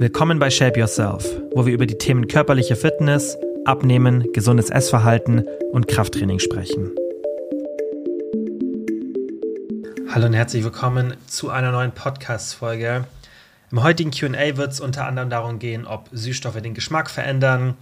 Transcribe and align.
Willkommen 0.00 0.38
bei 0.38 0.48
Shape 0.48 0.78
Yourself, 0.78 1.26
wo 1.56 1.66
wir 1.66 1.74
über 1.74 1.84
die 1.84 1.98
Themen 1.98 2.28
körperliche 2.28 2.76
Fitness, 2.76 3.36
Abnehmen, 3.64 4.32
gesundes 4.32 4.70
Essverhalten 4.70 5.44
und 5.72 5.88
Krafttraining 5.88 6.38
sprechen. 6.38 6.92
Hallo 10.08 10.26
und 10.26 10.34
herzlich 10.34 10.62
willkommen 10.62 11.14
zu 11.26 11.50
einer 11.50 11.72
neuen 11.72 11.90
Podcast-Folge. 11.90 13.06
Im 13.72 13.82
heutigen 13.82 14.12
QA 14.12 14.56
wird 14.56 14.70
es 14.70 14.78
unter 14.78 15.04
anderem 15.04 15.30
darum 15.30 15.58
gehen, 15.58 15.84
ob 15.84 16.08
Süßstoffe 16.12 16.62
den 16.62 16.74
Geschmack 16.74 17.10
verändern, 17.10 17.74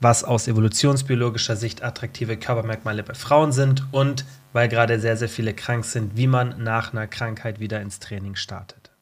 was 0.00 0.22
aus 0.22 0.46
evolutionsbiologischer 0.46 1.56
Sicht 1.56 1.82
attraktive 1.82 2.36
Körpermerkmale 2.36 3.02
bei 3.02 3.14
Frauen 3.14 3.50
sind 3.50 3.84
und, 3.90 4.24
weil 4.52 4.68
gerade 4.68 5.00
sehr, 5.00 5.16
sehr 5.16 5.28
viele 5.28 5.54
krank 5.54 5.84
sind, 5.84 6.16
wie 6.16 6.28
man 6.28 6.54
nach 6.62 6.92
einer 6.92 7.08
Krankheit 7.08 7.58
wieder 7.58 7.80
ins 7.80 7.98
Training 7.98 8.36
startet. 8.36 8.92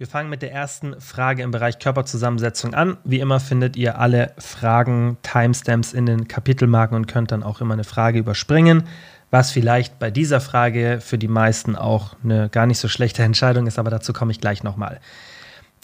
Wir 0.00 0.06
fangen 0.06 0.30
mit 0.30 0.40
der 0.40 0.50
ersten 0.50 0.98
Frage 0.98 1.42
im 1.42 1.50
Bereich 1.50 1.78
Körperzusammensetzung 1.78 2.72
an. 2.72 2.96
Wie 3.04 3.20
immer 3.20 3.38
findet 3.38 3.76
ihr 3.76 3.98
alle 3.98 4.32
Fragen, 4.38 5.18
Timestamps 5.22 5.92
in 5.92 6.06
den 6.06 6.26
Kapitelmarken 6.26 6.96
und 6.96 7.06
könnt 7.06 7.32
dann 7.32 7.42
auch 7.42 7.60
immer 7.60 7.74
eine 7.74 7.84
Frage 7.84 8.18
überspringen, 8.18 8.84
was 9.30 9.50
vielleicht 9.50 9.98
bei 9.98 10.10
dieser 10.10 10.40
Frage 10.40 11.00
für 11.02 11.18
die 11.18 11.28
meisten 11.28 11.76
auch 11.76 12.16
eine 12.24 12.48
gar 12.48 12.64
nicht 12.64 12.78
so 12.78 12.88
schlechte 12.88 13.22
Entscheidung 13.24 13.66
ist, 13.66 13.78
aber 13.78 13.90
dazu 13.90 14.14
komme 14.14 14.32
ich 14.32 14.40
gleich 14.40 14.62
nochmal. 14.62 15.00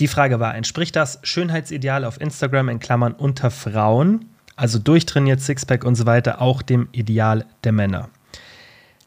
Die 0.00 0.08
Frage 0.08 0.40
war, 0.40 0.54
entspricht 0.54 0.96
das 0.96 1.18
Schönheitsideal 1.22 2.02
auf 2.02 2.18
Instagram 2.18 2.70
in 2.70 2.78
Klammern 2.78 3.12
unter 3.12 3.50
Frauen, 3.50 4.30
also 4.56 4.78
durchtrainiert, 4.78 5.42
Sixpack 5.42 5.84
und 5.84 5.94
so 5.94 6.06
weiter, 6.06 6.40
auch 6.40 6.62
dem 6.62 6.88
Ideal 6.92 7.44
der 7.64 7.72
Männer? 7.72 8.08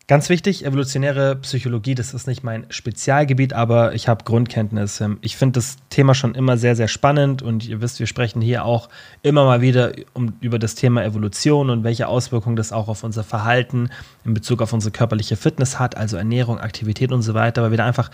Ganz 0.10 0.28
wichtig, 0.30 0.66
evolutionäre 0.66 1.36
Psychologie, 1.36 1.94
das 1.94 2.16
ist 2.16 2.26
nicht 2.26 2.44
mein 2.44 2.66
Spezialgebiet, 2.72 3.54
aber 3.54 3.94
ich 3.94 4.08
habe 4.08 4.24
Grundkenntnisse. 4.24 5.18
Ich 5.22 5.38
finde 5.38 5.60
das 5.60 5.76
Thema 5.92 6.16
schon 6.16 6.34
immer 6.34 6.58
sehr, 6.58 6.76
sehr 6.76 6.88
spannend 6.88 7.44
und 7.44 7.68
ihr 7.68 7.80
wisst, 7.80 8.00
wir 8.00 8.08
sprechen 8.08 8.42
hier 8.42 8.66
auch 8.66 8.90
immer 9.22 9.46
mal 9.46 9.62
wieder 9.62 9.92
um, 10.14 10.34
über 10.42 10.58
das 10.58 10.74
Thema 10.74 11.04
Evolution 11.04 11.70
und 11.70 11.84
welche 11.84 12.08
Auswirkungen 12.08 12.56
das 12.56 12.72
auch 12.72 12.88
auf 12.88 13.04
unser 13.04 13.24
Verhalten 13.24 13.92
in 14.26 14.34
Bezug 14.34 14.64
auf 14.64 14.74
unsere 14.74 14.92
körperliche 14.92 15.36
Fitness 15.36 15.78
hat, 15.78 15.96
also 15.96 16.18
Ernährung, 16.18 16.58
Aktivität 16.58 17.12
und 17.12 17.22
so 17.22 17.36
weiter, 17.36 17.62
weil 17.62 17.70
wir 17.70 17.78
da 17.78 17.86
einfach 17.86 18.10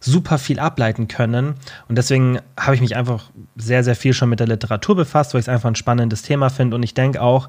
super 0.00 0.38
viel 0.38 0.58
ableiten 0.58 1.06
können. 1.06 1.54
Und 1.86 1.96
deswegen 1.96 2.40
habe 2.58 2.74
ich 2.74 2.80
mich 2.80 2.96
einfach 2.96 3.30
sehr, 3.54 3.84
sehr 3.84 3.94
viel 3.94 4.14
schon 4.14 4.30
mit 4.30 4.40
der 4.40 4.48
Literatur 4.48 4.96
befasst, 4.96 5.32
weil 5.32 5.38
ich 5.38 5.44
es 5.44 5.48
einfach 5.48 5.68
ein 5.68 5.76
spannendes 5.76 6.22
Thema 6.22 6.50
finde 6.50 6.74
und 6.74 6.82
ich 6.82 6.94
denke 6.94 7.22
auch, 7.22 7.48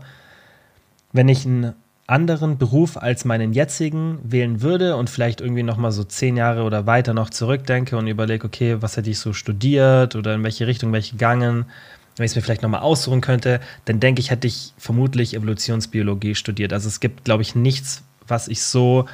wenn 1.14 1.30
ich 1.30 1.46
ein 1.46 1.74
anderen 2.08 2.58
Beruf 2.58 2.96
als 2.96 3.26
meinen 3.26 3.52
jetzigen 3.54 4.20
wählen 4.24 4.62
würde 4.62 4.96
und 4.96 5.10
vielleicht 5.10 5.42
irgendwie 5.42 5.64
noch 5.64 5.78
mal 5.78 5.92
so 5.92 6.06
zehn 6.06 6.38
Jahre 6.38 6.64
oder 6.64 6.86
weiter 6.86 7.14
noch 7.14 7.30
zurückdenke 7.30 7.98
und 7.98 8.08
überlege, 8.08 8.48
okay, 8.48 8.78
was 8.80 8.96
hätte 8.96 9.10
ich 9.10 9.20
so 9.20 9.34
studiert 9.34 10.16
oder 10.16 10.34
in 10.36 10.44
welche 10.44 10.68
Richtung 10.68 10.94
welche 10.94 11.12
gegangen, 11.12 11.66
wenn 12.16 12.26
ich 12.26 12.32
es 12.32 12.36
mir 12.36 12.42
vielleicht 12.42 12.64
noch 12.64 12.70
mal 12.70 12.80
aussuchen 12.80 13.22
könnte, 13.22 13.60
dann 13.86 14.00
denke 14.00 14.22
ich, 14.22 14.32
hätte 14.32 14.48
ich 14.48 14.74
vermutlich 14.78 15.36
Evolutionsbiologie 15.36 16.34
studiert. 16.34 16.74
Also 16.74 16.88
es 16.88 17.00
gibt, 17.02 17.26
glaube 17.26 17.44
ich, 17.44 17.56
nichts, 17.56 18.04
was 18.26 18.48
ich 18.48 18.64
so 18.64 19.06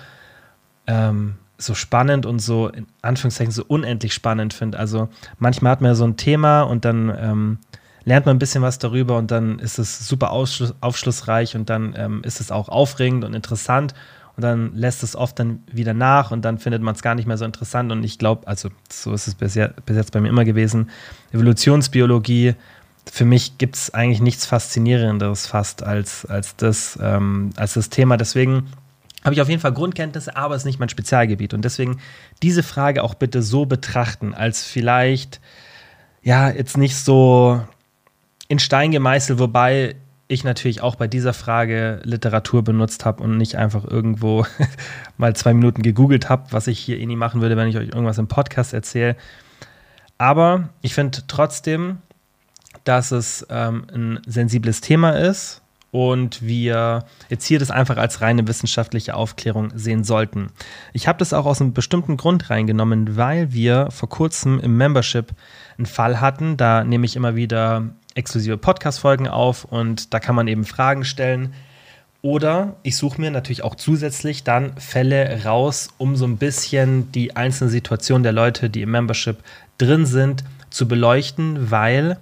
ähm, 0.86 1.36
so 1.58 1.75
spannend 1.75 2.25
und 2.25 2.39
so 2.39 2.67
in 2.67 2.86
Anführungszeichen 3.02 3.52
so 3.52 3.64
unendlich 3.67 4.14
spannend 4.14 4.53
finde. 4.53 4.77
Also 4.77 5.09
manchmal 5.39 5.71
hat 5.71 5.81
man 5.81 5.91
ja 5.91 5.95
so 5.95 6.05
ein 6.05 6.17
Thema 6.17 6.61
und 6.61 6.86
dann 6.86 7.14
ähm, 7.17 7.58
lernt 8.06 8.26
man 8.26 8.36
ein 8.36 8.40
bisschen 8.40 8.62
was 8.62 8.80
darüber 8.80 9.18
und 9.18 9.32
dann 9.32 9.59
ist 9.59 9.80
es 9.80 10.08
super 10.08 10.32
aufschlussreich 10.32 11.56
und 11.56 11.70
dann 11.70 11.94
ähm, 11.98 12.22
ist 12.23 12.40
es 12.40 12.52
auch 12.52 12.70
aufregend 12.70 13.23
und 13.23 13.34
interessant 13.34 13.94
und 14.36 14.44
dann 14.44 14.76
lässt 14.76 15.04
es 15.04 15.16
oft 15.16 15.38
dann 15.40 15.64
wieder 15.72 15.94
nach 15.94 16.32
und 16.32 16.44
dann 16.44 16.58
findet 16.58 16.82
man 16.82 16.95
es 16.95 17.02
gar 17.02 17.16
nicht 17.16 17.28
mehr 17.28 17.38
so 17.38 17.45
interessant 17.45 17.92
und 17.92 18.04
ich 18.04 18.18
glaube, 18.18 18.48
also 18.48 18.70
so 18.90 19.14
ist 19.14 19.28
es 19.28 19.36
bis, 19.36 19.54
bis 19.86 19.95
jetzt 19.95 20.12
bei 20.12 20.20
mir 20.20 20.30
immer 20.30 20.45
gewesen, 20.45 20.90
Evolutionsbiologie, 21.32 22.56
für 23.12 23.26
mich 23.26 23.58
gibt 23.58 23.76
es 23.76 23.94
eigentlich 23.94 24.22
nichts 24.22 24.45
Faszinierenderes 24.45 25.45
fast 25.48 25.84
als, 25.84 26.26
als, 26.26 26.56
das, 26.56 26.98
ähm, 27.02 27.52
als 27.58 27.73
das 27.73 27.90
Thema. 27.90 28.17
Deswegen 28.17 28.67
habe 29.23 29.36
ich 29.36 29.42
auf 29.42 29.50
jeden 29.50 29.61
Fall 29.61 29.73
Grundkenntnisse, 29.73 30.36
aber 30.36 30.56
es 30.56 30.61
ist 30.61 30.66
nicht 30.66 30.80
mein 30.80 30.89
Spezialgebiet. 30.89 31.54
Und 31.54 31.64
deswegen 31.64 32.00
diese 32.42 32.64
Frage 32.64 33.04
auch 33.04 33.14
bitte 33.14 33.42
so 33.42 33.66
betrachten, 33.66 34.33
als 34.33 34.64
vielleicht, 34.64 35.42
ja, 36.22 36.50
jetzt 36.50 36.77
nicht 36.77 36.95
so 36.95 37.61
in 38.48 38.59
Stein 38.59 38.92
gemeißelt, 38.92 39.39
wobei 39.39 39.95
ich 40.27 40.43
natürlich 40.43 40.81
auch 40.81 40.95
bei 40.95 41.08
dieser 41.08 41.33
Frage 41.33 41.99
Literatur 42.04 42.64
benutzt 42.64 43.05
habe 43.05 43.23
und 43.23 43.37
nicht 43.37 43.55
einfach 43.55 43.83
irgendwo 43.86 44.45
mal 45.17 45.36
zwei 45.36 45.54
Minuten 45.54 45.81
gegoogelt 45.81 46.30
habe, 46.30 46.52
was 46.52 46.67
ich 46.67 46.80
hier 46.80 46.99
eh 46.99 47.05
nie 47.05 47.15
machen 47.15 47.42
würde, 47.42 47.58
wenn 47.58 47.67
ich 47.67 47.77
euch 47.77 47.89
irgendwas 47.89 48.17
im 48.17 48.27
Podcast 48.27 48.73
erzähle. 48.73 49.15
Aber 50.17 50.70
ich 50.82 50.93
finde 50.93 51.20
trotzdem, 51.27 51.98
dass 52.83 53.11
es 53.11 53.45
ähm, 53.49 53.86
ein 53.93 54.20
sensibles 54.26 54.82
Thema 54.82 55.11
ist 55.11 55.61
und 55.92 56.42
wir 56.42 57.05
jetzt 57.30 57.45
hier 57.45 57.59
das 57.59 57.70
einfach 57.70 57.98
als 57.98 58.21
reine 58.21 58.48
wissenschaftliche 58.48 59.14
Aufklärung 59.14 59.71
sehen 59.76 60.03
sollten. 60.03 60.49
Ich 60.92 61.08
habe 61.08 61.20
das 61.20 61.33
auch 61.33 61.45
aus 61.45 61.61
einem 61.61 61.73
bestimmten 61.73 62.17
Grund 62.17 62.49
reingenommen, 62.49 63.15
weil 63.15 63.53
wir 63.53 63.92
vor 63.92 64.09
kurzem 64.09 64.59
im 64.59 64.76
Membership 64.76 65.32
einen 65.77 65.86
Fall 65.86 66.20
hatten. 66.20 66.58
Da 66.58 66.83
nehme 66.83 67.05
ich 67.05 67.15
immer 67.15 67.36
wieder 67.36 67.89
exklusive 68.16 68.58
Podcast-Folgen 68.58 69.28
auf 69.28 69.66
und 69.66 70.14
da 70.14 70.20
kann 70.20 70.36
man 70.36 70.48
eben 70.48 70.66
Fragen 70.66 71.04
stellen. 71.06 71.54
Oder 72.22 72.78
ich 72.84 72.96
suche 72.96 73.20
mir 73.20 73.32
natürlich 73.32 73.64
auch 73.64 73.76
zusätzlich 73.76 74.44
dann 74.44 74.78
Fälle 74.78 75.44
raus, 75.44 75.90
um 75.98 76.16
so 76.16 76.26
ein 76.26 76.38
bisschen 76.38 77.12
die 77.12 77.36
einzelnen 77.36 77.70
Situationen 77.70 78.24
der 78.24 78.32
Leute, 78.32 78.70
die 78.70 78.82
im 78.82 78.92
Membership 78.92 79.38
drin 79.78 80.06
sind, 80.06 80.46
zu 80.70 80.88
beleuchten, 80.88 81.70
weil 81.70 82.18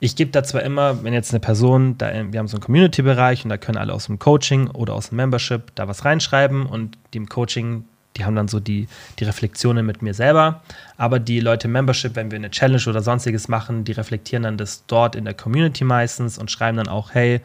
ich 0.00 0.16
gebe 0.16 0.30
da 0.30 0.42
zwar 0.42 0.62
immer, 0.62 1.04
wenn 1.04 1.12
jetzt 1.12 1.32
eine 1.32 1.40
Person, 1.40 1.98
da, 1.98 2.10
wir 2.32 2.38
haben 2.38 2.48
so 2.48 2.56
einen 2.56 2.64
Community-Bereich 2.64 3.44
und 3.44 3.50
da 3.50 3.58
können 3.58 3.76
alle 3.76 3.92
aus 3.92 4.06
dem 4.06 4.18
Coaching 4.18 4.68
oder 4.68 4.94
aus 4.94 5.10
dem 5.10 5.16
Membership 5.16 5.74
da 5.74 5.86
was 5.86 6.06
reinschreiben 6.06 6.64
und 6.64 6.96
die 7.12 7.18
im 7.18 7.28
Coaching 7.28 7.84
die 8.16 8.24
haben 8.24 8.34
dann 8.34 8.48
so 8.48 8.60
die, 8.60 8.88
die 9.18 9.24
Reflexionen 9.24 9.86
mit 9.86 10.02
mir 10.02 10.14
selber. 10.14 10.62
Aber 10.96 11.18
die 11.18 11.40
Leute 11.40 11.68
Membership, 11.68 12.16
wenn 12.16 12.30
wir 12.30 12.36
eine 12.36 12.50
Challenge 12.50 12.82
oder 12.88 13.02
sonstiges 13.02 13.48
machen, 13.48 13.84
die 13.84 13.92
reflektieren 13.92 14.42
dann 14.42 14.56
das 14.56 14.84
dort 14.86 15.14
in 15.14 15.24
der 15.24 15.34
Community 15.34 15.84
meistens 15.84 16.36
und 16.38 16.50
schreiben 16.50 16.76
dann 16.76 16.88
auch, 16.88 17.14
hey, 17.14 17.40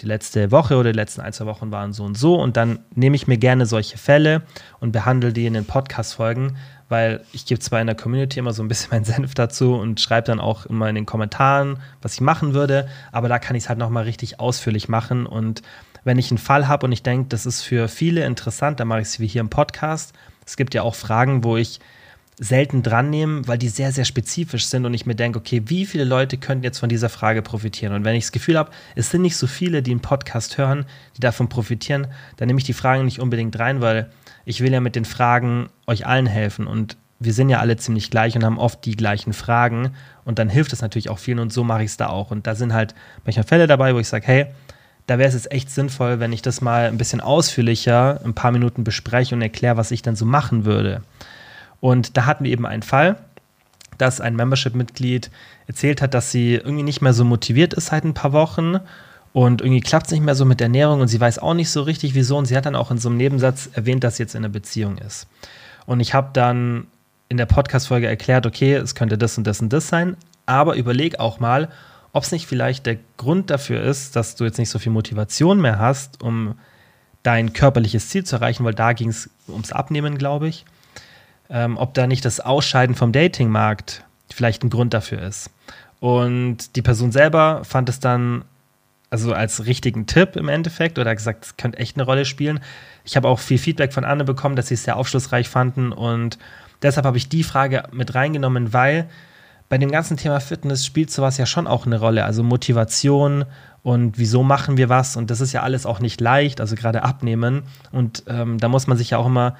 die 0.00 0.06
letzte 0.06 0.50
Woche 0.50 0.76
oder 0.76 0.92
die 0.92 0.96
letzten 0.96 1.22
ein, 1.22 1.32
zwei 1.32 1.46
Wochen 1.46 1.70
waren 1.70 1.92
so 1.92 2.04
und 2.04 2.18
so. 2.18 2.34
Und 2.40 2.56
dann 2.56 2.80
nehme 2.94 3.16
ich 3.16 3.26
mir 3.26 3.38
gerne 3.38 3.66
solche 3.66 3.98
Fälle 3.98 4.42
und 4.78 4.92
behandle 4.92 5.32
die 5.32 5.46
in 5.46 5.54
den 5.54 5.64
Podcast-Folgen, 5.64 6.56
weil 6.88 7.24
ich 7.32 7.46
gebe 7.46 7.60
zwar 7.60 7.80
in 7.80 7.86
der 7.86 7.96
Community 7.96 8.38
immer 8.38 8.52
so 8.52 8.62
ein 8.62 8.68
bisschen 8.68 8.90
meinen 8.92 9.04
Senf 9.04 9.34
dazu 9.34 9.74
und 9.74 10.00
schreibe 10.00 10.26
dann 10.26 10.40
auch 10.40 10.66
immer 10.66 10.88
in 10.88 10.94
den 10.94 11.06
Kommentaren, 11.06 11.78
was 12.02 12.14
ich 12.14 12.20
machen 12.20 12.54
würde, 12.54 12.88
aber 13.10 13.28
da 13.28 13.38
kann 13.38 13.56
ich 13.56 13.64
es 13.64 13.68
halt 13.68 13.78
nochmal 13.78 14.04
richtig 14.04 14.38
ausführlich 14.38 14.88
machen 14.88 15.26
und 15.26 15.62
wenn 16.06 16.18
ich 16.18 16.30
einen 16.30 16.38
Fall 16.38 16.68
habe 16.68 16.86
und 16.86 16.92
ich 16.92 17.02
denke, 17.02 17.26
das 17.28 17.46
ist 17.46 17.62
für 17.62 17.88
viele 17.88 18.24
interessant, 18.24 18.78
dann 18.78 18.86
mache 18.86 19.00
ich 19.00 19.08
es 19.08 19.20
wie 19.20 19.26
hier 19.26 19.40
im 19.40 19.50
Podcast. 19.50 20.12
Es 20.46 20.56
gibt 20.56 20.72
ja 20.72 20.82
auch 20.82 20.94
Fragen, 20.94 21.42
wo 21.42 21.56
ich 21.56 21.80
selten 22.38 22.84
dran 22.84 23.10
nehme, 23.10 23.48
weil 23.48 23.58
die 23.58 23.68
sehr, 23.68 23.90
sehr 23.90 24.04
spezifisch 24.04 24.66
sind 24.66 24.84
und 24.84 24.94
ich 24.94 25.04
mir 25.04 25.16
denke, 25.16 25.40
okay, 25.40 25.62
wie 25.66 25.84
viele 25.84 26.04
Leute 26.04 26.36
könnten 26.36 26.62
jetzt 26.62 26.78
von 26.78 26.88
dieser 26.88 27.08
Frage 27.08 27.42
profitieren? 27.42 27.92
Und 27.92 28.04
wenn 28.04 28.14
ich 28.14 28.24
das 28.24 28.32
Gefühl 28.32 28.56
habe, 28.56 28.70
es 28.94 29.10
sind 29.10 29.22
nicht 29.22 29.36
so 29.36 29.48
viele, 29.48 29.82
die 29.82 29.90
einen 29.90 30.00
Podcast 30.00 30.58
hören, 30.58 30.86
die 31.16 31.20
davon 31.20 31.48
profitieren, 31.48 32.06
dann 32.36 32.46
nehme 32.46 32.60
ich 32.60 32.64
die 32.64 32.72
Fragen 32.72 33.04
nicht 33.04 33.20
unbedingt 33.20 33.58
rein, 33.58 33.80
weil 33.80 34.10
ich 34.44 34.60
will 34.60 34.72
ja 34.72 34.80
mit 34.80 34.94
den 34.94 35.06
Fragen 35.06 35.70
euch 35.88 36.06
allen 36.06 36.26
helfen 36.26 36.68
und 36.68 36.96
wir 37.18 37.32
sind 37.32 37.48
ja 37.48 37.58
alle 37.58 37.78
ziemlich 37.78 38.10
gleich 38.10 38.36
und 38.36 38.44
haben 38.44 38.58
oft 38.58 38.84
die 38.84 38.94
gleichen 38.94 39.32
Fragen 39.32 39.94
und 40.24 40.38
dann 40.38 40.48
hilft 40.50 40.72
es 40.72 40.82
natürlich 40.82 41.08
auch 41.08 41.18
vielen 41.18 41.38
und 41.40 41.52
so 41.52 41.64
mache 41.64 41.82
ich 41.82 41.90
es 41.90 41.96
da 41.96 42.08
auch. 42.08 42.30
Und 42.30 42.46
da 42.46 42.54
sind 42.54 42.74
halt 42.74 42.94
manchmal 43.24 43.46
Fälle 43.46 43.66
dabei, 43.66 43.94
wo 43.94 43.98
ich 43.98 44.08
sage, 44.08 44.26
hey, 44.26 44.46
da 45.06 45.18
wäre 45.18 45.28
es 45.28 45.34
jetzt 45.34 45.52
echt 45.52 45.70
sinnvoll, 45.70 46.20
wenn 46.20 46.32
ich 46.32 46.42
das 46.42 46.60
mal 46.60 46.86
ein 46.86 46.98
bisschen 46.98 47.20
ausführlicher 47.20 48.20
ein 48.24 48.34
paar 48.34 48.50
Minuten 48.50 48.84
bespreche 48.84 49.34
und 49.34 49.42
erkläre, 49.42 49.76
was 49.76 49.90
ich 49.90 50.02
dann 50.02 50.16
so 50.16 50.24
machen 50.24 50.64
würde. 50.64 51.02
Und 51.80 52.16
da 52.16 52.26
hatten 52.26 52.44
wir 52.44 52.50
eben 52.50 52.66
einen 52.66 52.82
Fall, 52.82 53.16
dass 53.98 54.20
ein 54.20 54.36
Membership-Mitglied 54.36 55.30
erzählt 55.66 56.02
hat, 56.02 56.14
dass 56.14 56.30
sie 56.30 56.54
irgendwie 56.54 56.82
nicht 56.82 57.00
mehr 57.00 57.12
so 57.12 57.24
motiviert 57.24 57.74
ist 57.74 57.86
seit 57.86 58.04
ein 58.04 58.14
paar 58.14 58.32
Wochen 58.32 58.80
und 59.32 59.60
irgendwie 59.60 59.80
klappt 59.80 60.06
es 60.06 60.12
nicht 60.12 60.24
mehr 60.24 60.34
so 60.34 60.44
mit 60.44 60.60
Ernährung 60.60 61.00
und 61.00 61.08
sie 61.08 61.20
weiß 61.20 61.38
auch 61.38 61.54
nicht 61.54 61.70
so 61.70 61.82
richtig, 61.82 62.14
wieso. 62.14 62.38
Und 62.38 62.46
sie 62.46 62.56
hat 62.56 62.64
dann 62.64 62.74
auch 62.74 62.90
in 62.90 62.98
so 62.98 63.08
einem 63.08 63.18
Nebensatz 63.18 63.68
erwähnt, 63.74 64.02
dass 64.02 64.16
sie 64.16 64.22
jetzt 64.22 64.34
in 64.34 64.44
einer 64.44 64.52
Beziehung 64.52 64.98
ist. 64.98 65.26
Und 65.84 66.00
ich 66.00 66.14
habe 66.14 66.30
dann 66.32 66.86
in 67.28 67.36
der 67.36 67.46
Podcast-Folge 67.46 68.06
erklärt, 68.06 68.46
okay, 68.46 68.74
es 68.74 68.94
könnte 68.94 69.18
das 69.18 69.36
und 69.36 69.46
das 69.46 69.60
und 69.60 69.72
das 69.72 69.88
sein, 69.88 70.16
aber 70.46 70.76
überleg 70.76 71.20
auch 71.20 71.38
mal, 71.38 71.68
ob 72.16 72.22
es 72.22 72.32
nicht 72.32 72.46
vielleicht 72.46 72.86
der 72.86 72.96
Grund 73.18 73.50
dafür 73.50 73.82
ist, 73.82 74.16
dass 74.16 74.36
du 74.36 74.44
jetzt 74.44 74.56
nicht 74.56 74.70
so 74.70 74.78
viel 74.78 74.90
Motivation 74.90 75.60
mehr 75.60 75.78
hast, 75.78 76.22
um 76.22 76.58
dein 77.22 77.52
körperliches 77.52 78.08
Ziel 78.08 78.24
zu 78.24 78.36
erreichen, 78.36 78.64
weil 78.64 78.72
da 78.72 78.94
ging 78.94 79.10
es 79.10 79.28
ums 79.46 79.70
Abnehmen, 79.70 80.16
glaube 80.16 80.48
ich. 80.48 80.64
Ähm, 81.50 81.76
ob 81.76 81.92
da 81.92 82.06
nicht 82.06 82.24
das 82.24 82.40
Ausscheiden 82.40 82.96
vom 82.96 83.12
Datingmarkt 83.12 84.02
vielleicht 84.32 84.64
ein 84.64 84.70
Grund 84.70 84.94
dafür 84.94 85.20
ist. 85.20 85.50
Und 86.00 86.74
die 86.76 86.80
Person 86.80 87.12
selber 87.12 87.64
fand 87.64 87.90
es 87.90 88.00
dann 88.00 88.46
also 89.10 89.34
als 89.34 89.66
richtigen 89.66 90.06
Tipp 90.06 90.36
im 90.36 90.48
Endeffekt 90.48 90.98
oder 90.98 91.14
gesagt, 91.14 91.44
es 91.44 91.56
könnte 91.58 91.78
echt 91.78 91.96
eine 91.96 92.04
Rolle 92.04 92.24
spielen. 92.24 92.60
Ich 93.04 93.16
habe 93.18 93.28
auch 93.28 93.40
viel 93.40 93.58
Feedback 93.58 93.92
von 93.92 94.06
Anne 94.06 94.24
bekommen, 94.24 94.56
dass 94.56 94.68
sie 94.68 94.74
es 94.74 94.84
sehr 94.84 94.96
aufschlussreich 94.96 95.50
fanden 95.50 95.92
und 95.92 96.38
deshalb 96.80 97.04
habe 97.04 97.18
ich 97.18 97.28
die 97.28 97.44
Frage 97.44 97.82
mit 97.92 98.14
reingenommen, 98.14 98.72
weil 98.72 99.06
bei 99.68 99.78
dem 99.78 99.90
ganzen 99.90 100.16
Thema 100.16 100.40
Fitness 100.40 100.86
spielt 100.86 101.10
sowas 101.10 101.38
ja 101.38 101.46
schon 101.46 101.66
auch 101.66 101.86
eine 101.86 101.98
Rolle. 101.98 102.24
Also 102.24 102.42
Motivation 102.42 103.44
und 103.82 104.18
wieso 104.18 104.42
machen 104.42 104.76
wir 104.76 104.88
was. 104.88 105.16
Und 105.16 105.30
das 105.30 105.40
ist 105.40 105.52
ja 105.52 105.62
alles 105.62 105.86
auch 105.86 106.00
nicht 106.00 106.20
leicht, 106.20 106.60
also 106.60 106.76
gerade 106.76 107.02
abnehmen. 107.02 107.62
Und 107.92 108.24
ähm, 108.28 108.58
da 108.58 108.68
muss 108.68 108.86
man 108.86 108.96
sich 108.96 109.10
ja 109.10 109.18
auch 109.18 109.26
immer 109.26 109.56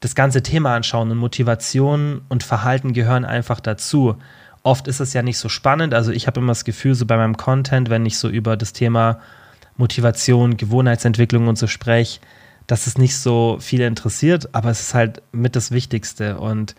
das 0.00 0.14
ganze 0.14 0.42
Thema 0.42 0.74
anschauen. 0.74 1.10
Und 1.10 1.18
Motivation 1.18 2.22
und 2.28 2.42
Verhalten 2.42 2.92
gehören 2.92 3.24
einfach 3.24 3.60
dazu. 3.60 4.16
Oft 4.62 4.88
ist 4.88 5.00
es 5.00 5.12
ja 5.12 5.22
nicht 5.22 5.38
so 5.38 5.48
spannend. 5.48 5.94
Also 5.94 6.10
ich 6.10 6.26
habe 6.26 6.40
immer 6.40 6.52
das 6.52 6.64
Gefühl, 6.64 6.94
so 6.94 7.06
bei 7.06 7.16
meinem 7.16 7.36
Content, 7.36 7.90
wenn 7.90 8.06
ich 8.06 8.18
so 8.18 8.28
über 8.28 8.56
das 8.56 8.72
Thema 8.72 9.20
Motivation, 9.76 10.56
Gewohnheitsentwicklung 10.56 11.48
und 11.48 11.58
so 11.58 11.66
spreche, 11.66 12.20
dass 12.66 12.86
es 12.86 12.96
nicht 12.96 13.16
so 13.18 13.58
viele 13.60 13.86
interessiert, 13.86 14.48
aber 14.54 14.70
es 14.70 14.80
ist 14.80 14.94
halt 14.94 15.22
mit 15.32 15.54
das 15.54 15.70
Wichtigste. 15.70 16.38
Und 16.38 16.74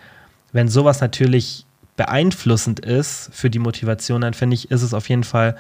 wenn 0.52 0.68
sowas 0.68 1.02
natürlich 1.02 1.65
beeinflussend 1.96 2.80
ist 2.80 3.30
für 3.34 3.50
die 3.50 3.60
Motivation, 3.60 4.22
dann 4.22 4.34
finde 4.34 4.56
ich, 4.56 4.72
ist 4.72 4.82
es 4.82 4.94
auf 4.94 5.10
jeden 5.10 5.24
Fall 5.24 5.56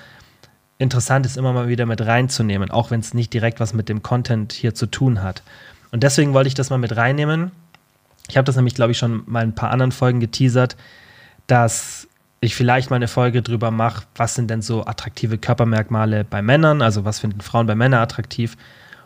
interessant, 0.77 1.25
es 1.25 1.37
immer 1.37 1.53
mal 1.53 1.67
wieder 1.67 1.85
mit 1.85 2.01
reinzunehmen, 2.01 2.71
auch 2.71 2.91
wenn 2.91 2.99
es 2.99 3.13
nicht 3.13 3.33
direkt 3.33 3.59
was 3.59 3.73
mit 3.73 3.87
dem 3.87 4.03
Content 4.03 4.51
hier 4.51 4.75
zu 4.75 4.87
tun 4.87 5.23
hat. 5.23 5.43
Und 5.91 6.03
deswegen 6.03 6.33
wollte 6.33 6.47
ich 6.47 6.53
das 6.53 6.69
mal 6.69 6.77
mit 6.77 6.95
reinnehmen. 6.97 7.51
Ich 8.27 8.37
habe 8.37 8.45
das 8.45 8.55
nämlich, 8.55 8.75
glaube 8.75 8.91
ich, 8.91 8.97
schon 8.97 9.23
mal 9.27 9.43
in 9.43 9.49
ein 9.49 9.55
paar 9.55 9.71
anderen 9.71 9.91
Folgen 9.91 10.19
geteasert, 10.19 10.75
dass 11.47 12.07
ich 12.41 12.55
vielleicht 12.55 12.89
mal 12.89 12.97
eine 12.97 13.07
Folge 13.07 13.41
drüber 13.41 13.71
mache, 13.71 14.05
was 14.15 14.35
sind 14.35 14.49
denn 14.49 14.61
so 14.61 14.85
attraktive 14.85 15.37
Körpermerkmale 15.37 16.25
bei 16.25 16.41
Männern, 16.41 16.81
also 16.81 17.05
was 17.05 17.19
finden 17.19 17.41
Frauen 17.41 17.67
bei 17.67 17.75
Männern 17.75 18.01
attraktiv 18.01 18.57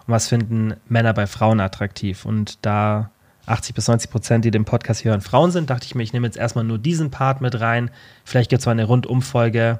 und 0.08 0.14
was 0.14 0.28
finden 0.28 0.74
Männer 0.88 1.14
bei 1.14 1.28
Frauen 1.28 1.60
attraktiv. 1.60 2.26
Und 2.26 2.58
da 2.66 3.12
80 3.50 3.76
bis 3.76 3.88
90 3.88 4.12
Prozent, 4.12 4.46
die 4.46 4.52
den 4.52 4.66
Podcast 4.66 5.04
hören, 5.04 5.22
Frauen 5.22 5.52
sind, 5.52 5.70
dachte 5.70 5.86
ich 5.86 5.96
mir, 5.96 6.04
ich 6.04 6.14
nehme 6.14 6.28
jetzt 6.28 6.38
erstmal 6.38 6.64
nur 6.64 6.78
diesen 6.78 7.12
Part 7.12 7.42
mit 7.42 7.60
rein. 7.60 7.92
Vielleicht 8.24 8.50
gibt 8.50 8.62
es 8.62 8.66
mal 8.66 8.74
eine 8.74 8.86
Rundumfolge. 8.86 9.80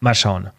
Mal 0.00 0.14
schauen. 0.14 0.50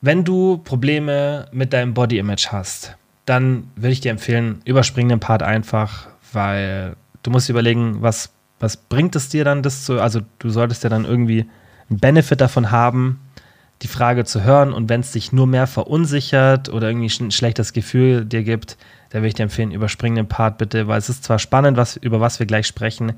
Wenn 0.00 0.24
du 0.24 0.58
Probleme 0.58 1.46
mit 1.52 1.72
deinem 1.72 1.94
Body 1.94 2.18
Image 2.18 2.48
hast, 2.48 2.96
dann 3.24 3.70
würde 3.76 3.92
ich 3.92 4.00
dir 4.00 4.10
empfehlen, 4.10 4.60
überspring 4.64 5.08
den 5.08 5.20
Part 5.20 5.42
einfach, 5.42 6.08
weil 6.32 6.96
du 7.22 7.30
musst 7.30 7.48
überlegen, 7.48 8.02
was, 8.02 8.32
was 8.58 8.76
bringt 8.76 9.14
es 9.14 9.28
dir 9.28 9.44
dann, 9.44 9.62
das 9.62 9.84
zu, 9.84 10.00
also 10.00 10.20
du 10.40 10.50
solltest 10.50 10.82
ja 10.82 10.90
dann 10.90 11.04
irgendwie 11.04 11.48
einen 11.88 12.00
Benefit 12.00 12.40
davon 12.40 12.70
haben, 12.70 13.20
die 13.82 13.88
Frage 13.88 14.24
zu 14.24 14.42
hören 14.42 14.72
und 14.72 14.88
wenn 14.88 15.00
es 15.00 15.12
dich 15.12 15.32
nur 15.32 15.46
mehr 15.46 15.66
verunsichert 15.66 16.68
oder 16.68 16.88
irgendwie 16.88 17.12
ein 17.22 17.30
schlechtes 17.30 17.72
Gefühl 17.72 18.24
dir 18.24 18.42
gibt, 18.42 18.76
da 19.10 19.18
würde 19.18 19.28
ich 19.28 19.34
dir 19.34 19.42
empfehlen, 19.42 19.72
überspring 19.72 20.14
den 20.14 20.28
Part 20.28 20.58
bitte, 20.58 20.88
weil 20.88 20.98
es 20.98 21.08
ist 21.08 21.24
zwar 21.24 21.38
spannend, 21.38 21.76
was, 21.76 21.96
über 21.96 22.20
was 22.20 22.38
wir 22.38 22.46
gleich 22.46 22.66
sprechen, 22.66 23.14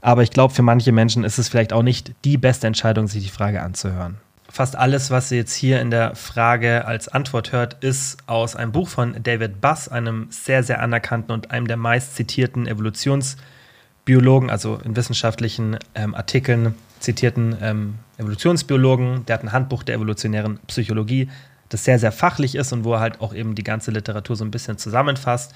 aber 0.00 0.22
ich 0.22 0.30
glaube, 0.30 0.52
für 0.52 0.62
manche 0.62 0.92
Menschen 0.92 1.24
ist 1.24 1.38
es 1.38 1.48
vielleicht 1.48 1.72
auch 1.72 1.82
nicht 1.82 2.12
die 2.24 2.36
beste 2.36 2.66
Entscheidung, 2.66 3.08
sich 3.08 3.24
die 3.24 3.30
Frage 3.30 3.62
anzuhören. 3.62 4.18
Fast 4.50 4.76
alles, 4.76 5.10
was 5.10 5.32
ihr 5.32 5.38
jetzt 5.38 5.54
hier 5.54 5.80
in 5.80 5.90
der 5.90 6.14
Frage 6.14 6.86
als 6.86 7.08
Antwort 7.08 7.52
hört, 7.52 7.82
ist 7.82 8.18
aus 8.26 8.54
einem 8.54 8.70
Buch 8.70 8.88
von 8.88 9.16
David 9.22 9.62
Buss, 9.62 9.88
einem 9.88 10.26
sehr, 10.28 10.62
sehr 10.62 10.82
anerkannten 10.82 11.32
und 11.32 11.50
einem 11.50 11.66
der 11.66 11.78
meist 11.78 12.14
zitierten 12.14 12.66
Evolutionsbiologen, 12.66 14.50
also 14.50 14.78
in 14.84 14.94
wissenschaftlichen 14.94 15.78
ähm, 15.94 16.14
Artikeln 16.14 16.74
zitierten 17.00 17.56
ähm, 17.62 17.94
Evolutionsbiologen. 18.18 19.26
Der 19.26 19.34
hat 19.34 19.42
ein 19.44 19.52
Handbuch 19.52 19.82
der 19.82 19.96
evolutionären 19.96 20.58
Psychologie, 20.66 21.28
das 21.68 21.84
sehr, 21.84 21.98
sehr 21.98 22.12
fachlich 22.12 22.54
ist 22.54 22.72
und 22.72 22.84
wo 22.84 22.94
er 22.94 23.00
halt 23.00 23.20
auch 23.20 23.34
eben 23.34 23.54
die 23.54 23.64
ganze 23.64 23.90
Literatur 23.90 24.36
so 24.36 24.44
ein 24.44 24.50
bisschen 24.50 24.78
zusammenfasst 24.78 25.54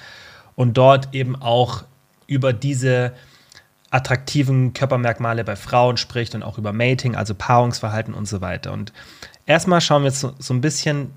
und 0.56 0.76
dort 0.76 1.14
eben 1.14 1.36
auch 1.36 1.84
über 2.26 2.52
diese 2.52 3.12
attraktiven 3.90 4.74
Körpermerkmale 4.74 5.44
bei 5.44 5.56
Frauen 5.56 5.96
spricht 5.96 6.34
und 6.34 6.42
auch 6.42 6.58
über 6.58 6.72
Mating, 6.72 7.14
also 7.14 7.34
Paarungsverhalten 7.34 8.12
und 8.12 8.26
so 8.26 8.40
weiter. 8.40 8.72
Und 8.72 8.92
erstmal 9.46 9.80
schauen 9.80 10.02
wir 10.02 10.08
uns 10.08 10.20
so, 10.20 10.34
so 10.38 10.52
ein 10.52 10.60
bisschen 10.60 11.10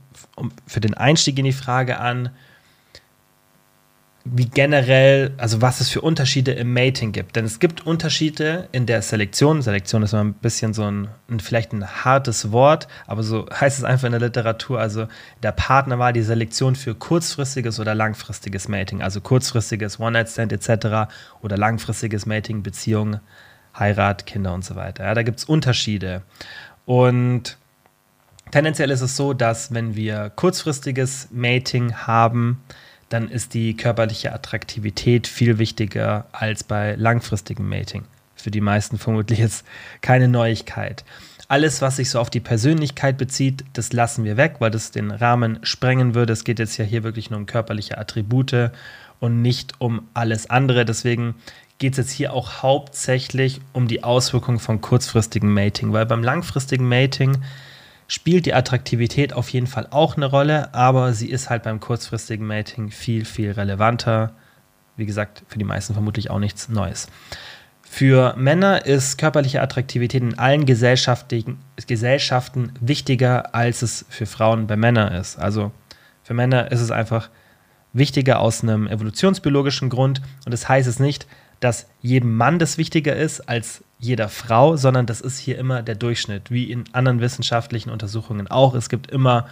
für 0.67 0.79
den 0.79 0.93
Einstieg 0.93 1.37
in 1.37 1.45
die 1.45 1.51
Frage 1.51 1.99
an, 1.99 2.29
wie 4.23 4.45
generell, 4.45 5.33
also 5.37 5.61
was 5.61 5.81
es 5.81 5.89
für 5.89 6.01
Unterschiede 6.01 6.51
im 6.51 6.73
Mating 6.73 7.11
gibt. 7.11 7.35
Denn 7.35 7.45
es 7.45 7.59
gibt 7.59 7.87
Unterschiede 7.87 8.67
in 8.71 8.85
der 8.85 9.01
Selektion. 9.01 9.61
Selektion 9.61 10.03
ist 10.03 10.13
immer 10.13 10.23
ein 10.23 10.33
bisschen 10.33 10.73
so 10.73 10.83
ein, 10.83 11.09
vielleicht 11.39 11.73
ein 11.73 11.87
hartes 11.87 12.51
Wort, 12.51 12.87
aber 13.07 13.23
so 13.23 13.47
heißt 13.53 13.79
es 13.79 13.83
einfach 13.83 14.05
in 14.05 14.11
der 14.11 14.21
Literatur. 14.21 14.79
Also 14.79 15.07
der 15.41 15.51
Partner 15.51 15.97
war 15.97 16.13
die 16.13 16.21
Selektion 16.21 16.75
für 16.75 16.93
kurzfristiges 16.93 17.79
oder 17.79 17.95
langfristiges 17.95 18.67
Mating. 18.67 19.01
Also 19.01 19.21
kurzfristiges 19.21 19.99
One-Night-Stand 19.99 20.53
etc. 20.53 21.11
oder 21.41 21.57
langfristiges 21.57 22.27
Mating, 22.27 22.61
Beziehung, 22.61 23.19
Heirat, 23.77 24.27
Kinder 24.27 24.53
und 24.53 24.63
so 24.63 24.75
weiter. 24.75 25.05
Ja, 25.05 25.13
da 25.15 25.23
gibt 25.23 25.39
es 25.39 25.45
Unterschiede. 25.45 26.21
Und 26.85 27.57
tendenziell 28.51 28.91
ist 28.91 29.01
es 29.01 29.15
so, 29.15 29.33
dass 29.33 29.73
wenn 29.73 29.95
wir 29.95 30.29
kurzfristiges 30.35 31.29
Mating 31.31 31.93
haben, 31.93 32.61
dann 33.11 33.29
ist 33.29 33.53
die 33.53 33.75
körperliche 33.75 34.33
Attraktivität 34.33 35.27
viel 35.27 35.57
wichtiger 35.57 36.25
als 36.31 36.63
bei 36.63 36.95
langfristigem 36.95 37.67
Mating. 37.67 38.03
Für 38.35 38.51
die 38.51 38.61
meisten 38.61 38.97
vermutlich 38.97 39.39
jetzt 39.39 39.65
keine 40.01 40.27
Neuigkeit. 40.27 41.03
Alles, 41.47 41.81
was 41.81 41.97
sich 41.97 42.09
so 42.09 42.19
auf 42.19 42.29
die 42.29 42.39
Persönlichkeit 42.39 43.17
bezieht, 43.17 43.65
das 43.73 43.91
lassen 43.91 44.23
wir 44.23 44.37
weg, 44.37 44.55
weil 44.59 44.71
das 44.71 44.91
den 44.91 45.11
Rahmen 45.11 45.59
sprengen 45.63 46.15
würde. 46.15 46.31
Es 46.31 46.45
geht 46.45 46.59
jetzt 46.59 46.77
ja 46.77 46.85
hier 46.85 47.03
wirklich 47.03 47.29
nur 47.29 47.39
um 47.39 47.45
körperliche 47.45 47.97
Attribute 47.97 48.71
und 49.19 49.41
nicht 49.41 49.73
um 49.79 50.07
alles 50.13 50.49
andere. 50.49 50.85
Deswegen 50.85 51.35
geht 51.77 51.93
es 51.93 51.97
jetzt 51.97 52.11
hier 52.11 52.31
auch 52.31 52.63
hauptsächlich 52.63 53.59
um 53.73 53.89
die 53.89 54.03
Auswirkungen 54.03 54.59
von 54.59 54.79
kurzfristigem 54.79 55.53
Mating, 55.53 55.91
weil 55.91 56.05
beim 56.05 56.23
langfristigen 56.23 56.87
Mating 56.87 57.41
spielt 58.11 58.45
die 58.45 58.53
Attraktivität 58.53 59.31
auf 59.31 59.47
jeden 59.47 59.67
Fall 59.67 59.87
auch 59.89 60.17
eine 60.17 60.25
Rolle, 60.25 60.73
aber 60.73 61.13
sie 61.13 61.29
ist 61.29 61.49
halt 61.49 61.63
beim 61.63 61.79
kurzfristigen 61.79 62.45
Mating 62.45 62.91
viel, 62.91 63.23
viel 63.23 63.51
relevanter. 63.51 64.33
Wie 64.97 65.05
gesagt, 65.05 65.43
für 65.47 65.57
die 65.57 65.63
meisten 65.63 65.93
vermutlich 65.93 66.29
auch 66.29 66.39
nichts 66.39 66.67
Neues. 66.67 67.07
Für 67.81 68.35
Männer 68.35 68.85
ist 68.85 69.17
körperliche 69.17 69.61
Attraktivität 69.61 70.21
in 70.21 70.37
allen 70.37 70.65
Gesellschaften 70.65 71.57
wichtiger, 72.81 73.55
als 73.55 73.81
es 73.81 74.05
für 74.09 74.25
Frauen 74.25 74.67
bei 74.67 74.75
Männern 74.75 75.13
ist. 75.13 75.39
Also 75.39 75.71
für 76.21 76.33
Männer 76.33 76.69
ist 76.69 76.81
es 76.81 76.91
einfach 76.91 77.29
wichtiger 77.93 78.41
aus 78.41 78.61
einem 78.61 78.87
evolutionsbiologischen 78.87 79.87
Grund. 79.87 80.21
Und 80.43 80.51
das 80.51 80.67
heißt 80.67 80.89
es 80.89 80.99
nicht, 80.99 81.27
dass 81.61 81.87
jedem 82.01 82.35
Mann 82.35 82.59
das 82.59 82.77
wichtiger 82.77 83.15
ist 83.15 83.47
als 83.47 83.85
jeder 84.01 84.29
Frau, 84.29 84.75
sondern 84.75 85.05
das 85.05 85.21
ist 85.21 85.37
hier 85.37 85.57
immer 85.57 85.83
der 85.83 85.95
Durchschnitt, 85.95 86.49
wie 86.51 86.71
in 86.71 86.83
anderen 86.91 87.21
wissenschaftlichen 87.21 87.91
Untersuchungen 87.91 88.47
auch. 88.47 88.73
Es 88.73 88.89
gibt 88.89 89.11
immer 89.11 89.47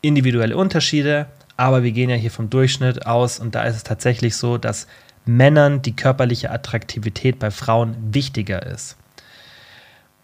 individuelle 0.00 0.56
Unterschiede, 0.56 1.26
aber 1.56 1.82
wir 1.82 1.90
gehen 1.90 2.08
ja 2.08 2.16
hier 2.16 2.30
vom 2.30 2.48
Durchschnitt 2.48 3.06
aus 3.06 3.40
und 3.40 3.54
da 3.54 3.64
ist 3.64 3.76
es 3.76 3.82
tatsächlich 3.82 4.36
so, 4.36 4.56
dass 4.56 4.86
Männern 5.24 5.82
die 5.82 5.94
körperliche 5.94 6.50
Attraktivität 6.50 7.38
bei 7.38 7.50
Frauen 7.50 7.96
wichtiger 8.14 8.64
ist. 8.64 8.96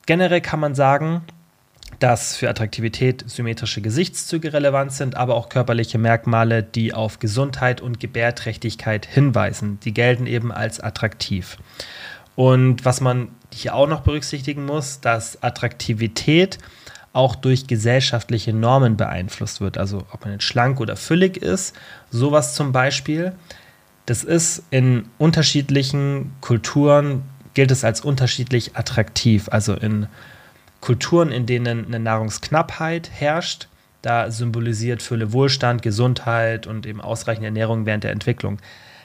Generell 0.07 0.41
kann 0.41 0.61
man 0.61 0.75
sagen, 0.75 1.23
dass 1.99 2.37
für 2.37 2.49
Attraktivität 2.49 3.29
symmetrische 3.29 3.81
Gesichtszüge 3.81 4.53
relevant 4.53 4.93
sind, 4.93 5.17
aber 5.17 5.35
auch 5.35 5.49
körperliche 5.49 5.99
Merkmale, 5.99 6.63
die 6.63 6.95
auf 6.95 7.19
Gesundheit 7.19 7.81
und 7.81 7.99
Gebärträchtigkeit 7.99 9.05
hinweisen. 9.05 9.81
Die 9.85 9.93
gelten 9.93 10.27
eben 10.27 10.53
als 10.53 10.81
attraktiv. 10.81 11.59
Und 12.37 12.85
was 12.85 13.01
man 13.01 13.29
hier 13.53 13.75
auch 13.75 13.89
noch 13.89 14.01
berücksichtigen 14.01 14.65
muss, 14.65 15.01
dass 15.01 15.43
Attraktivität 15.43 16.59
auch 17.13 17.35
durch 17.35 17.67
gesellschaftliche 17.67 18.53
Normen 18.53 18.97
beeinflusst 18.97 19.61
wird. 19.61 19.79
Also 19.79 20.05
ob 20.13 20.25
man 20.25 20.35
jetzt 20.35 20.45
schlank 20.45 20.81
oder 20.81 20.97
füllig 20.97 21.37
ist, 21.37 21.75
sowas 22.11 22.55
zum 22.55 22.73
Beispiel. 22.73 23.33
Das 24.07 24.25
ist 24.25 24.63
in 24.71 25.09
unterschiedlichen 25.19 26.33
Kulturen, 26.41 27.23
gilt 27.55 27.71
es 27.71 27.85
als 27.85 28.03
unterschiedlich 28.03 28.77
attraktiv. 28.77 29.49
Also 29.51 29.75
in 29.75 30.07
Kulturen, 30.81 31.33
in 31.33 31.47
denen 31.47 31.87
eine 31.87 31.99
Nahrungsknappheit 31.99 33.11
herrscht, 33.13 33.69
da 34.03 34.31
symbolisiert 34.31 35.03
Fülle 35.03 35.33
Wohlstand, 35.33 35.83
Gesundheit 35.83 36.67
und 36.67 36.87
eben 36.87 37.01
ausreichende 37.01 37.47
Ernährung 37.49 37.85
während 37.85 38.05
der 38.05 38.13
Entwicklung. 38.13 38.59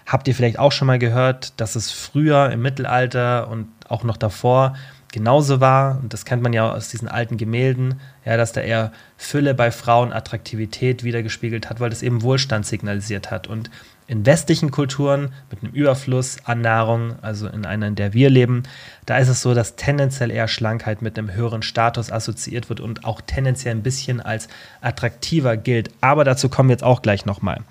Habt 0.06 0.28
ihr 0.28 0.36
vielleicht 0.36 0.60
auch 0.60 0.72
schon 0.72 0.88
mal 0.88 1.00
gehört, 1.00 1.60
dass 1.60 1.76
es 1.76 1.90
früher 1.90 2.52
im 2.52 2.62
Mittelalter 2.62 3.48
und 3.48 3.73
auch 3.90 4.04
noch 4.04 4.18
davor 4.18 4.76
genauso 5.12 5.62
war? 5.62 6.00
Und 6.02 6.14
das 6.14 6.26
kennt 6.26 6.42
man 6.42 6.54
ja 6.54 6.72
aus 6.72 6.90
diesen 6.90 7.08
alten 7.08 7.38
Gemälden, 7.38 8.00
ja, 8.26 8.36
dass 8.36 8.52
da 8.52 8.62
eher 8.62 8.92
Fülle 9.18 9.54
bei 9.54 9.72
Frauen 9.72 10.12
Attraktivität 10.12 11.04
wiedergespiegelt 11.04 11.70
hat, 11.70 11.80
weil 11.80 11.90
das 11.90 12.04
eben 12.04 12.22
Wohlstand 12.22 12.66
signalisiert 12.66 13.32
hat. 13.32 13.48
Und 13.48 13.70
in 14.08 14.26
westlichen 14.26 14.72
Kulturen 14.72 15.34
mit 15.50 15.64
einem 15.64 15.74
Überfluss 15.74 16.38
an 16.44 16.62
Nahrung, 16.62 17.16
also 17.22 17.48
in 17.48 17.66
einer, 17.66 17.88
in 17.88 17.96
der 17.96 18.14
wir 18.14 18.30
leben, 18.30 18.64
da 19.06 19.18
ist 19.18 19.30
es 19.30 19.42
so, 19.42 19.54
dass 19.54 19.76
tendenziell 19.76 20.30
eher 20.30 20.48
Schlankheit 20.48 21.02
mit 21.02 21.18
einem 21.18 21.34
höheren 21.34 21.62
Status 21.62 22.12
assoziiert 22.12 22.70
wird 22.70 22.82
und 22.82 23.06
auch 23.06 23.22
tendenziell 23.22 23.76
ein 23.76 23.84
bisschen 23.84 24.20
als 24.20 24.50
attraktiver 24.82 25.56
gilt. 25.56 25.90
Aber 26.02 26.26
dazu 26.26 26.50
kommen 26.50 26.70
wir 26.70 26.74
jetzt 26.74 26.84
auch 26.84 27.02
gleich 27.02 27.26
nochmal. 27.26 27.62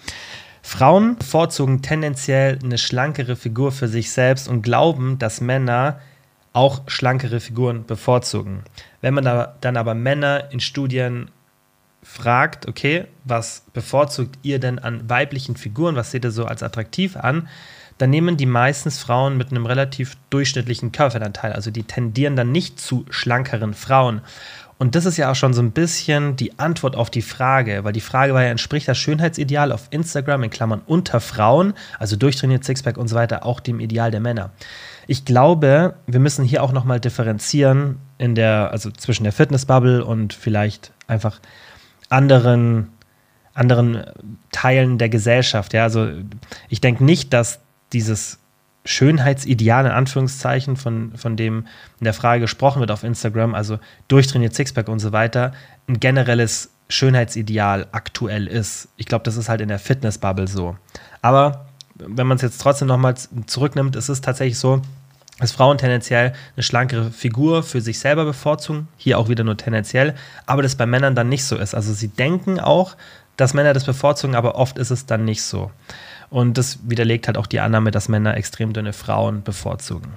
Frauen 0.63 1.17
bevorzugen 1.17 1.83
tendenziell 1.83 2.59
eine 2.63 2.79
schlankere 2.79 3.37
Figur 3.37 3.73
für 3.73 3.89
sich 3.89 4.13
selbst 4.13 4.49
und 4.49 4.63
glauben, 4.63 5.19
dass 5.19 5.41
Männer 5.41 5.99
auch 6.53 6.83
schlankere 6.87 7.41
Figuren 7.41 7.85
bevorzugen. 7.85 8.63
Wenn 9.01 9.15
man 9.15 9.25
da, 9.25 9.57
dann 9.61 9.77
aber 9.77 9.95
Männer 9.95 10.51
in 10.51 10.61
Studien 10.61 11.31
fragt, 12.03 12.69
okay, 12.69 13.07
was 13.25 13.65
bevorzugt 13.73 14.39
ihr 14.43 14.59
denn 14.59 14.79
an 14.79 15.09
weiblichen 15.09 15.57
Figuren, 15.57 15.97
was 15.97 16.11
seht 16.11 16.25
ihr 16.25 16.31
so 16.31 16.45
als 16.45 16.63
attraktiv 16.63 17.17
an, 17.17 17.49
dann 17.99 18.11
nehmen 18.11 18.37
die 18.37 18.47
meistens 18.47 18.99
Frauen 18.99 19.37
mit 19.37 19.51
einem 19.51 19.67
relativ 19.67 20.17
durchschnittlichen 20.31 20.93
Körperfettanteil. 20.93 21.53
Also 21.53 21.71
die 21.71 21.85
tendieren 21.85 22.37
dann 22.37 22.51
nicht 22.51 22.81
zu 22.81 23.07
schlankeren 23.11 23.75
Frauen. 23.75 24.23
Und 24.83 24.97
das 24.97 25.07
ist 25.07 25.17
ja 25.17 25.31
auch 25.31 25.37
schon 25.37 25.55
so 25.55 25.63
ein 25.63 25.71
bisschen 25.71 26.35
die 26.35 26.59
Antwort 26.59 26.97
auf 26.97 27.09
die 27.09 27.23
Frage, 27.23 27.85
weil 27.85 27.93
die 27.93 28.01
Frage 28.01 28.35
war 28.35 28.43
ja, 28.43 28.49
entspricht 28.49 28.89
das 28.89 28.99
Schönheitsideal 28.99 29.71
auf 29.71 29.87
Instagram 29.91 30.43
in 30.43 30.51
Klammern 30.51 30.83
unter 30.85 31.21
Frauen, 31.21 31.75
also 32.01 32.17
durchtrainiert 32.17 32.65
Sixpack 32.65 32.97
und 32.97 33.07
so 33.07 33.15
weiter, 33.15 33.47
auch 33.47 33.61
dem 33.61 33.79
Ideal 33.79 34.11
der 34.11 34.19
Männer? 34.19 34.51
Ich 35.07 35.25
glaube, 35.25 35.95
wir 36.09 36.19
müssen 36.19 36.45
hier 36.45 36.65
auch 36.65 36.73
nochmal 36.73 36.99
differenzieren 36.99 38.01
in 38.19 38.35
der, 38.35 38.73
also 38.73 38.91
zwischen 38.91 39.23
der 39.23 39.33
Fitnessbubble 39.33 40.05
und 40.05 40.33
vielleicht 40.33 40.91
einfach 41.07 41.41
anderen, 42.09 42.89
anderen 43.55 44.03
Teilen 44.51 44.99
der 44.99 45.11
Gesellschaft. 45.11 45.75
Ja, 45.75 45.85
also 45.85 46.09
ich 46.69 46.81
denke 46.81 47.05
nicht, 47.05 47.33
dass 47.33 47.61
dieses 47.93 48.41
Schönheitsideal 48.85 49.87
in 49.87 49.93
Anführungszeichen, 49.93 50.77
von, 50.77 51.13
von 51.17 51.37
dem 51.37 51.67
in 52.01 52.05
der 52.05 52.15
Frage 52.15 52.41
gesprochen 52.41 52.81
wird 52.81 52.91
auf 52.91 53.05
Instagram, 53.05 53.55
also 53.55 53.79
durchtrainiert 54.09 54.55
Sixpack 54.55 54.89
und 54.89 54.99
so 54.99 55.13
weiter, 55.13 55.53
ein 55.89 56.01
generelles 56.01 56.71
Schönheitsideal 56.89 57.87
aktuell 57.93 58.47
ist. 58.47 58.89
Ich 58.97 59.07
glaube, 59.07 59.25
das 59.25 59.37
ist 59.37 59.49
halt 59.49 59.61
in 59.61 59.69
der 59.69 59.79
Fitnessbubble 59.79 60.49
so. 60.49 60.77
Aber 61.23 61.67
wenn 61.95 62.27
man 62.27 62.37
es 62.37 62.43
jetzt 62.43 62.61
trotzdem 62.61 62.89
nochmal 62.89 63.15
zurücknimmt, 63.47 63.97
ist 63.97 64.09
es 64.09 64.21
tatsächlich 64.21 64.59
so, 64.59 64.83
dass 65.39 65.53
Frauen 65.53 65.79
tendenziell 65.79 66.35
eine 66.55 66.63
schlankere 66.63 67.11
Figur 67.11 67.63
für 67.63 67.81
sich 67.81 67.99
selber 67.99 68.25
bevorzugen, 68.25 68.89
hier 68.97 69.19
auch 69.19 69.29
wieder 69.29 69.45
nur 69.45 69.57
tendenziell, 69.57 70.15
aber 70.47 70.63
das 70.63 70.77
bei 70.77 70.87
Männern 70.87 71.15
dann 71.15 71.29
nicht 71.29 71.45
so 71.45 71.57
ist. 71.57 71.75
Also 71.75 71.93
sie 71.93 72.09
denken 72.09 72.61
auch, 72.61 72.97
dass 73.37 73.55
Männer 73.55 73.73
das 73.73 73.85
bevorzugen, 73.85 74.35
aber 74.35 74.55
oft 74.57 74.79
ist 74.79 74.91
es 74.91 75.07
dann 75.07 75.25
nicht 75.25 75.43
so. 75.43 75.71
Und 76.31 76.59
das 76.59 76.79
widerlegt 76.89 77.27
halt 77.27 77.37
auch 77.37 77.47
die 77.47 77.61
Annahme, 77.61 77.91
dass 77.91 78.09
Männer 78.09 78.37
extrem 78.37 78.73
dünne 78.73 78.93
Frauen 78.93 79.43
bevorzugen. 79.43 80.15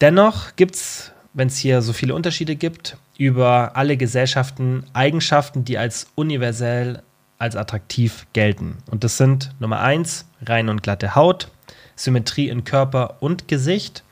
Dennoch 0.00 0.56
gibt 0.56 0.74
es, 0.76 1.12
wenn 1.34 1.48
es 1.48 1.56
hier 1.56 1.82
so 1.82 1.92
viele 1.92 2.14
Unterschiede 2.14 2.56
gibt, 2.56 2.96
über 3.16 3.76
alle 3.76 3.96
Gesellschaften 3.96 4.84
Eigenschaften, 4.92 5.64
die 5.64 5.78
als 5.78 6.08
universell 6.14 7.02
als 7.38 7.56
attraktiv 7.56 8.26
gelten. 8.32 8.78
Und 8.90 9.04
das 9.04 9.16
sind 9.16 9.52
Nummer 9.60 9.80
eins, 9.80 10.26
reine 10.42 10.70
und 10.70 10.82
glatte 10.82 11.14
Haut, 11.14 11.48
Symmetrie 11.94 12.48
in 12.48 12.64
Körper 12.64 13.16
und 13.20 13.48
Gesicht 13.48 14.02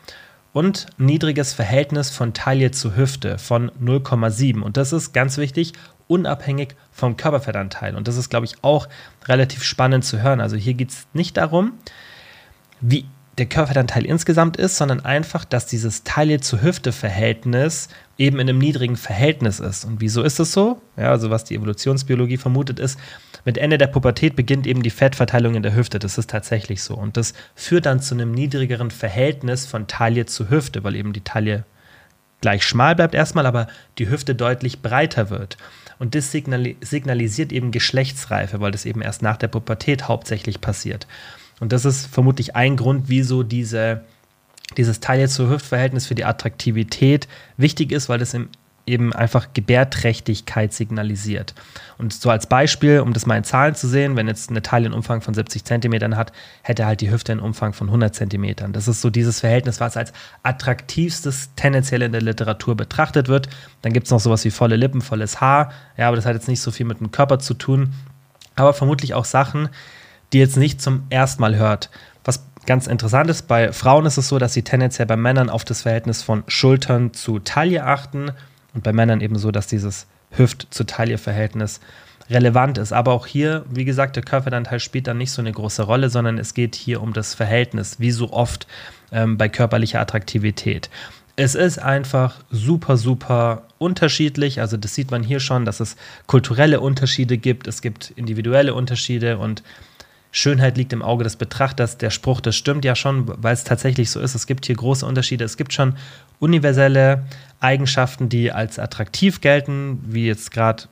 und 0.53 0.87
niedriges 0.99 1.53
Verhältnis 1.53 2.11
von 2.11 2.33
Taille 2.33 2.71
zu 2.71 2.97
Hüfte 2.97 3.39
von 3.39 3.71
0,7. 3.73 4.61
Und 4.61 4.77
das 4.77 4.93
ist 4.93 5.13
ganz 5.13 5.37
wichtig, 5.37 5.73
unabhängig 6.09 6.75
vom 6.93 7.17
Körperfettanteil. 7.17 7.97
Und 7.97 8.09
das 8.09 8.17
ist, 8.17 8.31
glaube 8.31 8.47
ich, 8.47 8.63
auch 8.63 8.89
relativ 9.27 9.63
spannend 9.63 10.05
zu 10.05 10.23
hören. 10.23 10.41
Also 10.41 10.57
hier 10.57 10.75
geht 10.75 10.91
es 10.91 11.07
nicht 11.13 11.37
darum, 11.37 11.73
wie 12.81 13.07
der 13.39 13.47
Körperfettanteil 13.47 14.07
insgesamt 14.07 14.57
ist, 14.57 14.77
sondern 14.77 15.05
einfach, 15.05 15.45
dass 15.45 15.67
dieses 15.67 16.05
Taille 16.05 16.41
zu 16.41 16.63
Hüfte-Verhältnis 16.63 17.89
eben 18.17 18.39
in 18.39 18.49
einem 18.49 18.59
niedrigen 18.59 18.97
Verhältnis 18.97 19.61
ist. 19.61 19.85
Und 19.85 20.01
wieso 20.01 20.23
ist 20.23 20.41
es 20.41 20.53
so? 20.53 20.81
Ja, 20.97 21.11
also 21.11 21.29
was 21.29 21.45
die 21.45 21.55
Evolutionsbiologie 21.57 22.39
vermutet 22.39 22.79
ist, 22.79 22.99
mit 23.45 23.59
Ende 23.59 23.77
der 23.77 23.89
Pubertät 23.89 24.37
beginnt 24.37 24.67
eben 24.67 24.83
die 24.83 24.91
Fettverteilung 24.91 25.55
in 25.55 25.63
der 25.63 25.75
Hüfte. 25.75 25.99
Das 25.99 26.17
ist 26.17 26.31
tatsächlich 26.31 26.83
so. 26.83 26.95
Und 26.95 27.19
das 27.19 27.35
führt 27.55 27.85
dann 27.85 28.01
zu 28.01 28.15
einem 28.15 28.33
niedrigeren 28.33 28.91
Verhältnis 28.91 29.67
von 29.67 29.87
Taille 29.87 30.25
zu 30.25 30.49
Hüfte, 30.49 30.83
weil 30.83 30.97
eben 30.97 31.13
die 31.13 31.21
Taille 31.21 31.65
gleich 32.41 32.65
schmal 32.65 32.97
bleibt 32.97 33.15
erstmal, 33.15 33.47
aber 33.47 33.67
die 33.99 34.09
Hüfte 34.09 34.35
deutlich 34.35 34.81
breiter 34.81 35.29
wird. 35.29 35.59
Und 35.99 36.15
das 36.15 36.31
signalisiert 36.31 37.53
eben 37.53 37.71
Geschlechtsreife, 37.71 38.61
weil 38.61 38.71
das 38.71 38.85
eben 38.85 39.01
erst 39.03 39.23
nach 39.23 39.37
der 39.37 39.49
Pubertät 39.49 40.09
hauptsächlich 40.09 40.61
passiert. 40.61 41.07
Und 41.61 41.73
das 41.73 41.85
ist 41.85 42.07
vermutlich 42.07 42.55
ein 42.55 42.77
Grund, 42.77 43.05
wieso 43.09 43.43
diese, 43.43 44.03
dieses 44.77 45.01
Taille-zu-Hüft-Verhältnis 45.01 46.07
für 46.07 46.15
die 46.15 46.25
Attraktivität 46.25 47.29
wichtig 47.57 47.93
ist, 47.93 48.09
weil 48.09 48.19
das 48.19 48.35
im 48.35 48.49
eben 48.87 49.13
einfach 49.13 49.49
Gebärträchtigkeit 49.53 50.73
signalisiert. 50.73 51.55
Und 51.99 52.13
so 52.13 52.31
als 52.31 52.47
Beispiel, 52.47 53.01
um 53.01 53.13
das 53.13 53.27
mal 53.27 53.37
in 53.37 53.45
Zahlen 53.45 53.75
zu 53.75 53.89
sehen, 53.89 54.15
wenn 54.15 54.29
jetzt 54.29 54.49
eine 54.49 54.63
Taille 54.63 54.87
einen 54.87 54.95
Umfang 54.95 55.21
von 55.21 55.35
70 55.35 55.65
Zentimetern 55.65 56.17
hat, 56.17 56.33
hätte 56.63 56.87
halt 56.87 57.01
die 57.01 57.11
Hüfte 57.11 57.33
einen 57.33 57.41
Umfang 57.41 57.73
von 57.73 57.89
100 57.89 58.15
Zentimetern. 58.15 58.73
Das 58.73 58.87
ist 58.87 59.01
so 59.01 59.11
dieses 59.11 59.41
Verhältnis, 59.41 59.81
was 59.81 59.97
als 59.97 60.13
attraktivstes 60.45 61.51
tendenziell 61.57 62.03
in 62.03 62.13
der 62.13 62.23
Literatur 62.23 62.77
betrachtet 62.77 63.27
wird. 63.27 63.49
Dann 63.83 63.93
gibt 63.93 64.07
es 64.07 64.13
noch 64.13 64.21
sowas 64.21 64.45
wie 64.45 64.51
volle 64.53 64.77
Lippen, 64.77 65.03
volles 65.03 65.41
Haar. 65.41 65.73
Ja, 65.97 66.07
aber 66.07 66.17
das 66.17 66.25
hat 66.25 66.35
jetzt 66.35 66.49
nicht 66.49 66.61
so 66.61 66.71
viel 66.71 66.87
mit 66.87 67.01
dem 67.01 67.11
Körper 67.11 67.41
zu 67.41 67.55
tun. 67.55 67.93
Aber 68.55 68.73
vermutlich 68.73 69.15
auch 69.15 69.25
Sachen, 69.25 69.69
die 70.33 70.39
jetzt 70.39 70.57
nicht 70.57 70.81
zum 70.81 71.05
ersten 71.11 71.43
Mal 71.43 71.57
hört. 71.57 71.91
Was 72.25 72.47
ganz 72.67 72.87
interessant 72.87 73.31
ist, 73.31 73.49
bei 73.49 73.73
Frauen 73.73 74.07
ist 74.07 74.17
es 74.17 74.29
so, 74.29 74.39
dass 74.39 74.53
sie 74.53 74.63
tendenziell 74.63 75.07
bei 75.07 75.17
Männern 75.17 75.51
auf 75.51 75.65
das 75.65 75.83
Verhältnis 75.83 76.23
von 76.23 76.45
Schultern 76.47 77.13
zu 77.13 77.41
Taille 77.41 77.85
achten 77.85 78.31
und 78.77 78.85
bei 78.85 78.93
Männern 78.93 79.21
eben 79.21 79.37
so, 79.37 79.51
dass 79.51 79.67
dieses 79.67 80.07
Hüft- 80.31 80.69
zu 80.71 80.85
Taille-Verhältnis 80.85 81.81
relevant 82.29 82.79
ist. 82.79 82.93
Aber 82.93 83.13
auch 83.13 83.27
hier, 83.27 83.65
wie 83.71 83.85
gesagt, 83.85 84.17
der 84.17 84.23
Körperanteil 84.23 84.81
spielt 84.81 85.07
dann 85.07 85.19
nicht 85.19 85.33
so 85.33 85.41
eine 85.41 85.51
große 85.51 85.83
Rolle, 85.83 86.11
sondern 86.11 86.39
es 86.39 86.55
geht 86.55 86.75
hier 86.75 87.01
um 87.03 87.13
das 87.13 87.35
Verhältnis, 87.35 87.99
wie 87.99 88.11
so 88.11 88.33
oft 88.33 88.67
ähm, 89.13 89.39
bei 89.39 89.49
körperlicher 89.49 90.01
Attraktivität. 90.01 90.91
Es 91.37 91.55
ist 91.55 91.79
einfach 91.79 92.45
super, 92.51 92.97
super 92.97 93.63
unterschiedlich. 93.79 94.61
Also 94.61 94.77
das 94.77 94.95
sieht 94.95 95.11
man 95.11 95.23
hier 95.23 95.41
schon, 95.41 95.65
dass 95.65 95.81
es 95.81 95.97
kulturelle 96.27 96.81
Unterschiede 96.81 97.39
gibt, 97.39 97.67
es 97.67 97.83
gibt 97.83 98.13
individuelle 98.17 98.75
Unterschiede 98.75 99.39
und 99.39 99.63
Schönheit 100.37 100.77
liegt 100.77 100.93
im 100.93 101.01
Auge 101.01 101.25
des 101.25 101.37
Betrachters. 101.37 101.97
Der 101.97 102.11
Spruch, 102.11 102.43
das 102.43 102.57
stimmt 102.57 102.85
ja 102.85 102.95
schon, 102.95 103.25
weil 103.43 103.55
es 103.55 103.65
tatsächlich 103.65 104.11
so 104.11 104.21
ist. 104.21 104.35
Es 104.35 104.47
gibt 104.47 104.67
hier 104.67 104.77
große 104.77 105.07
Unterschiede. 105.07 105.45
Es 105.45 105.57
gibt 105.57 105.73
schon 105.73 105.97
universelle 106.39 107.25
Eigenschaften, 107.59 108.29
die 108.29 108.53
als 108.53 108.79
attraktiv 108.79 109.41
gelten, 109.41 109.99
wie 110.07 110.27
jetzt 110.27 110.51
gerade 110.51 110.85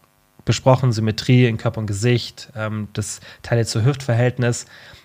besprochen, 0.47 0.93
Symmetrie 0.93 1.47
in 1.47 1.59
Körper 1.59 1.81
und 1.81 1.87
Gesicht, 1.87 2.49
ähm, 2.57 2.89
das 2.95 3.21
Teile-zu-Hüft-Verhältnis. 3.43 4.65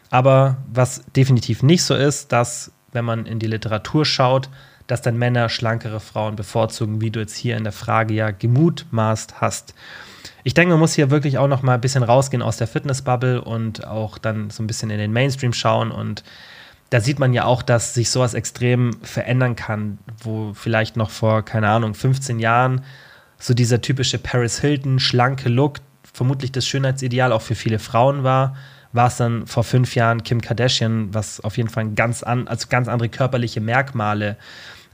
Aber 0.10 0.56
was 0.72 1.04
definitiv 1.14 1.62
nicht 1.62 1.84
so 1.84 1.94
ist, 1.94 2.32
dass, 2.32 2.72
wenn 2.94 3.04
man 3.04 3.26
in 3.26 3.40
die 3.40 3.48
Literatur 3.48 4.06
schaut, 4.06 4.50
dass 4.88 5.02
dann 5.02 5.18
Männer 5.18 5.50
schlankere 5.50 6.00
Frauen 6.00 6.38
bevorzugen, 6.38 7.02
wie 7.02 7.12
du 7.12 7.20
jetzt 7.20 7.36
hier 7.36 7.58
in 7.58 7.66
der 7.66 7.74
Frage 7.74 8.14
ja 8.14 8.32
gemutmaßt 8.32 9.42
hast. 9.42 9.76
Ich 10.44 10.54
denke, 10.54 10.72
man 10.72 10.80
muss 10.80 10.94
hier 10.94 11.10
wirklich 11.10 11.38
auch 11.38 11.48
noch 11.48 11.62
mal 11.62 11.76
ein 11.76 11.82
bisschen 11.82 12.04
rausgehen 12.04 12.42
aus 12.42 12.58
der 12.58 12.68
Fitnessbubble 12.68 13.42
und 13.42 13.86
auch 13.86 14.18
dann 14.18 14.50
so 14.50 14.64
ein 14.64 14.68
bisschen 14.68 14.90
in 14.90 14.98
den 14.98 15.12
Mainstream 15.12 15.54
schauen 15.54 15.92
und 15.92 16.24
da 16.90 17.02
sieht 17.02 17.20
man 17.20 17.34
ja 17.34 17.46
auch, 17.46 17.62
dass 17.62 17.94
sich 17.94 18.10
sowas 18.10 18.34
extrem 18.34 18.94
verändern 19.04 19.56
kann, 19.56 20.00
wo 20.24 20.54
vielleicht 20.56 20.98
noch 20.98 21.12
vor, 21.12 21.44
keine 21.44 21.70
Ahnung, 21.70 21.94
15 21.94 22.40
Jahren 22.40 22.84
so 23.38 23.54
dieser 23.54 23.82
typische 23.82 24.18
Paris 24.18 24.60
Hilton 24.60 25.00
schlanke 25.00 25.50
Look 25.50 25.82
vermutlich 26.14 26.52
das 26.52 26.68
Schönheitsideal 26.68 27.32
auch 27.32 27.42
für 27.42 27.56
viele 27.56 27.80
Frauen 27.80 28.24
war, 28.24 28.56
war 28.92 29.08
es 29.08 29.18
dann 29.18 29.46
vor 29.46 29.64
fünf 29.64 29.96
Jahren 29.96 30.24
Kim 30.24 30.42
Kardashian, 30.42 31.14
was 31.14 31.40
auf 31.42 31.58
jeden 31.58 31.70
Fall 31.70 31.90
ganz, 31.92 32.24
an, 32.24 32.48
also 32.48 32.68
ganz 32.70 32.88
andere 32.88 33.10
körperliche 33.10 33.62
Merkmale 33.62 34.36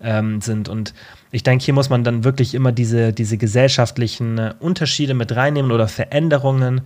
ähm, 0.01 0.41
sind. 0.41 0.67
Und 0.67 0.93
ich 1.35 1.43
denke, 1.43 1.65
hier 1.65 1.73
muss 1.73 1.89
man 1.89 2.05
dann 2.05 2.23
wirklich 2.23 2.55
immer 2.55 2.71
diese, 2.71 3.11
diese 3.11 3.37
gesellschaftlichen 3.37 4.37
äh, 4.37 4.53
Unterschiede 4.59 5.13
mit 5.13 5.35
reinnehmen 5.35 5.73
oder 5.73 5.89
Veränderungen. 5.89 6.81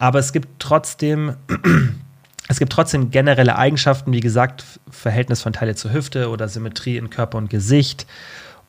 Aber 0.00 0.18
es 0.18 0.32
gibt 0.32 0.48
trotzdem 0.58 1.36
es 2.48 2.58
gibt 2.58 2.72
trotzdem 2.72 3.12
generelle 3.12 3.56
Eigenschaften, 3.56 4.12
wie 4.12 4.20
gesagt, 4.20 4.64
Verhältnis 4.90 5.42
von 5.42 5.52
Teile 5.52 5.76
zur 5.76 5.92
Hüfte 5.92 6.28
oder 6.28 6.48
Symmetrie 6.48 6.96
in 6.96 7.08
Körper 7.08 7.38
und 7.38 7.48
Gesicht. 7.48 8.06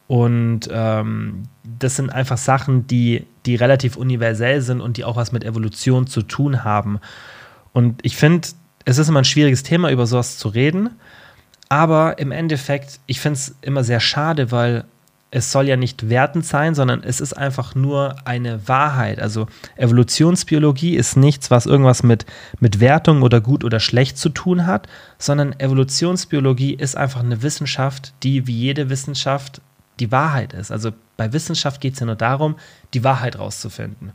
Und 0.08 0.70
ähm, 0.72 1.44
das 1.64 1.96
sind 1.96 2.12
einfach 2.12 2.38
Sachen, 2.38 2.86
die, 2.86 3.26
die 3.48 3.56
relativ 3.56 3.98
universell 3.98 4.62
sind 4.62 4.80
und 4.80 4.98
die 4.98 5.06
auch 5.06 5.16
was 5.16 5.32
mit 5.32 5.44
Evolution 5.44 6.06
zu 6.06 6.22
tun 6.22 6.64
haben. 6.64 7.00
Und 7.74 8.00
ich 8.04 8.16
finde, 8.16 8.48
es 8.86 9.00
ist 9.00 9.10
immer 9.10 9.22
ein 9.22 9.26
schwieriges 9.26 9.64
Thema, 9.64 9.90
über 9.90 10.06
sowas 10.06 10.38
zu 10.38 10.50
reden. 10.50 10.92
Aber 11.68 12.20
im 12.20 12.32
Endeffekt, 12.32 13.00
ich 13.08 13.20
finde 13.20 13.40
es 13.40 13.56
immer 13.64 13.84
sehr 13.84 14.00
schade, 14.00 14.52
weil 14.52 14.86
es 15.32 15.52
soll 15.52 15.68
ja 15.68 15.76
nicht 15.76 16.10
wertend 16.10 16.46
sein, 16.46 16.76
sondern 16.76 17.04
es 17.04 17.20
ist 17.20 17.34
einfach 17.34 17.76
nur 17.76 18.16
eine 18.26 18.68
Wahrheit. 18.68 19.20
Also 19.20 19.48
Evolutionsbiologie 19.76 20.96
ist 20.96 21.18
nichts, 21.18 21.52
was 21.52 21.66
irgendwas 21.66 22.04
mit, 22.04 22.26
mit 22.60 22.80
Wertung 22.80 23.22
oder 23.22 23.42
gut 23.42 23.64
oder 23.64 23.80
schlecht 23.80 24.18
zu 24.18 24.30
tun 24.30 24.66
hat, 24.66 24.88
sondern 25.18 25.60
Evolutionsbiologie 25.60 26.76
ist 26.76 26.96
einfach 26.96 27.22
eine 27.22 27.42
Wissenschaft, 27.42 28.14
die 28.24 28.48
wie 28.48 28.56
jede 28.56 28.90
Wissenschaft 28.90 29.62
die 30.00 30.12
Wahrheit 30.12 30.54
ist. 30.54 30.72
Also 30.72 30.92
bei 31.18 31.34
Wissenschaft 31.34 31.82
geht 31.82 31.94
es 31.94 32.00
ja 32.00 32.06
nur 32.06 32.16
darum, 32.16 32.56
die 32.94 33.04
Wahrheit 33.04 33.40
rauszufinden. 33.40 34.12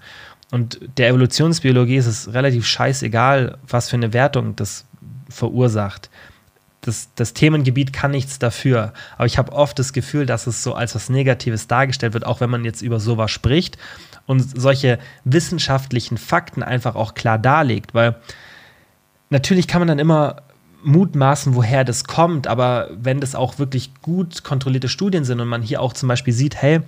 Und 0.51 0.81
der 0.97 1.09
Evolutionsbiologie 1.09 1.97
ist 1.97 2.07
es 2.07 2.33
relativ 2.33 2.67
scheißegal, 2.67 3.59
was 3.67 3.89
für 3.91 3.97
eine 3.97 4.13
Wertung 4.13 4.57
das 4.57 4.85
verursacht 5.29 6.11
das, 6.83 7.11
das 7.15 7.35
Themengebiet 7.35 7.93
kann 7.93 8.11
nichts 8.11 8.39
dafür. 8.39 8.93
Aber 9.17 9.27
ich 9.27 9.39
habe 9.39 9.53
oft 9.53 9.79
das 9.79 9.93
Gefühl, 9.93 10.27
dass 10.27 10.47
es 10.47 10.63
so 10.63 10.75
als 10.75 10.95
was 10.95 11.11
Negatives 11.11 11.67
dargestellt 11.67 12.15
wird, 12.15 12.27
auch 12.27 12.41
wenn 12.41 12.51
man 12.51 12.65
jetzt 12.65 12.83
über 12.83 13.01
sowas 13.01 13.31
spricht 13.31 13.77
und 14.27 14.41
solche 14.41 14.99
wissenschaftlichen 15.25 16.17
Fakten 16.17 16.63
einfach 16.63 16.95
auch 16.95 17.15
klar 17.15 17.39
darlegt. 17.39 17.95
Weil 17.95 18.17
natürlich 19.29 19.69
kann 19.69 19.81
man 19.81 19.89
dann 19.89 19.99
immer 19.99 20.43
mutmaßen, 20.83 21.55
woher 21.55 21.85
das 21.85 22.05
kommt, 22.05 22.47
aber 22.47 22.89
wenn 22.93 23.21
das 23.21 23.35
auch 23.35 23.59
wirklich 23.59 23.93
gut 24.01 24.45
kontrollierte 24.45 24.89
Studien 24.89 25.25
sind 25.25 25.41
und 25.41 25.49
man 25.49 25.61
hier 25.61 25.83
auch 25.83 25.93
zum 25.93 26.09
Beispiel 26.09 26.33
sieht, 26.33 26.57
hey, 26.57 26.81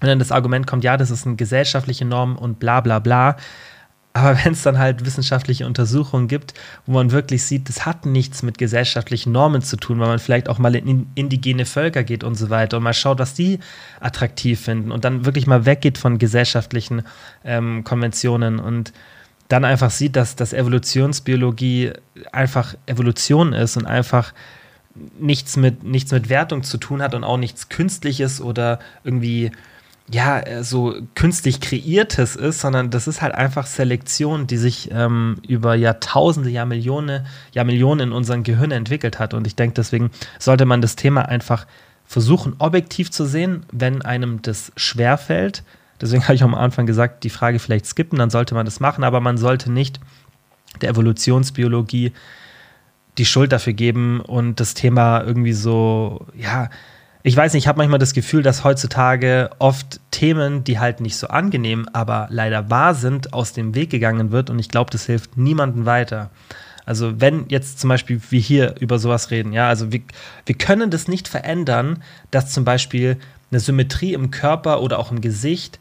wenn 0.00 0.08
dann 0.08 0.18
das 0.18 0.32
Argument 0.32 0.66
kommt, 0.66 0.84
ja, 0.84 0.96
das 0.96 1.10
ist 1.10 1.26
eine 1.26 1.36
gesellschaftliche 1.36 2.04
Norm 2.04 2.36
und 2.36 2.58
bla 2.58 2.80
bla 2.80 3.00
bla, 3.00 3.36
aber 4.12 4.38
wenn 4.44 4.52
es 4.52 4.62
dann 4.62 4.78
halt 4.78 5.04
wissenschaftliche 5.04 5.66
Untersuchungen 5.66 6.28
gibt, 6.28 6.54
wo 6.86 6.92
man 6.92 7.12
wirklich 7.12 7.44
sieht, 7.44 7.68
das 7.68 7.86
hat 7.86 8.06
nichts 8.06 8.42
mit 8.42 8.58
gesellschaftlichen 8.58 9.32
Normen 9.32 9.62
zu 9.62 9.76
tun, 9.76 10.00
weil 10.00 10.08
man 10.08 10.18
vielleicht 10.18 10.48
auch 10.48 10.58
mal 10.58 10.74
in 10.74 11.06
indigene 11.14 11.66
Völker 11.66 12.02
geht 12.02 12.24
und 12.24 12.34
so 12.34 12.50
weiter 12.50 12.78
und 12.78 12.82
mal 12.82 12.94
schaut, 12.94 13.18
was 13.18 13.34
die 13.34 13.60
attraktiv 14.00 14.60
finden 14.60 14.90
und 14.90 15.04
dann 15.04 15.24
wirklich 15.24 15.46
mal 15.46 15.66
weggeht 15.66 15.98
von 15.98 16.18
gesellschaftlichen 16.18 17.02
ähm, 17.44 17.84
Konventionen 17.84 18.58
und 18.58 18.92
dann 19.48 19.64
einfach 19.64 19.90
sieht, 19.90 20.16
dass, 20.16 20.36
dass 20.36 20.52
Evolutionsbiologie 20.52 21.92
einfach 22.32 22.74
Evolution 22.86 23.52
ist 23.52 23.76
und 23.76 23.86
einfach 23.86 24.34
nichts 25.18 25.56
mit, 25.56 25.84
nichts 25.84 26.12
mit 26.12 26.28
Wertung 26.28 26.62
zu 26.62 26.76
tun 26.76 27.02
hat 27.02 27.14
und 27.14 27.24
auch 27.24 27.38
nichts 27.38 27.68
Künstliches 27.68 28.40
oder 28.40 28.78
irgendwie 29.04 29.52
ja, 30.10 30.40
äh, 30.40 30.64
so 30.64 30.94
künstlich 31.14 31.60
kreiertes 31.60 32.34
ist, 32.34 32.60
sondern 32.60 32.90
das 32.90 33.06
ist 33.06 33.20
halt 33.20 33.34
einfach 33.34 33.66
Selektion, 33.66 34.46
die 34.46 34.56
sich 34.56 34.90
ähm, 34.90 35.36
über 35.46 35.74
Jahrtausende, 35.74 36.50
Jahrmillionen, 36.50 37.26
Jahrmillionen 37.52 38.08
in 38.08 38.12
unserem 38.12 38.42
Gehirn 38.42 38.70
entwickelt 38.70 39.18
hat. 39.18 39.34
Und 39.34 39.46
ich 39.46 39.54
denke, 39.54 39.74
deswegen 39.74 40.10
sollte 40.38 40.64
man 40.64 40.80
das 40.80 40.96
Thema 40.96 41.28
einfach 41.28 41.66
versuchen, 42.06 42.56
objektiv 42.58 43.10
zu 43.10 43.26
sehen, 43.26 43.66
wenn 43.70 44.00
einem 44.00 44.40
das 44.40 44.72
schwerfällt. 44.76 45.62
Deswegen 46.00 46.22
habe 46.24 46.34
ich 46.34 46.42
am 46.42 46.54
Anfang 46.54 46.86
gesagt, 46.86 47.24
die 47.24 47.30
Frage 47.30 47.58
vielleicht 47.58 47.86
skippen, 47.86 48.18
dann 48.18 48.30
sollte 48.30 48.54
man 48.54 48.64
das 48.64 48.80
machen, 48.80 49.04
aber 49.04 49.20
man 49.20 49.36
sollte 49.36 49.70
nicht 49.70 50.00
der 50.80 50.90
Evolutionsbiologie 50.90 52.12
die 53.18 53.24
Schuld 53.24 53.52
dafür 53.52 53.72
geben 53.72 54.20
und 54.20 54.60
das 54.60 54.74
Thema 54.74 55.22
irgendwie 55.22 55.52
so, 55.52 56.26
ja, 56.36 56.70
ich 57.28 57.36
weiß 57.36 57.52
nicht, 57.52 57.64
ich 57.64 57.68
habe 57.68 57.76
manchmal 57.76 57.98
das 57.98 58.14
Gefühl, 58.14 58.42
dass 58.42 58.64
heutzutage 58.64 59.50
oft 59.58 60.00
Themen, 60.10 60.64
die 60.64 60.78
halt 60.78 61.00
nicht 61.00 61.16
so 61.16 61.28
angenehm, 61.28 61.86
aber 61.92 62.26
leider 62.30 62.70
wahr 62.70 62.94
sind, 62.94 63.34
aus 63.34 63.52
dem 63.52 63.74
Weg 63.74 63.90
gegangen 63.90 64.30
wird 64.32 64.48
und 64.48 64.58
ich 64.58 64.70
glaube, 64.70 64.90
das 64.90 65.04
hilft 65.04 65.36
niemandem 65.36 65.84
weiter. 65.84 66.30
Also 66.86 67.20
wenn 67.20 67.44
jetzt 67.48 67.80
zum 67.80 67.88
Beispiel 67.88 68.18
wir 68.30 68.40
hier 68.40 68.76
über 68.80 68.98
sowas 68.98 69.30
reden, 69.30 69.52
ja, 69.52 69.68
also 69.68 69.92
wir, 69.92 70.00
wir 70.46 70.56
können 70.56 70.90
das 70.90 71.06
nicht 71.06 71.28
verändern, 71.28 72.02
dass 72.30 72.50
zum 72.50 72.64
Beispiel 72.64 73.18
eine 73.50 73.60
Symmetrie 73.60 74.14
im 74.14 74.30
Körper 74.30 74.80
oder 74.80 74.98
auch 74.98 75.12
im 75.12 75.20
Gesicht 75.20 75.78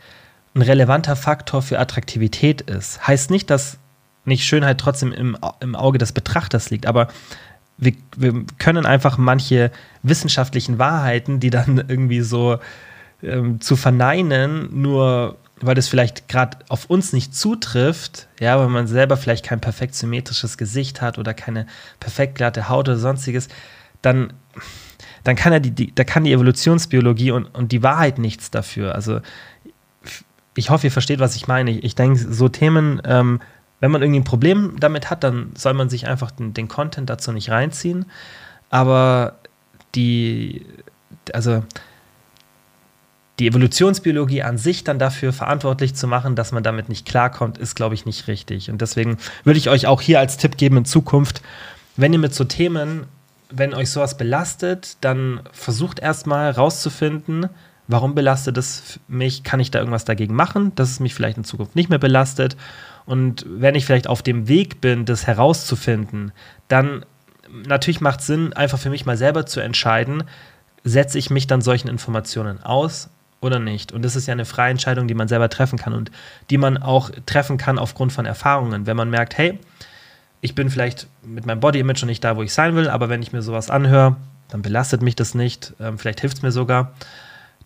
ein 0.54 0.62
relevanter 0.62 1.16
Faktor 1.16 1.62
für 1.62 1.80
Attraktivität 1.80 2.60
ist. 2.60 3.08
Heißt 3.08 3.32
nicht, 3.32 3.50
dass 3.50 3.78
nicht 4.26 4.44
Schönheit 4.44 4.80
trotzdem 4.80 5.14
im, 5.14 5.38
im 5.62 5.76
Auge 5.76 5.98
des 5.98 6.12
Betrachters 6.12 6.70
liegt, 6.72 6.88
aber 6.88 7.08
wir, 7.78 7.94
wir 8.16 8.46
können 8.58 8.86
einfach 8.86 9.18
manche 9.18 9.72
wissenschaftlichen 10.04 10.80
Wahrheiten, 10.80 11.40
die 11.40 11.50
dann 11.50 11.78
irgendwie 11.88 12.22
so 12.22 12.58
ähm, 13.24 13.62
zu 13.62 13.76
verneinen, 13.76 14.70
nur 14.82 15.38
weil 15.60 15.76
das 15.76 15.88
vielleicht 15.88 16.28
gerade 16.28 16.58
auf 16.70 16.86
uns 16.86 17.14
nicht 17.14 17.36
zutrifft, 17.36 18.28
ja, 18.40 18.60
weil 18.60 18.68
man 18.70 18.86
selber 18.86 19.18
vielleicht 19.18 19.44
kein 19.44 19.60
perfekt 19.60 19.96
symmetrisches 19.96 20.58
Gesicht 20.58 21.02
hat 21.02 21.18
oder 21.18 21.34
keine 21.34 21.66
perfekt 22.00 22.36
glatte 22.36 22.70
Haut 22.70 22.88
oder 22.88 22.98
sonstiges, 22.98 23.48
dann, 24.04 24.34
dann 25.24 25.36
kann 25.36 25.54
ja 25.54 25.60
die, 25.60 25.72
die, 25.72 25.96
da 25.96 26.04
kann 26.04 26.26
die 26.26 26.34
Evolutionsbiologie 26.34 27.32
und, 27.32 27.46
und 27.46 27.72
die 27.72 27.82
Wahrheit 27.82 28.20
nichts 28.20 28.52
dafür. 28.52 28.94
Also 28.94 29.22
ich 30.54 30.70
hoffe, 30.70 30.88
ihr 30.88 30.92
versteht, 30.92 31.20
was 31.20 31.36
ich 31.36 31.48
meine. 31.48 31.72
Ich, 31.72 31.84
ich 31.84 31.96
denke, 31.96 32.20
so 32.20 32.50
Themen 32.50 33.02
ähm, 33.06 33.40
wenn 33.80 33.92
man 33.92 34.02
irgendwie 34.02 34.22
ein 34.22 34.26
Problem 34.26 34.76
damit 34.80 35.10
hat, 35.10 35.24
dann 35.24 35.52
soll 35.56 35.74
man 35.74 35.90
sich 35.90 36.08
einfach 36.08 36.32
den, 36.32 36.54
den 36.54 36.68
Content 36.68 37.10
dazu 37.10 37.32
nicht 37.32 37.50
reinziehen. 37.50 38.06
Aber 38.70 39.36
die, 39.96 40.66
also 41.34 41.64
die 43.40 43.48
Evolutionsbiologie 43.48 44.42
an 44.42 44.58
sich 44.58 44.84
dann 44.84 44.98
dafür 44.98 45.32
verantwortlich 45.32 45.94
zu 45.94 46.08
machen, 46.08 46.36
dass 46.36 46.52
man 46.52 46.64
damit 46.64 46.90
nicht 46.90 47.06
klarkommt, 47.06 47.58
ist, 47.60 47.76
glaube 47.76 47.94
ich, 47.94 48.06
nicht 48.06 48.28
richtig. 48.28 48.72
Und 48.72 48.82
deswegen 48.82 49.18
würde 49.44 49.60
ich 49.60 49.70
euch 49.70 49.86
auch 49.86 50.02
hier 50.02 50.20
als 50.20 50.38
Tipp 50.38 50.58
geben 50.58 50.78
in 50.78 50.86
Zukunft, 50.86 51.42
wenn 51.96 52.14
ihr 52.14 52.20
mit 52.20 52.34
so 52.34 52.44
Themen, 52.44 53.06
wenn 53.50 53.74
euch 53.74 53.92
sowas 53.92 54.18
belastet, 54.18 54.98
dann 55.02 55.42
versucht 55.52 56.00
erstmal 56.00 56.52
rauszufinden, 56.52 57.50
warum 57.88 58.16
belastet 58.16 58.58
es 58.58 59.00
mich, 59.08 59.44
kann 59.44 59.60
ich 59.60 59.72
da 59.72 59.80
irgendwas 59.80 60.06
dagegen 60.06 60.36
machen, 60.36 60.74
dass 60.76 60.92
es 60.92 61.00
mich 61.00 61.14
vielleicht 61.14 61.38
in 61.38 61.44
Zukunft 61.44 61.76
nicht 61.76 61.90
mehr 61.90 62.00
belastet 62.00 62.58
und 63.06 63.46
wenn 63.48 63.76
ich 63.76 63.86
vielleicht 63.86 64.08
auf 64.08 64.22
dem 64.22 64.50
Weg 64.50 64.82
bin, 64.82 65.06
das 65.06 65.28
herauszufinden, 65.28 66.34
dann 66.68 67.06
natürlich 67.66 68.02
macht 68.02 68.20
es 68.20 68.28
Sinn, 68.28 68.54
einfach 68.54 68.78
für 68.78 68.90
mich 68.90 69.06
mal 69.06 69.18
selber 69.18 69.46
zu 69.46 69.62
entscheiden, 69.62 70.24
setze 70.84 71.18
ich 71.18 71.30
mich 71.30 71.48
dann 71.48 71.62
solchen 71.62 71.88
Informationen 71.88 72.62
aus 72.62 73.10
oder 73.40 73.60
nicht. 73.60 73.94
Und 73.94 74.04
das 74.04 74.18
ist 74.18 74.28
ja 74.28 74.34
eine 74.34 74.44
freie 74.44 74.72
Entscheidung, 74.72 75.08
die 75.08 75.14
man 75.14 75.30
selber 75.30 75.50
treffen 75.50 75.80
kann 75.80 75.94
und 75.94 76.12
die 76.50 76.58
man 76.58 76.78
auch 76.78 77.10
treffen 77.26 77.58
kann 77.58 77.80
aufgrund 77.80 78.12
von 78.12 78.26
Erfahrungen. 78.26 78.86
Wenn 78.86 78.98
man 78.98 79.10
merkt, 79.10 79.38
hey, 79.38 79.58
ich 80.42 80.54
bin 80.54 80.70
vielleicht 80.70 81.08
mit 81.24 81.46
meinem 81.46 81.62
Body-Image 81.62 82.02
noch 82.02 82.08
nicht 82.08 82.24
da, 82.24 82.36
wo 82.36 82.44
ich 82.44 82.54
sein 82.54 82.76
will, 82.76 82.90
aber 82.90 83.10
wenn 83.10 83.22
ich 83.22 83.32
mir 83.32 83.42
sowas 83.42 83.70
anhöre, 83.70 84.18
dann 84.50 84.62
belastet 84.62 85.02
mich 85.02 85.16
das 85.16 85.34
nicht, 85.34 85.74
ähm, 85.80 85.98
vielleicht 85.98 86.22
hilft 86.22 86.38
es 86.38 86.44
mir 86.44 86.52
sogar 86.52 86.94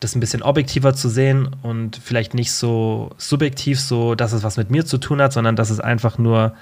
das 0.01 0.15
ein 0.15 0.19
bisschen 0.19 0.41
objektiver 0.41 0.93
zu 0.93 1.07
sehen 1.07 1.49
und 1.61 1.95
vielleicht 2.03 2.33
nicht 2.33 2.51
so 2.51 3.11
subjektiv, 3.17 3.79
so 3.79 4.15
dass 4.15 4.33
es 4.33 4.43
was 4.43 4.57
mit 4.57 4.69
mir 4.69 4.85
zu 4.85 4.97
tun 4.97 5.21
hat, 5.21 5.31
sondern 5.31 5.55
dass 5.55 5.69
es 5.69 5.79
einfach 5.79 6.17
nur 6.17 6.53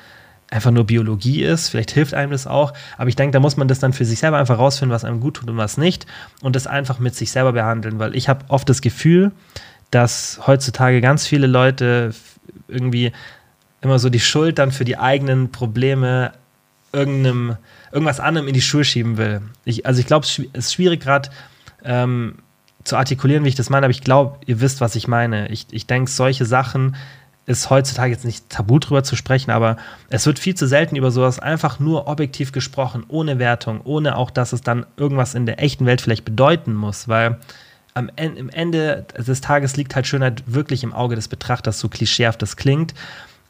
einfach 0.52 0.72
nur 0.72 0.86
Biologie 0.86 1.44
ist. 1.44 1.70
Vielleicht 1.70 1.92
hilft 1.92 2.14
einem 2.14 2.32
das 2.32 2.48
auch. 2.48 2.74
Aber 2.98 3.08
ich 3.08 3.16
denke, 3.16 3.34
da 3.34 3.40
muss 3.40 3.56
man 3.56 3.68
das 3.68 3.80
dann 3.80 3.94
für 3.94 4.06
sich 4.06 4.20
selber 4.20 4.38
einfach 4.38 4.58
rausfinden, 4.58 4.94
was 4.94 5.06
einem 5.06 5.20
gut 5.20 5.36
tut 5.36 5.50
und 5.50 5.58
was 5.58 5.78
nicht. 5.78 6.08
Und 6.42 6.56
das 6.56 6.66
einfach 6.66 6.98
mit 6.98 7.16
sich 7.16 7.32
selber 7.32 7.54
behandeln. 7.54 8.00
Weil 8.00 8.16
ich 8.16 8.30
habe 8.30 8.46
oft 8.48 8.68
das 8.68 8.82
Gefühl, 8.82 9.32
dass 9.92 10.42
heutzutage 10.48 11.02
ganz 11.02 11.28
viele 11.28 11.46
Leute 11.46 12.16
irgendwie 12.68 13.12
immer 13.82 14.00
so 14.00 14.10
die 14.10 14.20
Schuld 14.20 14.58
dann 14.58 14.72
für 14.72 14.86
die 14.86 14.98
eigenen 14.98 15.52
Probleme 15.52 16.34
irgendeinem, 16.92 17.58
irgendwas 17.92 18.20
anderem 18.20 18.48
in 18.48 18.56
die 18.56 18.62
Schuhe 18.62 18.84
schieben 18.84 19.18
will. 19.18 19.42
Ich, 19.66 19.86
also 19.86 20.00
ich 20.00 20.08
glaube, 20.08 20.26
es 20.26 20.40
ist 20.54 20.74
schwierig 20.74 21.02
gerade 21.02 21.30
ähm, 21.84 22.40
zu 22.84 22.98
artikulieren, 22.98 23.44
wie 23.44 23.50
ich 23.50 23.56
das 23.56 23.70
meine, 23.70 23.86
aber 23.86 23.92
ich 23.92 24.02
glaube, 24.02 24.38
ihr 24.46 24.62
wisst, 24.62 24.82
was 24.82 24.96
ich 24.96 25.08
meine. 25.08 25.50
Ich, 25.50 25.68
ich 25.72 25.86
denke, 25.88 26.10
solche 26.10 26.46
Sachen 26.46 26.96
ist 27.46 27.70
heutzutage 27.72 28.12
jetzt 28.12 28.26
nicht 28.26 28.48
tabu 28.50 28.78
drüber 28.78 29.04
zu 29.04 29.16
sprechen, 29.16 29.50
aber 29.50 29.78
es 30.10 30.26
wird 30.26 30.38
viel 30.38 30.54
zu 30.54 30.68
selten 30.68 30.96
über 30.96 31.10
sowas 31.10 31.40
einfach 31.40 31.80
nur 31.80 32.08
objektiv 32.08 32.52
gesprochen, 32.52 33.04
ohne 33.08 33.40
Wertung, 33.40 33.82
ohne 33.82 34.18
auch, 34.18 34.30
dass 34.30 34.54
es 34.54 34.62
dann 34.62 34.86
irgendwas 34.98 35.34
in 35.34 35.48
der 35.48 35.62
echten 35.62 35.88
Welt 35.88 36.00
vielleicht 36.00 36.26
bedeuten 36.26 36.76
muss, 36.76 37.08
weil 37.08 37.40
am 37.96 38.12
Ende, 38.16 38.40
im 38.40 38.50
Ende 38.50 39.06
des 39.18 39.42
Tages 39.42 39.78
liegt 39.78 39.96
halt 39.96 40.06
Schönheit 40.06 40.44
wirklich 40.46 40.84
im 40.84 40.94
Auge 40.94 41.16
des 41.16 41.28
Betrachters, 41.28 41.80
so 41.80 41.90
klischeehaft 41.90 42.42
das 42.42 42.56
klingt. 42.56 42.94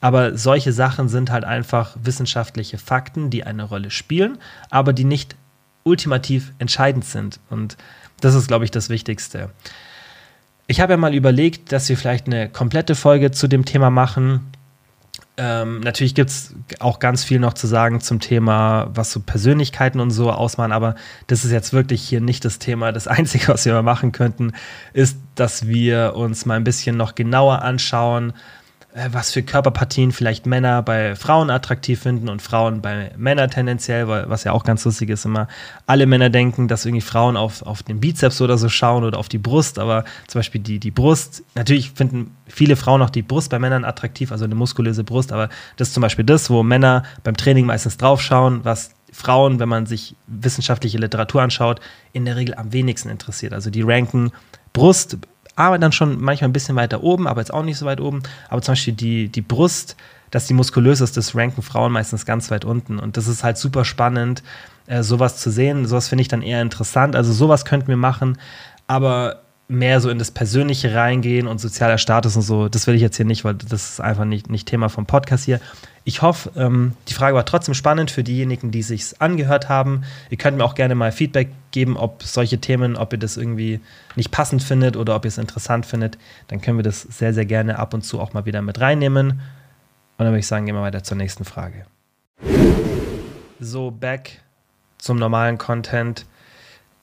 Aber 0.02 0.38
solche 0.38 0.72
Sachen 0.72 1.10
sind 1.10 1.30
halt 1.30 1.44
einfach 1.44 1.98
wissenschaftliche 2.02 2.78
Fakten, 2.78 3.30
die 3.30 3.44
eine 3.44 3.64
Rolle 3.64 3.92
spielen, 3.92 4.38
aber 4.70 4.94
die 4.94 5.04
nicht 5.04 5.36
ultimativ 5.84 6.54
entscheidend 6.58 7.04
sind. 7.04 7.42
Und 7.50 7.76
das 8.20 8.36
ist, 8.36 8.48
glaube 8.48 8.66
ich, 8.66 8.72
das 8.72 8.90
Wichtigste. 8.90 9.50
Ich 10.68 10.80
habe 10.82 10.94
ja 10.94 10.98
mal 10.98 11.16
überlegt, 11.16 11.72
dass 11.72 11.90
wir 11.90 11.98
vielleicht 11.98 12.28
eine 12.28 12.50
komplette 12.50 12.96
Folge 12.96 13.32
zu 13.32 13.48
dem 13.48 13.66
Thema 13.66 13.90
machen. 13.90 14.52
Ähm, 15.38 15.80
natürlich 15.80 16.16
gibt 16.16 16.30
es 16.30 16.54
auch 16.80 17.00
ganz 17.00 17.24
viel 17.24 17.40
noch 17.40 17.54
zu 17.54 17.66
sagen 17.66 18.02
zum 18.02 18.20
Thema, 18.20 18.92
was 18.94 19.12
so 19.12 19.22
Persönlichkeiten 19.22 20.02
und 20.02 20.12
so 20.12 20.32
ausmachen, 20.32 20.74
aber 20.74 20.96
das 21.28 21.46
ist 21.46 21.52
jetzt 21.52 21.72
wirklich 21.72 22.02
hier 22.02 22.20
nicht 22.20 22.44
das 22.44 22.60
Thema. 22.60 22.92
Das 22.92 23.08
Einzige, 23.08 23.48
was 23.48 23.66
wir 23.66 23.82
machen 23.82 24.12
könnten, 24.12 24.52
ist, 24.92 25.18
dass 25.36 25.66
wir 25.68 26.14
uns 26.16 26.46
mal 26.46 26.56
ein 26.56 26.66
bisschen 26.66 26.98
noch 26.98 27.16
genauer 27.16 27.62
anschauen, 27.62 28.34
äh, 28.94 29.10
was 29.12 29.32
für 29.32 29.44
Körperpartien 29.44 30.12
vielleicht 30.12 30.46
Männer 30.46 30.82
bei 30.82 31.16
Frauen 31.16 31.50
attraktiv 31.50 32.02
finden 32.02 32.28
und 32.28 32.42
Frauen 32.42 32.82
bei 32.82 33.12
Männern 33.18 33.50
tendenziell, 33.52 34.08
weil, 34.08 34.30
was 34.30 34.44
ja 34.44 34.52
auch 34.52 34.64
ganz 34.64 34.84
lustig 34.84 35.10
ist, 35.10 35.26
immer 35.26 35.48
alle 35.86 36.08
Männer 36.08 36.30
denken, 36.30 36.68
dass 36.68 36.86
irgendwie 36.86 37.02
Frauen 37.02 37.38
auf, 37.38 37.62
auf 37.62 37.84
den 37.84 38.00
Bizeps 38.00 38.42
oder 38.42 38.58
so 38.58 38.68
schauen 38.68 39.04
oder 39.04 39.20
auf 39.20 39.30
die 39.30 39.38
Brust, 39.38 39.78
aber 39.78 40.06
zum 40.28 40.40
Beispiel 40.40 40.62
die, 40.62 40.80
die 40.80 40.92
Brust, 40.92 41.44
natürlich 41.54 41.92
finden 41.92 42.36
viele 42.48 42.76
Frauen 42.76 43.02
auch 43.04 43.12
die 43.12 43.22
Brust 43.22 43.52
bei 43.52 43.60
Männern 43.60 43.86
attraktiv, 43.86 44.32
also 44.32 44.46
eine 44.46 44.56
muskulöse 44.56 45.04
Brust, 45.04 45.32
aber 45.32 45.50
das 45.78 45.90
ist 45.90 45.94
zum 45.94 46.02
Beispiel 46.02 46.26
das, 46.26 46.50
wo 46.50 46.64
Männer 46.64 47.04
beim 47.24 47.38
Training 47.38 47.68
meistens 47.68 47.98
draufschauen, 47.98 48.66
was 48.66 48.92
Frauen, 49.12 49.60
wenn 49.60 49.70
man 49.70 49.86
sich 49.86 50.16
wissenschaftliche 50.28 50.98
Literatur 50.98 51.42
anschaut, 51.42 51.80
in 52.14 52.26
der 52.26 52.36
Regel 52.36 52.56
am 52.56 52.74
wenigsten 52.74 53.10
interessiert. 53.10 53.54
Also 53.54 53.70
die 53.70 53.82
ranken 53.82 54.32
Brust 54.74 55.18
aber 55.60 55.78
dann 55.78 55.92
schon 55.92 56.22
manchmal 56.22 56.50
ein 56.50 56.54
bisschen 56.54 56.78
weiter 56.78 57.04
oben, 57.04 57.28
aber 57.28 57.42
jetzt 57.42 57.54
auch 57.54 57.64
nicht 57.64 57.78
so 57.78 57.86
weit 57.86 58.00
oben. 58.00 58.24
Aber 58.48 58.62
zum 58.62 58.72
Beispiel 58.72 58.94
die, 58.94 59.28
die 59.28 59.42
Brust, 59.42 59.98
dass 60.32 60.48
die 60.48 60.54
muskulös 60.54 61.02
ist, 61.02 61.18
das 61.18 61.36
ranken 61.36 61.62
Frauen 61.62 61.92
meistens 61.92 62.26
ganz 62.26 62.50
weit 62.50 62.64
unten. 62.64 62.98
Und 62.98 63.18
das 63.18 63.28
ist 63.28 63.44
halt 63.44 63.58
super 63.58 63.84
spannend, 63.84 64.42
äh, 64.88 65.04
sowas 65.04 65.36
zu 65.36 65.52
sehen. 65.52 65.86
Sowas 65.86 66.08
finde 66.08 66.22
ich 66.22 66.30
dann 66.30 66.44
eher 66.44 66.62
interessant. 66.62 67.14
Also 67.14 67.34
sowas 67.34 67.66
könnten 67.66 67.90
wir 67.90 67.98
machen, 67.98 68.38
aber 68.88 69.42
mehr 69.68 70.00
so 70.00 70.10
in 70.10 70.18
das 70.18 70.32
Persönliche 70.32 70.96
reingehen 70.96 71.46
und 71.46 71.60
sozialer 71.60 71.98
Status 71.98 72.38
und 72.38 72.42
so, 72.42 72.70
das 72.70 72.88
will 72.88 72.96
ich 72.96 73.02
jetzt 73.02 73.18
hier 73.18 73.26
nicht, 73.26 73.44
weil 73.44 73.56
das 73.56 73.92
ist 73.92 74.00
einfach 74.00 74.26
nicht, 74.26 74.50
nicht 74.50 74.66
Thema 74.66 74.88
vom 74.88 75.06
Podcast 75.06 75.44
hier. 75.44 75.60
Ich 76.04 76.22
hoffe, 76.22 76.52
ähm, 76.56 76.94
die 77.08 77.14
Frage 77.14 77.36
war 77.36 77.46
trotzdem 77.46 77.74
spannend 77.74 78.10
für 78.12 78.24
diejenigen, 78.24 78.72
die 78.72 78.82
sich 78.82 79.22
angehört 79.22 79.70
haben. 79.70 80.04
Ihr 80.30 80.38
könnt 80.38 80.58
mir 80.58 80.64
auch 80.64 80.76
gerne 80.76 80.96
mal 80.96 81.12
Feedback 81.12 81.50
geben, 81.72 81.98
ob 81.98 82.24
solche 82.24 82.60
Themen, 82.60 82.96
ob 82.96 83.14
ihr 83.14 83.20
das 83.20 83.38
irgendwie 83.38 83.80
nicht 84.16 84.32
passend 84.32 84.64
findet 84.64 84.98
oder 84.98 85.16
ob 85.16 85.26
ihr 85.26 85.30
es 85.30 85.38
interessant 85.38 85.86
findet. 85.86 86.18
Dann 86.48 86.62
können 86.62 86.78
wir 86.78 86.84
das 86.84 87.02
sehr, 87.02 87.34
sehr 87.34 87.46
gerne 87.46 87.78
ab 87.78 87.94
und 87.94 88.04
zu 88.04 88.20
auch 88.20 88.34
mal 88.34 88.46
wieder 88.46 88.62
mit 88.62 88.80
reinnehmen. 88.80 89.32
Und 89.32 89.40
dann 90.26 90.28
würde 90.28 90.40
ich 90.40 90.48
sagen, 90.48 90.66
gehen 90.66 90.76
wir 90.76 90.82
weiter 90.82 91.04
zur 91.04 91.18
nächsten 91.18 91.46
Frage. 91.46 91.86
So, 93.60 93.92
back 93.92 94.42
zum 94.98 95.18
normalen 95.18 95.58
Content. 95.58 96.26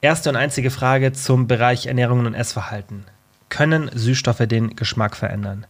Erste 0.00 0.30
und 0.30 0.36
einzige 0.36 0.70
Frage 0.70 1.12
zum 1.12 1.46
Bereich 1.46 1.86
Ernährung 1.86 2.20
und 2.26 2.34
Essverhalten. 2.34 3.04
Können 3.48 3.90
Süßstoffe 3.94 4.46
den 4.46 4.76
Geschmack 4.76 5.16
verändern? 5.16 5.66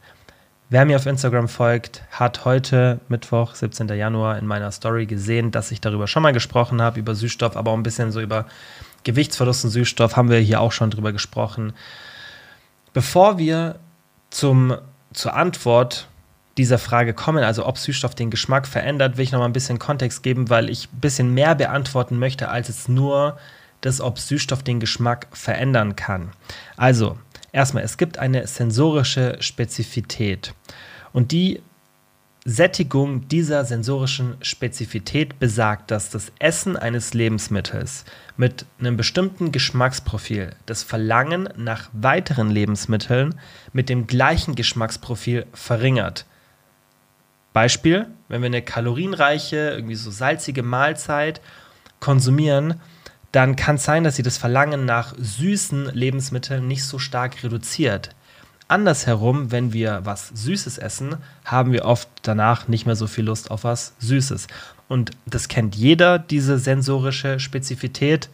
Wer 0.68 0.84
mir 0.84 0.96
auf 0.96 1.06
Instagram 1.06 1.46
folgt, 1.46 2.02
hat 2.10 2.44
heute, 2.44 2.98
Mittwoch, 3.08 3.54
17. 3.54 3.86
Januar, 3.86 4.36
in 4.36 4.46
meiner 4.46 4.72
Story 4.72 5.06
gesehen, 5.06 5.52
dass 5.52 5.70
ich 5.70 5.80
darüber 5.80 6.08
schon 6.08 6.24
mal 6.24 6.32
gesprochen 6.32 6.82
habe, 6.82 6.98
über 6.98 7.14
Süßstoff, 7.14 7.56
aber 7.56 7.70
auch 7.70 7.76
ein 7.76 7.84
bisschen 7.84 8.10
so 8.10 8.20
über 8.20 8.46
Gewichtsverlust 9.04 9.64
und 9.64 9.70
Süßstoff 9.70 10.16
haben 10.16 10.28
wir 10.28 10.38
hier 10.40 10.60
auch 10.60 10.72
schon 10.72 10.90
drüber 10.90 11.12
gesprochen. 11.12 11.72
Bevor 12.92 13.38
wir 13.38 13.78
zum, 14.30 14.76
zur 15.12 15.34
Antwort 15.34 16.08
dieser 16.58 16.78
Frage 16.78 17.14
kommen, 17.14 17.44
also 17.44 17.64
ob 17.64 17.78
Süßstoff 17.78 18.16
den 18.16 18.30
Geschmack 18.30 18.66
verändert, 18.66 19.16
will 19.16 19.22
ich 19.22 19.30
noch 19.30 19.38
mal 19.38 19.46
ein 19.46 19.52
bisschen 19.52 19.78
Kontext 19.78 20.24
geben, 20.24 20.50
weil 20.50 20.68
ich 20.68 20.88
ein 20.92 21.00
bisschen 21.00 21.32
mehr 21.32 21.54
beantworten 21.54 22.18
möchte, 22.18 22.48
als 22.48 22.66
jetzt 22.66 22.88
nur 22.88 23.38
das, 23.82 24.00
ob 24.00 24.18
Süßstoff 24.18 24.64
den 24.64 24.80
Geschmack 24.80 25.28
verändern 25.30 25.94
kann. 25.94 26.32
Also, 26.76 27.18
erstmal, 27.56 27.82
es 27.82 27.96
gibt 27.96 28.18
eine 28.18 28.46
sensorische 28.46 29.38
Spezifität. 29.40 30.54
Und 31.12 31.32
die 31.32 31.62
Sättigung 32.44 33.26
dieser 33.26 33.64
sensorischen 33.64 34.36
Spezifität 34.40 35.40
besagt, 35.40 35.90
dass 35.90 36.10
das 36.10 36.30
Essen 36.38 36.76
eines 36.76 37.12
Lebensmittels 37.12 38.04
mit 38.36 38.66
einem 38.78 38.96
bestimmten 38.96 39.50
Geschmacksprofil 39.50 40.54
das 40.66 40.84
Verlangen 40.84 41.48
nach 41.56 41.88
weiteren 41.92 42.50
Lebensmitteln 42.50 43.34
mit 43.72 43.88
dem 43.88 44.06
gleichen 44.06 44.54
Geschmacksprofil 44.54 45.46
verringert. 45.54 46.26
Beispiel, 47.52 48.06
wenn 48.28 48.42
wir 48.42 48.46
eine 48.46 48.62
kalorienreiche, 48.62 49.70
irgendwie 49.70 49.96
so 49.96 50.10
salzige 50.10 50.62
Mahlzeit 50.62 51.40
konsumieren, 52.00 52.80
dann 53.32 53.56
kann 53.56 53.76
es 53.76 53.84
sein, 53.84 54.04
dass 54.04 54.16
sie 54.16 54.22
das 54.22 54.38
Verlangen 54.38 54.84
nach 54.84 55.14
süßen 55.18 55.86
Lebensmitteln 55.92 56.66
nicht 56.66 56.84
so 56.84 56.98
stark 56.98 57.42
reduziert. 57.42 58.10
Andersherum, 58.68 59.52
wenn 59.52 59.72
wir 59.72 60.00
was 60.04 60.28
Süßes 60.28 60.78
essen, 60.78 61.16
haben 61.44 61.72
wir 61.72 61.84
oft 61.84 62.08
danach 62.22 62.66
nicht 62.66 62.84
mehr 62.84 62.96
so 62.96 63.06
viel 63.06 63.24
Lust 63.24 63.50
auf 63.50 63.62
was 63.64 63.94
Süßes. 63.98 64.48
Und 64.88 65.10
das 65.24 65.48
kennt 65.48 65.76
jeder, 65.76 66.18
diese 66.18 66.58
sensorische 66.58 67.38
Spezifität. 67.38 68.28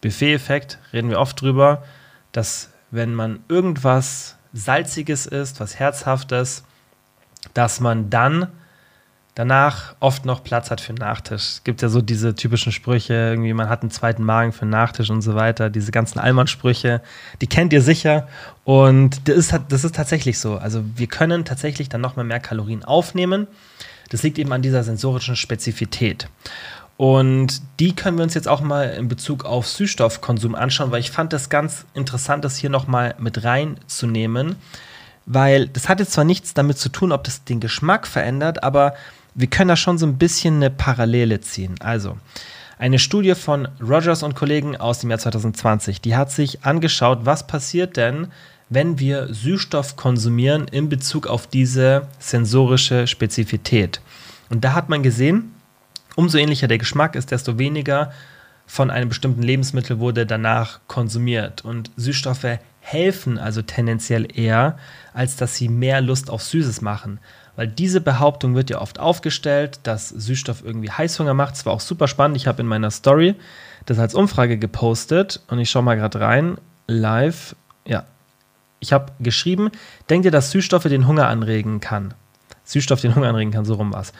Buffet-Effekt, 0.00 0.78
reden 0.92 1.10
wir 1.10 1.20
oft 1.20 1.40
drüber, 1.40 1.84
dass 2.32 2.70
wenn 2.90 3.14
man 3.14 3.40
irgendwas 3.48 4.36
Salziges 4.52 5.26
isst, 5.26 5.60
was 5.60 5.78
Herzhaftes, 5.78 6.64
dass 7.54 7.80
man 7.80 8.10
dann 8.10 8.48
danach 9.36 9.94
oft 10.00 10.24
noch 10.24 10.42
Platz 10.42 10.70
hat 10.70 10.80
für 10.80 10.88
einen 10.88 10.98
Nachtisch. 10.98 11.42
Es 11.42 11.64
gibt 11.64 11.82
ja 11.82 11.88
so 11.88 12.00
diese 12.00 12.34
typischen 12.34 12.72
Sprüche, 12.72 13.12
irgendwie 13.12 13.52
man 13.52 13.68
hat 13.68 13.82
einen 13.82 13.90
zweiten 13.90 14.24
Magen 14.24 14.50
für 14.52 14.62
einen 14.62 14.70
Nachtisch 14.70 15.10
und 15.10 15.20
so 15.20 15.34
weiter, 15.36 15.70
diese 15.70 15.92
ganzen 15.92 16.18
Allmann-Sprüche, 16.18 17.02
die 17.40 17.46
kennt 17.46 17.72
ihr 17.74 17.82
sicher 17.82 18.26
und 18.64 19.28
das 19.28 19.36
ist, 19.36 19.60
das 19.68 19.84
ist 19.84 19.94
tatsächlich 19.94 20.38
so. 20.38 20.56
Also 20.56 20.82
wir 20.96 21.06
können 21.06 21.44
tatsächlich 21.44 21.90
dann 21.90 22.00
nochmal 22.00 22.24
mehr 22.24 22.40
Kalorien 22.40 22.82
aufnehmen. 22.82 23.46
Das 24.08 24.22
liegt 24.22 24.38
eben 24.38 24.52
an 24.52 24.62
dieser 24.62 24.82
sensorischen 24.82 25.36
Spezifität. 25.36 26.28
Und 26.96 27.60
die 27.78 27.94
können 27.94 28.16
wir 28.16 28.22
uns 28.22 28.32
jetzt 28.32 28.48
auch 28.48 28.62
mal 28.62 28.84
in 28.84 29.06
Bezug 29.06 29.44
auf 29.44 29.68
Süßstoffkonsum 29.68 30.54
anschauen, 30.54 30.92
weil 30.92 31.00
ich 31.00 31.10
fand 31.10 31.34
das 31.34 31.50
ganz 31.50 31.84
interessant, 31.92 32.42
das 32.42 32.56
hier 32.56 32.70
nochmal 32.70 33.14
mit 33.18 33.44
reinzunehmen, 33.44 34.56
weil 35.26 35.68
das 35.68 35.90
hat 35.90 36.00
jetzt 36.00 36.12
zwar 36.12 36.24
nichts 36.24 36.54
damit 36.54 36.78
zu 36.78 36.88
tun, 36.88 37.12
ob 37.12 37.24
das 37.24 37.44
den 37.44 37.60
Geschmack 37.60 38.06
verändert, 38.06 38.62
aber 38.62 38.94
wir 39.36 39.46
können 39.48 39.68
da 39.68 39.76
schon 39.76 39.98
so 39.98 40.06
ein 40.06 40.18
bisschen 40.18 40.56
eine 40.56 40.70
Parallele 40.70 41.40
ziehen. 41.40 41.76
Also, 41.80 42.16
eine 42.78 42.98
Studie 42.98 43.34
von 43.34 43.68
Rogers 43.80 44.22
und 44.22 44.34
Kollegen 44.34 44.76
aus 44.76 44.98
dem 44.98 45.10
Jahr 45.10 45.18
2020, 45.18 46.00
die 46.00 46.16
hat 46.16 46.30
sich 46.30 46.64
angeschaut, 46.64 47.20
was 47.22 47.46
passiert 47.46 47.96
denn, 47.96 48.28
wenn 48.68 48.98
wir 48.98 49.32
Süßstoff 49.32 49.96
konsumieren 49.96 50.66
in 50.68 50.88
Bezug 50.88 51.26
auf 51.26 51.46
diese 51.46 52.08
sensorische 52.18 53.06
Spezifität. 53.06 54.00
Und 54.48 54.64
da 54.64 54.74
hat 54.74 54.88
man 54.88 55.02
gesehen, 55.02 55.54
umso 56.16 56.38
ähnlicher 56.38 56.66
der 56.66 56.78
Geschmack 56.78 57.14
ist, 57.14 57.30
desto 57.30 57.58
weniger 57.58 58.12
von 58.66 58.90
einem 58.90 59.08
bestimmten 59.08 59.42
Lebensmittel 59.42 60.00
wurde 60.00 60.26
danach 60.26 60.80
konsumiert. 60.88 61.64
Und 61.64 61.90
Süßstoffe 61.96 62.58
helfen 62.80 63.38
also 63.38 63.62
tendenziell 63.62 64.26
eher, 64.36 64.78
als 65.14 65.36
dass 65.36 65.56
sie 65.56 65.68
mehr 65.68 66.00
Lust 66.00 66.30
auf 66.30 66.42
Süßes 66.42 66.80
machen. 66.80 67.20
Weil 67.56 67.68
diese 67.68 68.00
Behauptung 68.00 68.54
wird 68.54 68.70
ja 68.70 68.80
oft 68.80 69.00
aufgestellt, 69.00 69.80
dass 69.82 70.10
Süßstoff 70.10 70.62
irgendwie 70.64 70.90
Heißhunger 70.90 71.34
macht. 71.34 71.54
Das 71.54 71.66
war 71.66 71.72
auch 71.72 71.80
super 71.80 72.06
spannend. 72.06 72.36
Ich 72.36 72.46
habe 72.46 72.62
in 72.62 72.68
meiner 72.68 72.90
Story 72.90 73.34
das 73.86 73.98
als 73.98 74.14
Umfrage 74.14 74.58
gepostet 74.58 75.42
und 75.48 75.58
ich 75.58 75.70
schaue 75.70 75.82
mal 75.82 75.96
gerade 75.96 76.20
rein. 76.20 76.58
Live. 76.86 77.56
Ja. 77.86 78.04
Ich 78.78 78.92
habe 78.92 79.12
geschrieben, 79.20 79.70
denkt 80.10 80.26
ihr, 80.26 80.30
dass 80.30 80.50
Süßstoffe 80.50 80.84
den 80.84 81.06
Hunger 81.06 81.28
anregen 81.28 81.80
kann? 81.80 82.14
Süßstoff 82.64 83.00
den 83.00 83.14
Hunger 83.14 83.28
anregen 83.28 83.52
kann, 83.52 83.64
so 83.64 83.74
rum 83.74 83.92
was. 83.92 84.12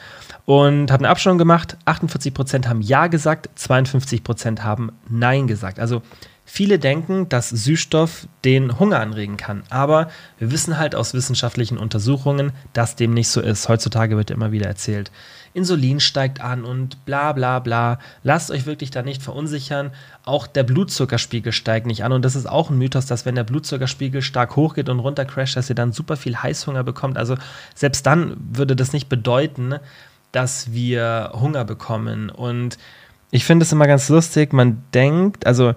Und 0.45 0.91
habe 0.91 1.01
eine 1.01 1.09
Abstimmung 1.09 1.37
gemacht. 1.37 1.77
48% 1.85 2.67
haben 2.67 2.81
Ja 2.81 3.07
gesagt, 3.07 3.49
52% 3.57 4.61
haben 4.61 4.93
Nein 5.07 5.47
gesagt. 5.47 5.79
Also 5.79 6.01
Viele 6.49 6.79
denken, 6.79 7.27
dass 7.27 7.49
Süßstoff 7.49 8.25
den 8.45 8.79
Hunger 8.79 9.01
anregen 9.01 9.35
kann, 9.35 9.63
aber 9.69 10.09
wir 10.39 10.49
wissen 10.49 10.77
halt 10.77 10.95
aus 10.95 11.13
wissenschaftlichen 11.13 11.77
Untersuchungen, 11.77 12.53
dass 12.71 12.95
dem 12.95 13.13
nicht 13.13 13.27
so 13.27 13.41
ist. 13.41 13.67
Heutzutage 13.67 14.15
wird 14.15 14.31
immer 14.31 14.53
wieder 14.53 14.65
erzählt, 14.65 15.11
Insulin 15.53 15.99
steigt 15.99 16.39
an 16.39 16.63
und 16.63 17.03
bla 17.03 17.33
bla 17.33 17.59
bla. 17.59 17.99
Lasst 18.23 18.49
euch 18.49 18.65
wirklich 18.65 18.91
da 18.91 19.01
nicht 19.01 19.21
verunsichern. 19.21 19.91
Auch 20.23 20.47
der 20.47 20.63
Blutzuckerspiegel 20.63 21.51
steigt 21.51 21.85
nicht 21.85 22.05
an 22.05 22.13
und 22.13 22.23
das 22.23 22.37
ist 22.37 22.47
auch 22.47 22.69
ein 22.69 22.77
Mythos, 22.77 23.07
dass 23.07 23.25
wenn 23.25 23.35
der 23.35 23.43
Blutzuckerspiegel 23.43 24.21
stark 24.21 24.55
hochgeht 24.55 24.87
und 24.87 24.99
runter 24.99 25.25
crasht, 25.25 25.57
dass 25.57 25.69
ihr 25.69 25.75
dann 25.75 25.91
super 25.91 26.15
viel 26.15 26.37
Heißhunger 26.37 26.85
bekommt. 26.85 27.17
Also 27.17 27.35
selbst 27.75 28.05
dann 28.05 28.37
würde 28.53 28.77
das 28.77 28.93
nicht 28.93 29.09
bedeuten, 29.09 29.75
dass 30.31 30.71
wir 30.71 31.31
Hunger 31.33 31.65
bekommen. 31.65 32.29
Und 32.29 32.77
ich 33.31 33.43
finde 33.43 33.63
es 33.65 33.71
immer 33.73 33.87
ganz 33.87 34.07
lustig, 34.07 34.53
man 34.53 34.83
denkt, 34.93 35.45
also 35.45 35.73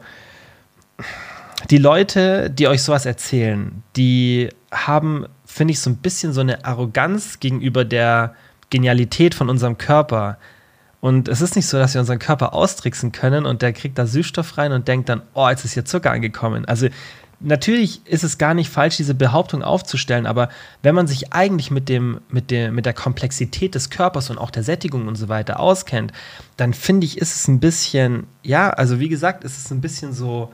die 1.69 1.79
Leute, 1.79 2.51
die 2.51 2.69
euch 2.69 2.83
sowas 2.83 3.07
erzählen, 3.07 3.83
die 3.97 4.49
haben, 4.73 5.27
finde 5.45 5.73
ich, 5.73 5.81
so 5.81 5.91
ein 5.91 5.97
bisschen 5.97 6.33
so 6.33 6.41
eine 6.41 6.65
Arroganz 6.65 7.41
gegenüber 7.41 7.85
der 7.85 8.35
Genialität 8.71 9.35
von 9.35 9.51
unserem 9.51 9.77
Körper. 9.77 10.39
Und 11.01 11.29
es 11.29 11.41
ist 11.41 11.57
nicht 11.57 11.67
so, 11.67 11.79
dass 11.79 11.95
wir 11.95 12.01
unseren 12.01 12.19
Körper 12.19 12.55
austricksen 12.55 13.13
können 13.13 13.47
und 13.47 13.63
der 13.63 13.73
kriegt 13.73 13.99
da 13.99 14.07
Süßstoff 14.07 14.59
rein 14.59 14.73
und 14.73 14.89
denkt 14.89 15.09
dann, 15.09 15.23
oh, 15.35 15.49
jetzt 15.49 15.65
ist 15.65 15.75
hier 15.75 15.85
Zucker 15.85 16.13
angekommen. 16.13 16.65
Also 16.67 16.89
natürlich 17.41 18.07
ist 18.07 18.23
es 18.23 18.39
gar 18.39 18.55
nicht 18.55 18.71
falsch, 18.71 18.99
diese 18.99 19.15
Behauptung 19.15 19.63
aufzustellen, 19.63 20.27
aber 20.27 20.51
wenn 20.83 20.95
man 20.95 21.07
sich 21.07 21.33
eigentlich 21.33 21.71
mit, 21.71 21.89
dem, 21.89 22.21
mit, 22.29 22.51
der, 22.51 22.71
mit 22.71 22.85
der 22.85 22.93
Komplexität 22.93 23.75
des 23.75 23.91
Körpers 23.91 24.31
und 24.31 24.39
auch 24.39 24.51
der 24.51 24.63
Sättigung 24.63 25.09
und 25.09 25.17
so 25.17 25.29
weiter 25.29 25.59
auskennt, 25.59 26.13
dann 26.59 26.75
finde 26.75 27.07
ich, 27.07 27.19
ist 27.19 27.35
es 27.35 27.49
ein 27.49 27.61
bisschen, 27.61 28.27
ja, 28.43 28.71
also 28.71 29.01
wie 29.01 29.09
gesagt, 29.09 29.43
ist 29.43 29.59
es 29.59 29.71
ein 29.71 29.81
bisschen 29.81 30.13
so, 30.13 30.53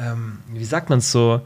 ähm, 0.00 0.38
wie 0.48 0.64
sagt 0.64 0.90
man 0.90 0.98
es 0.98 1.10
so, 1.10 1.40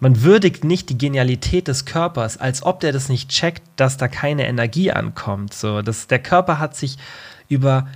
man 0.00 0.22
würdigt 0.22 0.64
nicht 0.64 0.88
die 0.90 0.98
Genialität 0.98 1.68
des 1.68 1.84
Körpers, 1.84 2.36
als 2.36 2.64
ob 2.64 2.80
der 2.80 2.92
das 2.92 3.08
nicht 3.08 3.30
checkt, 3.30 3.62
dass 3.76 3.96
da 3.96 4.08
keine 4.08 4.48
Energie 4.48 4.90
ankommt. 4.90 5.54
So, 5.54 5.80
das, 5.80 6.08
der 6.08 6.18
Körper 6.18 6.58
hat 6.58 6.74
sich 6.74 6.98
über 7.48 7.86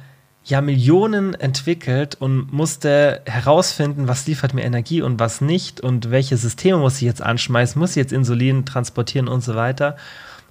ja, 0.45 0.61
Millionen 0.61 1.35
entwickelt 1.35 2.15
und 2.15 2.53
musste 2.53 3.23
herausfinden, 3.27 4.07
was 4.07 4.29
liefert 4.29 4.55
mir 4.55 4.63
Energie 4.63 5.03
und 5.03 5.19
was 5.19 5.41
nicht 5.41 5.81
und 5.81 6.13
welche 6.13 6.37
Systeme 6.37 6.79
muss 6.79 6.97
ich 6.97 7.03
jetzt 7.03 7.23
anschmeißen, 7.23 7.77
muss 7.77 7.91
ich 7.91 7.97
jetzt 7.97 8.13
Insulin 8.13 8.65
transportieren 8.65 9.27
und 9.27 9.43
so 9.43 9.57
weiter. 9.57 9.97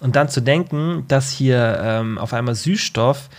Und 0.01 0.17
dann 0.17 0.27
zu 0.27 0.41
denken, 0.41 1.05
dass 1.07 1.31
hier 1.31 1.79
ähm, 1.81 2.17
auf 2.17 2.33
einmal 2.33 2.55
Süßstoff 2.55 3.29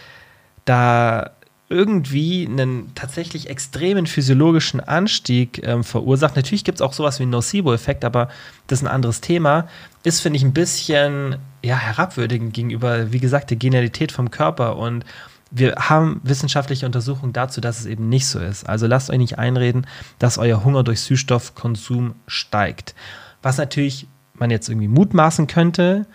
da 0.64 1.35
irgendwie 1.68 2.46
einen 2.46 2.94
tatsächlich 2.94 3.50
extremen 3.50 4.06
physiologischen 4.06 4.80
Anstieg 4.80 5.66
ähm, 5.66 5.82
verursacht. 5.82 6.36
Natürlich 6.36 6.62
gibt 6.62 6.78
es 6.78 6.82
auch 6.82 6.92
sowas 6.92 7.18
wie 7.18 7.24
einen 7.24 7.32
Nocebo-Effekt, 7.32 8.04
aber 8.04 8.28
das 8.68 8.80
ist 8.80 8.86
ein 8.86 8.92
anderes 8.92 9.20
Thema. 9.20 9.66
Ist, 10.04 10.20
finde 10.20 10.36
ich, 10.36 10.44
ein 10.44 10.52
bisschen 10.52 11.36
ja, 11.64 11.76
herabwürdigend 11.76 12.54
gegenüber, 12.54 13.12
wie 13.12 13.18
gesagt, 13.18 13.50
der 13.50 13.56
Genialität 13.56 14.12
vom 14.12 14.30
Körper. 14.30 14.76
Und 14.76 15.04
wir 15.50 15.74
haben 15.76 16.20
wissenschaftliche 16.22 16.86
Untersuchungen 16.86 17.32
dazu, 17.32 17.60
dass 17.60 17.80
es 17.80 17.86
eben 17.86 18.08
nicht 18.08 18.26
so 18.26 18.38
ist. 18.38 18.68
Also 18.68 18.86
lasst 18.86 19.10
euch 19.10 19.18
nicht 19.18 19.38
einreden, 19.38 19.86
dass 20.20 20.38
euer 20.38 20.64
Hunger 20.64 20.84
durch 20.84 21.00
Süßstoffkonsum 21.00 22.14
steigt. 22.28 22.94
Was 23.42 23.58
natürlich 23.58 24.06
man 24.34 24.50
jetzt 24.50 24.68
irgendwie 24.68 24.88
mutmaßen 24.88 25.48
könnte, 25.48 26.06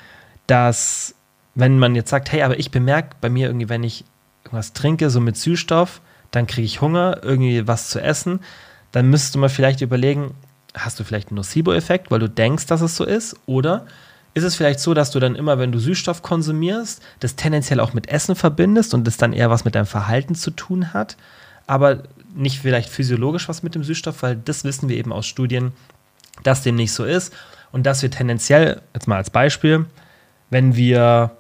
dass 0.48 1.16
wenn 1.56 1.80
man 1.80 1.96
jetzt 1.96 2.10
sagt, 2.10 2.32
hey, 2.32 2.44
aber 2.44 2.58
ich 2.60 2.72
bemerke 2.72 3.16
bei 3.20 3.30
mir 3.30 3.48
irgendwie, 3.48 3.68
wenn 3.68 3.84
ich 3.84 4.06
irgendwas 4.52 4.74
trinke, 4.74 5.10
so 5.10 5.22
mit 5.22 5.38
Süßstoff, 5.38 6.02
dann 6.32 6.46
kriege 6.46 6.66
ich 6.66 6.82
Hunger, 6.82 7.20
irgendwie 7.22 7.68
was 7.68 7.90
zu 7.90 8.02
essen, 8.02 8.42
dann 8.92 9.10
müsstest 9.10 9.36
du 9.36 9.40
mal 9.40 9.50
vielleicht 9.50 9.82
überlegen, 9.82 10.34
hast 10.74 11.00
du 11.00 11.04
vielleicht 11.04 11.30
einen 11.30 11.38
Nocebo-Effekt, 11.38 12.12
weil 12.12 12.20
du 12.20 12.30
denkst, 12.30 12.66
dass 12.66 12.82
es 12.82 12.96
so 12.96 13.06
ist, 13.06 13.36
oder 13.46 13.86
ist 14.34 14.44
es 14.44 14.56
vielleicht 14.56 14.80
so, 14.80 14.94
dass 14.94 15.12
du 15.12 15.20
dann 15.20 15.36
immer, 15.36 15.58
wenn 15.60 15.72
du 15.72 15.80
Süßstoff 15.80 16.22
konsumierst, 16.22 17.02
das 17.20 17.36
tendenziell 17.36 17.80
auch 17.80 17.94
mit 17.94 18.10
Essen 18.10 18.36
verbindest 18.36 18.94
und 18.94 19.06
das 19.06 19.18
dann 19.18 19.34
eher 19.34 19.50
was 19.50 19.66
mit 19.66 19.76
deinem 19.76 19.86
Verhalten 19.86 20.36
zu 20.36 20.52
tun 20.52 20.94
hat, 20.94 21.18
aber 21.68 22.04
nicht 22.34 22.60
vielleicht 22.60 22.90
physiologisch 22.90 23.50
was 23.50 23.64
mit 23.64 23.76
dem 23.76 23.84
Süßstoff, 23.84 24.24
weil 24.24 24.36
das 24.38 24.64
wissen 24.64 24.90
wir 24.90 24.98
eben 24.98 25.12
aus 25.12 25.26
Studien, 25.26 25.74
dass 26.44 26.64
dem 26.64 26.76
nicht 26.76 26.94
so 26.94 27.04
ist 27.04 27.34
und 27.72 27.86
dass 27.86 28.02
wir 28.02 28.12
tendenziell, 28.12 28.82
jetzt 28.94 29.08
mal 29.08 29.18
als 29.18 29.30
Beispiel, 29.30 29.86
wenn 30.50 30.76
wir 30.76 31.32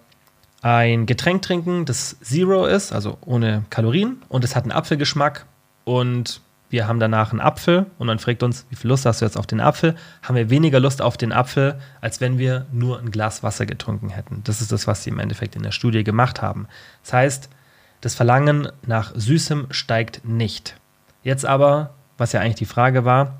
ein 0.62 1.06
Getränk 1.06 1.41
trinken, 1.41 1.86
das 1.86 2.19
Zero 2.21 2.65
ist, 2.65 2.91
also 2.91 3.17
ohne 3.21 3.65
Kalorien, 3.69 4.21
und 4.30 4.43
es 4.43 4.56
hat 4.56 4.63
einen 4.63 4.71
Apfelgeschmack 4.71 5.45
und 5.84 6.41
wir 6.69 6.88
haben 6.88 7.00
danach 7.00 7.32
einen 7.32 7.41
Apfel 7.41 7.88
und 7.97 8.08
man 8.08 8.19
fragt 8.19 8.43
uns, 8.43 8.65
wie 8.69 8.76
viel 8.76 8.89
Lust 8.89 9.06
hast 9.06 9.19
du 9.19 9.26
jetzt 9.26 9.38
auf 9.38 9.47
den 9.47 9.60
Apfel, 9.60 9.95
haben 10.21 10.36
wir 10.36 10.50
weniger 10.50 10.80
Lust 10.80 11.02
auf 11.02 11.17
den 11.17 11.34
Apfel, 11.34 11.80
als 12.00 12.21
wenn 12.21 12.38
wir 12.38 12.65
nur 12.71 13.00
ein 13.00 13.12
Glas 13.12 13.43
Wasser 13.43 13.65
getrunken 13.65 14.10
hätten. 14.10 14.41
Das 14.45 14.62
ist 14.62 14.71
das, 14.71 14.88
was 14.88 15.04
sie 15.04 15.10
im 15.10 15.19
Endeffekt 15.19 15.56
in 15.56 15.63
der 15.63 15.71
Studie 15.71 16.06
gemacht 16.06 16.41
haben. 16.41 16.67
Das 17.04 17.13
heißt, 17.13 17.50
das 18.00 18.15
Verlangen 18.15 18.69
nach 18.86 19.12
Süßem 19.15 19.67
steigt 19.71 20.24
nicht. 20.24 20.78
Jetzt 21.24 21.45
aber, 21.45 21.93
was 22.17 22.32
ja 22.32 22.39
eigentlich 22.39 22.56
die 22.56 22.65
Frage 22.65 23.04
war, 23.04 23.38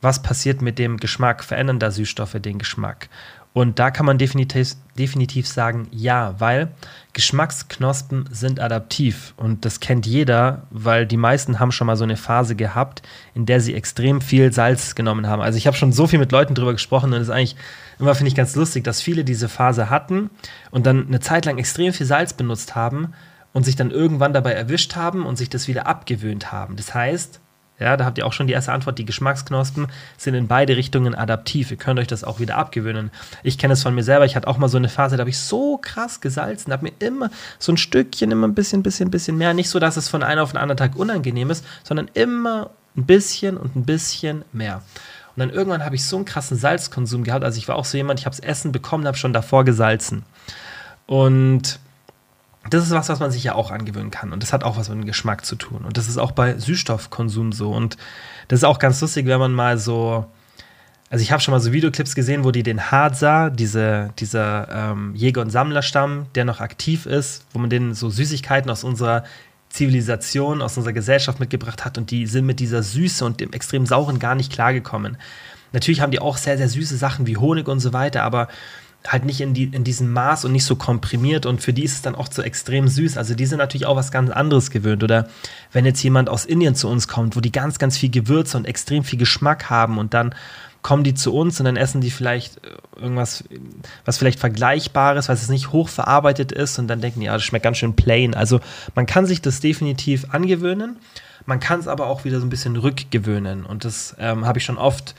was 0.00 0.20
passiert 0.20 0.60
mit 0.60 0.78
dem 0.78 0.96
Geschmack? 0.98 1.44
Verändern 1.44 1.78
da 1.78 1.90
Süßstoffe 1.90 2.36
den 2.40 2.58
Geschmack? 2.58 3.08
Und 3.54 3.78
da 3.78 3.92
kann 3.92 4.04
man 4.04 4.18
definitiv, 4.18 4.74
definitiv 4.98 5.46
sagen, 5.46 5.86
ja, 5.92 6.34
weil 6.38 6.72
Geschmacksknospen 7.12 8.28
sind 8.32 8.58
adaptiv. 8.58 9.32
Und 9.36 9.64
das 9.64 9.78
kennt 9.78 10.06
jeder, 10.06 10.64
weil 10.70 11.06
die 11.06 11.16
meisten 11.16 11.60
haben 11.60 11.70
schon 11.70 11.86
mal 11.86 11.96
so 11.96 12.02
eine 12.02 12.16
Phase 12.16 12.56
gehabt, 12.56 13.02
in 13.32 13.46
der 13.46 13.60
sie 13.60 13.74
extrem 13.74 14.20
viel 14.20 14.52
Salz 14.52 14.96
genommen 14.96 15.28
haben. 15.28 15.40
Also 15.40 15.56
ich 15.56 15.68
habe 15.68 15.76
schon 15.76 15.92
so 15.92 16.08
viel 16.08 16.18
mit 16.18 16.32
Leuten 16.32 16.56
drüber 16.56 16.72
gesprochen 16.72 17.12
und 17.12 17.20
es 17.20 17.28
ist 17.28 17.30
eigentlich 17.30 17.54
immer, 18.00 18.16
finde 18.16 18.28
ich, 18.28 18.34
ganz 18.34 18.56
lustig, 18.56 18.82
dass 18.82 19.00
viele 19.00 19.22
diese 19.22 19.48
Phase 19.48 19.88
hatten 19.88 20.30
und 20.72 20.84
dann 20.84 21.06
eine 21.06 21.20
Zeit 21.20 21.44
lang 21.44 21.56
extrem 21.56 21.92
viel 21.92 22.06
Salz 22.06 22.32
benutzt 22.32 22.74
haben 22.74 23.12
und 23.52 23.64
sich 23.64 23.76
dann 23.76 23.92
irgendwann 23.92 24.32
dabei 24.32 24.50
erwischt 24.50 24.96
haben 24.96 25.24
und 25.24 25.36
sich 25.36 25.48
das 25.48 25.68
wieder 25.68 25.86
abgewöhnt 25.86 26.50
haben. 26.50 26.74
Das 26.74 26.92
heißt, 26.92 27.40
ja, 27.78 27.96
da 27.96 28.04
habt 28.04 28.18
ihr 28.18 28.26
auch 28.26 28.32
schon 28.32 28.46
die 28.46 28.52
erste 28.52 28.72
Antwort. 28.72 28.98
Die 28.98 29.04
Geschmacksknospen 29.04 29.88
sind 30.16 30.34
in 30.34 30.46
beide 30.46 30.76
Richtungen 30.76 31.14
adaptiv. 31.14 31.72
Ihr 31.72 31.76
könnt 31.76 31.98
euch 31.98 32.06
das 32.06 32.22
auch 32.22 32.38
wieder 32.38 32.56
abgewöhnen. 32.56 33.10
Ich 33.42 33.58
kenne 33.58 33.72
es 33.72 33.82
von 33.82 33.94
mir 33.94 34.04
selber. 34.04 34.24
Ich 34.24 34.36
hatte 34.36 34.46
auch 34.46 34.58
mal 34.58 34.68
so 34.68 34.76
eine 34.76 34.88
Phase, 34.88 35.16
da 35.16 35.22
habe 35.22 35.30
ich 35.30 35.38
so 35.38 35.78
krass 35.78 36.20
gesalzen, 36.20 36.72
habe 36.72 36.84
mir 36.84 36.92
immer 37.00 37.30
so 37.58 37.72
ein 37.72 37.76
Stückchen, 37.76 38.30
immer 38.30 38.46
ein 38.46 38.54
bisschen, 38.54 38.84
bisschen, 38.84 39.10
bisschen 39.10 39.36
mehr. 39.36 39.54
Nicht 39.54 39.70
so, 39.70 39.80
dass 39.80 39.96
es 39.96 40.08
von 40.08 40.22
einem 40.22 40.42
auf 40.42 40.52
den 40.52 40.58
anderen 40.58 40.76
Tag 40.76 40.94
unangenehm 40.94 41.50
ist, 41.50 41.64
sondern 41.82 42.08
immer 42.14 42.70
ein 42.96 43.06
bisschen 43.06 43.56
und 43.56 43.74
ein 43.74 43.84
bisschen 43.84 44.44
mehr. 44.52 44.82
Und 45.34 45.40
dann 45.40 45.50
irgendwann 45.50 45.84
habe 45.84 45.96
ich 45.96 46.04
so 46.04 46.14
einen 46.14 46.26
krassen 46.26 46.56
Salzkonsum 46.56 47.24
gehabt. 47.24 47.44
Also 47.44 47.58
ich 47.58 47.66
war 47.66 47.74
auch 47.74 47.84
so 47.84 47.96
jemand, 47.96 48.20
ich 48.20 48.26
habe 48.26 48.36
das 48.36 48.44
Essen 48.44 48.70
bekommen, 48.70 49.04
habe 49.06 49.16
schon 49.16 49.32
davor 49.32 49.64
gesalzen. 49.64 50.22
Und 51.06 51.80
das 52.70 52.84
ist 52.84 52.90
was, 52.92 53.08
was 53.08 53.20
man 53.20 53.30
sich 53.30 53.44
ja 53.44 53.54
auch 53.54 53.70
angewöhnen 53.70 54.10
kann. 54.10 54.32
Und 54.32 54.42
das 54.42 54.52
hat 54.52 54.64
auch 54.64 54.76
was 54.76 54.88
mit 54.88 54.98
dem 54.98 55.04
Geschmack 55.04 55.44
zu 55.44 55.56
tun. 55.56 55.84
Und 55.84 55.96
das 55.96 56.08
ist 56.08 56.18
auch 56.18 56.32
bei 56.32 56.58
Süßstoffkonsum 56.58 57.52
so. 57.52 57.72
Und 57.72 57.96
das 58.48 58.60
ist 58.60 58.64
auch 58.64 58.78
ganz 58.78 59.00
lustig, 59.00 59.26
wenn 59.26 59.38
man 59.38 59.52
mal 59.52 59.78
so. 59.78 60.26
Also 61.10 61.22
ich 61.22 61.30
habe 61.30 61.40
schon 61.40 61.52
mal 61.52 61.60
so 61.60 61.70
Videoclips 61.70 62.14
gesehen, 62.14 62.42
wo 62.44 62.50
die 62.50 62.62
den 62.62 62.90
Hadza, 62.90 63.50
diese, 63.50 64.10
dieser 64.18 64.68
ähm, 64.92 65.14
Jäger- 65.14 65.42
und 65.42 65.50
Sammlerstamm, 65.50 66.26
der 66.34 66.44
noch 66.44 66.60
aktiv 66.60 67.06
ist, 67.06 67.46
wo 67.52 67.60
man 67.60 67.70
denen 67.70 67.94
so 67.94 68.10
Süßigkeiten 68.10 68.68
aus 68.70 68.82
unserer 68.82 69.22
Zivilisation, 69.68 70.62
aus 70.62 70.76
unserer 70.76 70.92
Gesellschaft 70.92 71.38
mitgebracht 71.38 71.84
hat 71.84 71.98
und 71.98 72.10
die 72.10 72.26
sind 72.26 72.46
mit 72.46 72.58
dieser 72.58 72.82
Süße 72.82 73.24
und 73.24 73.40
dem 73.40 73.52
extrem 73.52 73.86
sauren 73.86 74.18
gar 74.18 74.34
nicht 74.34 74.50
klargekommen. 74.50 75.16
Natürlich 75.72 76.00
haben 76.00 76.12
die 76.12 76.20
auch 76.20 76.36
sehr, 76.36 76.56
sehr 76.56 76.68
süße 76.68 76.96
Sachen 76.96 77.26
wie 77.26 77.36
Honig 77.36 77.68
und 77.68 77.80
so 77.80 77.92
weiter, 77.92 78.22
aber 78.22 78.48
halt 79.06 79.24
nicht 79.24 79.40
in, 79.40 79.52
die, 79.52 79.64
in 79.64 79.84
diesem 79.84 80.12
Maß 80.12 80.44
und 80.44 80.52
nicht 80.52 80.64
so 80.64 80.76
komprimiert 80.76 81.44
und 81.44 81.60
für 81.60 81.72
die 81.72 81.84
ist 81.84 81.92
es 81.92 82.02
dann 82.02 82.14
auch 82.14 82.28
so 82.30 82.42
extrem 82.42 82.88
süß. 82.88 83.18
Also 83.18 83.34
die 83.34 83.46
sind 83.46 83.58
natürlich 83.58 83.86
auch 83.86 83.96
was 83.96 84.10
ganz 84.10 84.30
anderes 84.30 84.70
gewöhnt. 84.70 85.04
Oder 85.04 85.28
wenn 85.72 85.84
jetzt 85.84 86.02
jemand 86.02 86.30
aus 86.30 86.46
Indien 86.46 86.74
zu 86.74 86.88
uns 86.88 87.06
kommt, 87.06 87.36
wo 87.36 87.40
die 87.40 87.52
ganz, 87.52 87.78
ganz 87.78 87.98
viel 87.98 88.10
Gewürze 88.10 88.56
und 88.56 88.64
extrem 88.64 89.04
viel 89.04 89.18
Geschmack 89.18 89.68
haben 89.68 89.98
und 89.98 90.14
dann 90.14 90.34
kommen 90.80 91.02
die 91.02 91.14
zu 91.14 91.34
uns 91.34 91.58
und 91.58 91.64
dann 91.64 91.76
essen 91.76 92.02
die 92.02 92.10
vielleicht 92.10 92.58
äh, 92.64 93.00
irgendwas, 93.00 93.44
was 94.04 94.18
vielleicht 94.18 94.38
Vergleichbares, 94.38 95.28
was 95.28 95.42
es 95.42 95.48
nicht 95.48 95.72
hochverarbeitet 95.72 96.52
ist 96.52 96.78
und 96.78 96.88
dann 96.88 97.00
denken 97.00 97.20
die, 97.20 97.26
ja, 97.26 97.32
das 97.32 97.42
schmeckt 97.42 97.64
ganz 97.64 97.78
schön 97.78 97.96
plain. 97.96 98.34
Also 98.34 98.60
man 98.94 99.06
kann 99.06 99.26
sich 99.26 99.40
das 99.40 99.60
definitiv 99.60 100.26
angewöhnen, 100.30 100.96
man 101.46 101.58
kann 101.58 101.80
es 101.80 101.88
aber 101.88 102.06
auch 102.06 102.24
wieder 102.24 102.38
so 102.38 102.46
ein 102.46 102.50
bisschen 102.50 102.76
rückgewöhnen 102.76 103.64
und 103.64 103.84
das 103.84 104.14
ähm, 104.18 104.46
habe 104.46 104.58
ich 104.58 104.64
schon 104.64 104.78
oft 104.78 105.14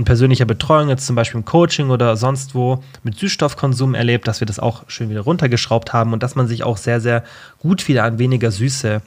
in 0.00 0.04
persönlicher 0.06 0.46
Betreuung, 0.46 0.88
jetzt 0.88 1.06
zum 1.06 1.14
Beispiel 1.14 1.38
im 1.38 1.44
Coaching 1.44 1.90
oder 1.90 2.16
sonst 2.16 2.54
wo, 2.54 2.82
mit 3.02 3.18
Süßstoffkonsum 3.18 3.94
erlebt, 3.94 4.26
dass 4.26 4.40
wir 4.40 4.46
das 4.46 4.58
auch 4.58 4.84
schön 4.88 5.10
wieder 5.10 5.20
runtergeschraubt 5.20 5.92
haben 5.92 6.14
und 6.14 6.22
dass 6.22 6.34
man 6.34 6.48
sich 6.48 6.64
auch 6.64 6.78
sehr, 6.78 7.02
sehr 7.02 7.22
gut 7.58 7.86
wieder 7.86 8.04
an 8.04 8.18
weniger 8.18 8.50
Süße 8.50 9.02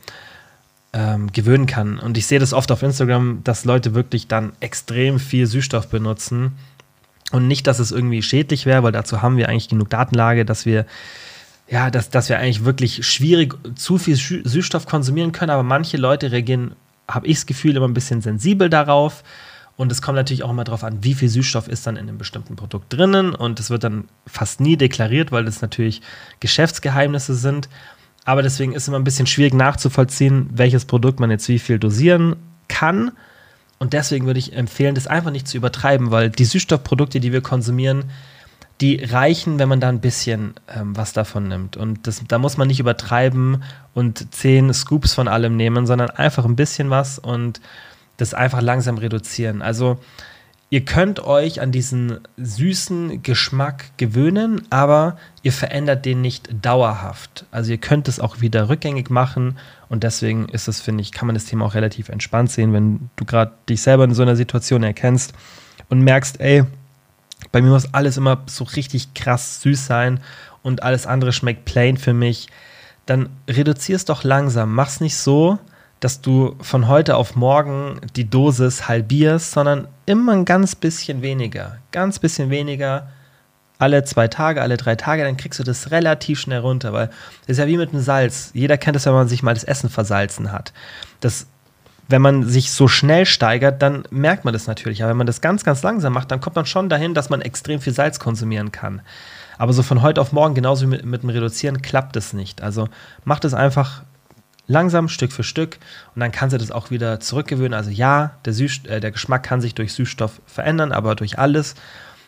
ähm, 0.94 1.32
gewöhnen 1.32 1.66
kann. 1.66 1.98
Und 1.98 2.16
ich 2.16 2.28
sehe 2.28 2.38
das 2.38 2.54
oft 2.54 2.72
auf 2.72 2.84
Instagram, 2.84 3.42
dass 3.44 3.66
Leute 3.66 3.96
wirklich 3.96 4.28
dann 4.28 4.54
extrem 4.60 5.20
viel 5.20 5.48
Süßstoff 5.48 5.88
benutzen. 5.88 6.54
Und 7.32 7.48
nicht, 7.48 7.66
dass 7.66 7.80
es 7.80 7.92
irgendwie 7.92 8.22
schädlich 8.22 8.68
wäre, 8.68 8.84
weil 8.84 8.92
dazu 8.92 9.24
haben 9.24 9.38
wir 9.38 9.50
eigentlich 9.50 9.70
genug 9.70 9.90
Datenlage, 9.90 10.46
dass 10.46 10.68
wir 10.68 10.86
ja, 11.68 11.90
dass, 11.90 12.12
dass 12.12 12.30
wir 12.30 12.38
eigentlich 12.38 12.66
wirklich 12.66 13.04
schwierig 13.08 13.56
zu 13.76 13.98
viel 13.98 14.16
Süßstoff 14.16 14.86
konsumieren 14.86 15.32
können, 15.32 15.50
aber 15.50 15.64
manche 15.64 15.98
Leute 15.98 16.32
reagieren, 16.32 16.76
habe 17.10 17.26
ich 17.26 17.38
das 17.38 17.46
Gefühl, 17.48 17.76
immer 17.76 17.88
ein 17.88 17.96
bisschen 17.96 18.22
sensibel 18.22 18.70
darauf 18.70 19.24
und 19.76 19.92
es 19.92 20.02
kommt 20.02 20.16
natürlich 20.16 20.44
auch 20.44 20.52
immer 20.52 20.64
darauf 20.64 20.84
an, 20.84 21.04
wie 21.04 21.16
viel 21.16 21.30
Süßstoff 21.30 21.68
ist 21.68 21.88
dann 21.88 21.96
in 21.96 22.08
einem 22.08 22.20
bestimmten 22.20 22.56
Produkt 22.56 22.94
drinnen. 22.94 23.34
Und 23.34 23.60
es 23.60 23.70
wird 23.70 23.84
dann 23.84 24.06
fast 24.28 24.60
nie 24.60 24.78
deklariert, 24.78 25.32
weil 25.32 25.46
das 25.46 25.62
natürlich 25.62 26.02
Geschäftsgeheimnisse 26.40 27.34
sind. 27.34 27.70
Aber 28.24 28.44
deswegen 28.44 28.74
ist 28.74 28.84
es 28.84 28.88
immer 28.88 29.00
ein 29.00 29.04
bisschen 29.04 29.28
schwierig 29.28 29.54
nachzuvollziehen, 29.54 30.50
welches 30.54 30.86
Produkt 30.86 31.20
man 31.20 31.32
jetzt 31.32 31.48
wie 31.50 31.60
viel 31.60 31.80
dosieren 31.80 32.36
kann. 32.68 33.12
Und 33.80 33.94
deswegen 33.94 34.28
würde 34.28 34.40
ich 34.40 34.54
empfehlen, 34.54 34.96
das 34.96 35.08
einfach 35.08 35.32
nicht 35.32 35.48
zu 35.48 35.58
übertreiben, 35.58 36.12
weil 36.12 36.30
die 36.30 36.46
Süßstoffprodukte, 36.46 37.20
die 37.20 37.34
wir 37.34 37.42
konsumieren, 37.42 38.06
die 38.80 39.04
reichen, 39.04 39.60
wenn 39.60 39.70
man 39.70 39.80
da 39.80 39.90
ein 39.90 40.02
bisschen 40.02 40.54
ähm, 40.74 40.96
was 40.96 41.14
davon 41.14 41.48
nimmt. 41.48 41.78
Und 41.78 42.06
das, 42.06 42.24
da 42.28 42.38
muss 42.38 42.58
man 42.58 42.68
nicht 42.68 42.80
übertreiben 42.80 43.64
und 43.94 44.34
zehn 44.34 44.72
Scoops 44.74 45.14
von 45.14 45.28
allem 45.28 45.58
nehmen, 45.58 45.86
sondern 45.86 46.12
einfach 46.12 46.46
ein 46.46 46.56
bisschen 46.56 46.90
was 46.90 47.20
und 47.20 47.60
das 48.17 48.34
einfach 48.34 48.62
langsam 48.62 48.97
reduzieren. 48.97 49.62
Also 49.62 49.99
ihr 50.69 50.86
könnt 50.86 51.19
euch 51.19 51.62
an 51.62 51.71
diesen 51.71 52.19
süßen 52.38 53.21
Geschmack 53.21 53.91
gewöhnen, 53.97 54.63
aber 54.69 55.17
ihr 55.43 55.54
verändert 55.54 56.06
den 56.06 56.21
nicht 56.21 56.49
dauerhaft. 56.62 57.45
Also 57.52 57.71
ihr 57.71 57.78
könnt 57.78 58.08
es 58.08 58.19
auch 58.19 58.41
wieder 58.41 58.69
rückgängig 58.69 59.10
machen 59.10 59.58
und 59.89 60.04
deswegen 60.04 60.49
ist 60.49 60.67
es, 60.67 60.82
finde 60.82 61.02
ich, 61.02 61.12
kann 61.12 61.28
man 61.28 61.36
das 61.36 61.45
Thema 61.45 61.65
auch 61.65 61.76
relativ 61.76 62.10
entspannt 62.10 62.52
sehen, 62.52 62.73
wenn 62.73 63.10
du 63.15 63.26
gerade 63.26 63.52
dich 63.69 63.82
selber 63.82 64.04
in 64.04 64.15
so 64.15 64.23
einer 64.23 64.36
Situation 64.36 64.84
erkennst 64.84 65.34
und 65.89 66.02
merkst, 66.02 66.39
ey, 66.39 66.63
bei 67.52 67.62
mir 67.62 67.69
muss 67.69 67.93
alles 67.93 68.17
immer 68.17 68.41
so 68.47 68.63
richtig 68.63 69.13
krass 69.13 69.62
süß 69.62 69.86
sein 69.86 70.21
und 70.63 70.82
alles 70.82 71.06
andere 71.06 71.34
schmeckt 71.34 71.65
plain 71.65 71.97
für 71.97 72.13
mich, 72.13 72.47
dann 73.06 73.30
reduzier 73.47 73.95
es 73.95 74.06
doch 74.06 74.23
langsam. 74.23 74.73
Mach's 74.73 75.02
nicht 75.02 75.17
so, 75.17 75.60
dass 76.04 76.20
du 76.20 76.56
von 76.60 76.89
heute 76.89 77.16
auf 77.16 77.36
morgen 77.36 78.02
die 78.18 78.30
Dosis 78.30 78.89
halbierst, 78.89 79.52
sondern 79.52 79.88
immer 80.06 80.34
ein 80.34 80.44
ganz 80.44 80.76
bisschen 80.76 81.22
weniger. 81.22 81.78
Ganz 81.92 82.20
bisschen 82.20 82.50
weniger. 82.50 83.08
Alle 83.80 84.04
zwei 84.04 84.28
Tage, 84.28 84.62
alle 84.62 84.76
drei 84.76 84.96
Tage, 84.96 85.24
dann 85.24 85.38
kriegst 85.38 85.60
du 85.60 85.63
das 85.63 85.92
relativ 85.92 86.39
schnell 86.39 86.60
runter, 86.60 86.92
weil 86.92 87.08
das 87.08 87.56
ist 87.56 87.58
ja 87.60 87.68
wie 87.68 87.78
mit 87.78 87.94
dem 87.94 88.02
Salz. 88.02 88.52
Jeder 88.54 88.78
kennt 88.78 88.98
es, 88.98 89.06
wenn 89.06 89.13
man 89.13 89.30
sich 89.30 89.44
mal 89.44 89.54
das 89.54 89.63
Essen 89.63 89.89
versalzen 89.89 90.52
hat. 90.52 90.74
Das, 91.22 91.48
wenn 92.10 92.22
man 92.22 92.44
sich 92.44 92.72
so 92.72 92.89
schnell 92.89 93.26
steigert, 93.26 93.82
dann 93.82 94.04
merkt 94.10 94.44
man 94.44 94.54
das 94.54 94.68
natürlich. 94.68 95.04
Aber 95.04 95.12
wenn 95.12 95.18
man 95.18 95.28
das 95.28 95.39
ganz, 95.39 95.63
ganz 95.63 95.84
langsam 95.84 96.12
macht, 96.12 96.32
dann 96.32 96.42
kommt 96.42 96.58
man 96.58 96.66
schon 96.66 96.89
dahin, 96.89 97.13
dass 97.13 97.30
man 97.30 97.42
extrem 97.42 97.80
viel 97.80 97.94
Salz 97.94 98.20
konsumieren 98.20 98.74
kann. 98.74 99.02
Aber 99.58 99.72
so 99.72 99.84
von 99.84 100.02
heute 100.02 100.20
auf 100.20 100.34
morgen, 100.34 100.54
genauso 100.54 100.84
wie 100.84 100.89
mit, 100.89 101.06
mit 101.06 101.24
dem 101.24 101.30
Reduzieren, 101.30 101.82
klappt 101.82 102.18
es 102.18 102.34
nicht. 102.34 102.62
Also 102.62 102.89
macht 103.24 103.46
es 103.46 103.54
einfach 103.54 104.04
langsam, 104.67 105.10
Stück 105.10 105.32
für 105.32 105.43
Stück. 105.43 105.80
Und 106.15 106.19
dann 106.19 106.32
kannst 106.32 106.54
du 106.54 106.58
das 106.58 106.71
auch 106.71 106.91
wieder 106.91 107.19
zurückgewöhnen. 107.19 107.73
Also 107.73 107.89
ja, 107.89 108.38
der, 108.45 108.54
Süß 108.54 108.86
äh, 108.86 108.99
der 108.99 109.12
Geschmack 109.12 109.43
kann 109.43 109.62
sich 109.62 109.76
durch 109.76 109.93
Süßstoff 109.93 110.41
verändern, 110.45 110.91
aber 110.91 111.15
durch 111.15 111.39
alles 111.39 111.76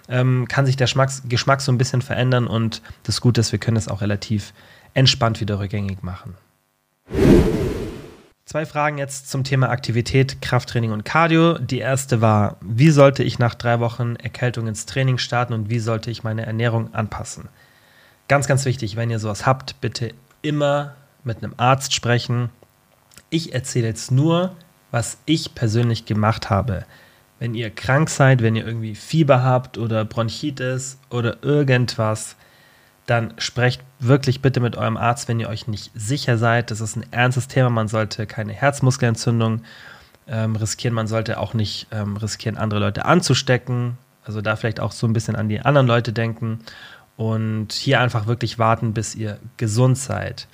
ähm, 0.07 0.47
kann 0.47 0.65
sich 0.65 0.75
der 0.75 0.87
Schmacks 0.87 1.23
Geschmack 1.27 1.61
so 1.61 1.71
ein 1.71 1.77
bisschen 1.77 2.01
verändern. 2.01 2.47
Und 2.47 2.81
das 3.03 3.21
Gute 3.21 3.41
ist, 3.41 3.51
wir 3.51 3.59
können 3.59 3.77
es 3.77 3.87
auch 3.87 4.01
relativ 4.01 4.53
entspannt 4.93 5.41
wieder 5.41 5.59
rückgängig 5.59 6.03
machen. 6.03 6.35
Zwei 8.45 8.67
Fragen 8.67 8.99
jetzt 8.99 9.29
zum 9.31 9.43
Thema 9.43 9.69
Aktivität, 9.69 10.39
Krafttraining 10.39 10.91
und 10.91 11.03
Cardio. 11.03 11.57
Die 11.57 11.79
erste 11.79 12.21
war, 12.21 12.57
wie 12.61 12.91
sollte 12.91 13.23
ich 13.23 13.39
nach 13.39 13.55
drei 13.55 13.79
Wochen 13.79 14.15
Erkältung 14.17 14.67
ins 14.67 14.85
Training 14.85 15.17
starten 15.17 15.53
und 15.53 15.71
wie 15.71 15.79
sollte 15.79 16.11
ich 16.11 16.23
meine 16.23 16.45
Ernährung 16.45 16.93
anpassen? 16.93 17.49
Ganz, 18.27 18.47
ganz 18.47 18.65
wichtig, 18.65 18.95
wenn 18.95 19.09
ihr 19.09 19.17
sowas 19.17 19.47
habt, 19.47 19.81
bitte 19.81 20.13
immer 20.43 20.93
mit 21.25 21.43
einem 21.43 21.53
Arzt 21.57 21.93
sprechen. 21.93 22.49
Ich 23.29 23.53
erzähle 23.53 23.87
jetzt 23.87 24.11
nur, 24.11 24.55
was 24.91 25.17
ich 25.25 25.55
persönlich 25.55 26.05
gemacht 26.05 26.49
habe. 26.49 26.85
Wenn 27.39 27.53
ihr 27.53 27.69
krank 27.69 28.09
seid, 28.09 28.41
wenn 28.41 28.55
ihr 28.55 28.65
irgendwie 28.65 28.95
Fieber 28.95 29.43
habt 29.43 29.77
oder 29.77 30.05
Bronchitis 30.05 30.97
oder 31.09 31.43
irgendwas, 31.43 32.37
dann 33.05 33.33
sprecht 33.37 33.81
wirklich 33.99 34.41
bitte 34.41 34.59
mit 34.59 34.77
eurem 34.77 34.97
Arzt, 34.97 35.27
wenn 35.27 35.39
ihr 35.39 35.49
euch 35.49 35.67
nicht 35.67 35.91
sicher 35.93 36.37
seid. 36.37 36.71
Das 36.71 36.81
ist 36.81 36.95
ein 36.95 37.05
ernstes 37.11 37.47
Thema. 37.47 37.69
Man 37.69 37.87
sollte 37.87 38.25
keine 38.25 38.53
Herzmuskelentzündung 38.53 39.61
ähm, 40.27 40.55
riskieren. 40.55 40.95
Man 40.95 41.07
sollte 41.07 41.39
auch 41.39 41.53
nicht 41.53 41.87
ähm, 41.91 42.17
riskieren, 42.17 42.57
andere 42.57 42.79
Leute 42.79 43.05
anzustecken. 43.05 43.97
Also 44.23 44.41
da 44.41 44.55
vielleicht 44.55 44.79
auch 44.79 44.91
so 44.91 45.05
ein 45.05 45.13
bisschen 45.13 45.35
an 45.35 45.49
die 45.49 45.59
anderen 45.59 45.87
Leute 45.87 46.13
denken. 46.13 46.59
Und 47.17 47.73
hier 47.73 48.01
einfach 48.01 48.27
wirklich 48.27 48.59
warten, 48.59 48.93
bis 48.93 49.13
ihr 49.13 49.39
gesund 49.57 49.97
seid. 49.97 50.47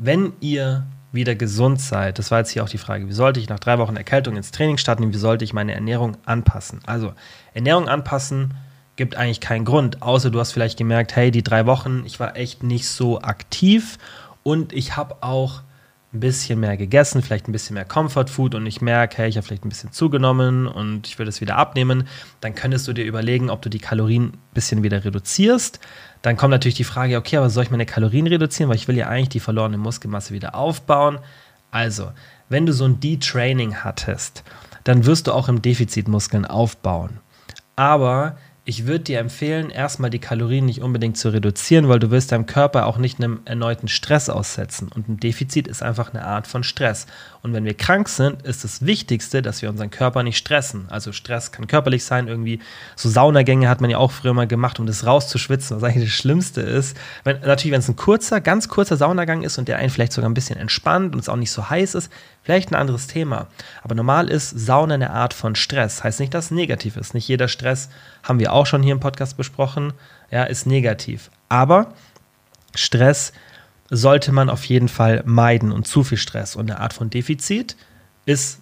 Wenn 0.00 0.32
ihr 0.40 0.86
wieder 1.10 1.34
gesund 1.34 1.80
seid, 1.80 2.18
das 2.18 2.30
war 2.30 2.38
jetzt 2.38 2.50
hier 2.50 2.62
auch 2.62 2.68
die 2.68 2.78
Frage, 2.78 3.08
wie 3.08 3.12
sollte 3.12 3.40
ich 3.40 3.48
nach 3.48 3.58
drei 3.58 3.78
Wochen 3.78 3.96
Erkältung 3.96 4.36
ins 4.36 4.50
Training 4.50 4.78
starten 4.78 5.12
wie 5.12 5.18
sollte 5.18 5.44
ich 5.44 5.52
meine 5.52 5.74
Ernährung 5.74 6.16
anpassen? 6.24 6.80
Also 6.86 7.14
Ernährung 7.54 7.88
anpassen 7.88 8.54
gibt 8.96 9.16
eigentlich 9.16 9.40
keinen 9.40 9.64
Grund, 9.64 10.02
außer 10.02 10.30
du 10.30 10.38
hast 10.38 10.52
vielleicht 10.52 10.78
gemerkt, 10.78 11.16
hey, 11.16 11.30
die 11.30 11.42
drei 11.42 11.66
Wochen, 11.66 12.02
ich 12.04 12.20
war 12.20 12.36
echt 12.36 12.62
nicht 12.62 12.88
so 12.88 13.20
aktiv 13.22 13.98
und 14.42 14.72
ich 14.72 14.96
habe 14.96 15.16
auch 15.22 15.62
ein 16.12 16.20
bisschen 16.20 16.60
mehr 16.60 16.76
gegessen, 16.76 17.22
vielleicht 17.22 17.48
ein 17.48 17.52
bisschen 17.52 17.74
mehr 17.74 17.84
Comfort 17.84 18.28
Food 18.28 18.54
und 18.54 18.66
ich 18.66 18.80
merke, 18.80 19.18
hey, 19.18 19.28
ich 19.28 19.36
habe 19.36 19.46
vielleicht 19.46 19.64
ein 19.64 19.68
bisschen 19.68 19.92
zugenommen 19.92 20.66
und 20.66 21.06
ich 21.06 21.18
will 21.18 21.28
es 21.28 21.40
wieder 21.40 21.56
abnehmen, 21.56 22.08
dann 22.40 22.54
könntest 22.54 22.88
du 22.88 22.92
dir 22.92 23.04
überlegen, 23.04 23.50
ob 23.50 23.60
du 23.62 23.68
die 23.68 23.78
Kalorien 23.78 24.24
ein 24.28 24.38
bisschen 24.54 24.82
wieder 24.82 25.04
reduzierst. 25.04 25.80
Dann 26.22 26.36
kommt 26.36 26.50
natürlich 26.50 26.76
die 26.76 26.84
Frage, 26.84 27.16
okay, 27.16 27.36
aber 27.36 27.50
soll 27.50 27.64
ich 27.64 27.70
meine 27.70 27.86
Kalorien 27.86 28.26
reduzieren, 28.26 28.68
weil 28.68 28.76
ich 28.76 28.88
will 28.88 28.96
ja 28.96 29.08
eigentlich 29.08 29.28
die 29.28 29.40
verlorene 29.40 29.78
Muskelmasse 29.78 30.34
wieder 30.34 30.54
aufbauen. 30.54 31.18
Also, 31.70 32.12
wenn 32.48 32.66
du 32.66 32.72
so 32.72 32.84
ein 32.84 33.00
Detraining 33.00 33.76
hattest, 33.76 34.42
dann 34.84 35.06
wirst 35.06 35.26
du 35.26 35.32
auch 35.32 35.48
im 35.48 35.62
Defizit 35.62 36.08
Muskeln 36.08 36.44
aufbauen. 36.44 37.20
Aber 37.76 38.36
ich 38.64 38.86
würde 38.86 39.04
dir 39.04 39.18
empfehlen, 39.20 39.70
erstmal 39.70 40.10
die 40.10 40.18
Kalorien 40.18 40.66
nicht 40.66 40.82
unbedingt 40.82 41.16
zu 41.16 41.30
reduzieren, 41.30 41.88
weil 41.88 42.00
du 42.00 42.10
wirst 42.10 42.32
deinem 42.32 42.44
Körper 42.44 42.84
auch 42.84 42.98
nicht 42.98 43.18
einem 43.18 43.40
erneuten 43.46 43.88
Stress 43.88 44.28
aussetzen. 44.28 44.88
Und 44.94 45.08
ein 45.08 45.16
Defizit 45.18 45.66
ist 45.66 45.82
einfach 45.82 46.12
eine 46.12 46.24
Art 46.24 46.46
von 46.46 46.62
Stress. 46.62 47.06
Und 47.48 47.54
wenn 47.54 47.64
wir 47.64 47.74
krank 47.74 48.08
sind, 48.08 48.42
ist 48.42 48.64
das 48.64 48.84
Wichtigste, 48.84 49.42
dass 49.42 49.62
wir 49.62 49.68
unseren 49.68 49.90
Körper 49.90 50.22
nicht 50.22 50.38
stressen. 50.38 50.86
Also 50.88 51.12
Stress 51.12 51.52
kann 51.52 51.66
körperlich 51.66 52.04
sein, 52.04 52.28
irgendwie 52.28 52.60
so 52.96 53.08
Saunagänge 53.08 53.68
hat 53.68 53.80
man 53.80 53.90
ja 53.90 53.98
auch 53.98 54.12
früher 54.12 54.34
mal 54.34 54.46
gemacht, 54.46 54.78
um 54.80 54.86
das 54.86 55.06
rauszuschwitzen, 55.06 55.76
was 55.76 55.84
eigentlich 55.84 56.04
das 56.04 56.14
Schlimmste 56.14 56.60
ist. 56.60 56.96
Wenn, 57.24 57.40
natürlich, 57.40 57.72
wenn 57.72 57.80
es 57.80 57.88
ein 57.88 57.96
kurzer, 57.96 58.40
ganz 58.40 58.68
kurzer 58.68 58.96
Saunagang 58.96 59.42
ist 59.42 59.58
und 59.58 59.68
der 59.68 59.78
einen 59.78 59.90
vielleicht 59.90 60.12
sogar 60.12 60.30
ein 60.30 60.34
bisschen 60.34 60.58
entspannt 60.58 61.14
und 61.14 61.20
es 61.20 61.28
auch 61.28 61.36
nicht 61.36 61.50
so 61.50 61.68
heiß 61.68 61.94
ist, 61.94 62.10
Vielleicht 62.48 62.72
ein 62.72 62.76
anderes 62.76 63.08
Thema. 63.08 63.48
Aber 63.82 63.94
normal 63.94 64.30
ist 64.30 64.48
Sauna 64.48 64.94
eine 64.94 65.10
Art 65.10 65.34
von 65.34 65.54
Stress. 65.54 66.02
Heißt 66.02 66.18
nicht, 66.18 66.32
dass 66.32 66.46
es 66.46 66.50
negativ 66.50 66.96
ist. 66.96 67.12
Nicht 67.12 67.28
jeder 67.28 67.46
Stress, 67.46 67.90
haben 68.22 68.38
wir 68.38 68.54
auch 68.54 68.64
schon 68.64 68.82
hier 68.82 68.92
im 68.92 69.00
Podcast 69.00 69.36
besprochen, 69.36 69.92
ja, 70.30 70.44
ist 70.44 70.66
negativ. 70.66 71.30
Aber 71.50 71.92
Stress 72.74 73.34
sollte 73.90 74.32
man 74.32 74.50
auf 74.50 74.64
jeden 74.64 74.88
Fall 74.88 75.22
meiden 75.24 75.72
und 75.72 75.86
zu 75.86 76.04
viel 76.04 76.18
Stress. 76.18 76.56
Und 76.56 76.70
eine 76.70 76.80
Art 76.80 76.92
von 76.92 77.10
Defizit 77.10 77.76
ist 78.26 78.60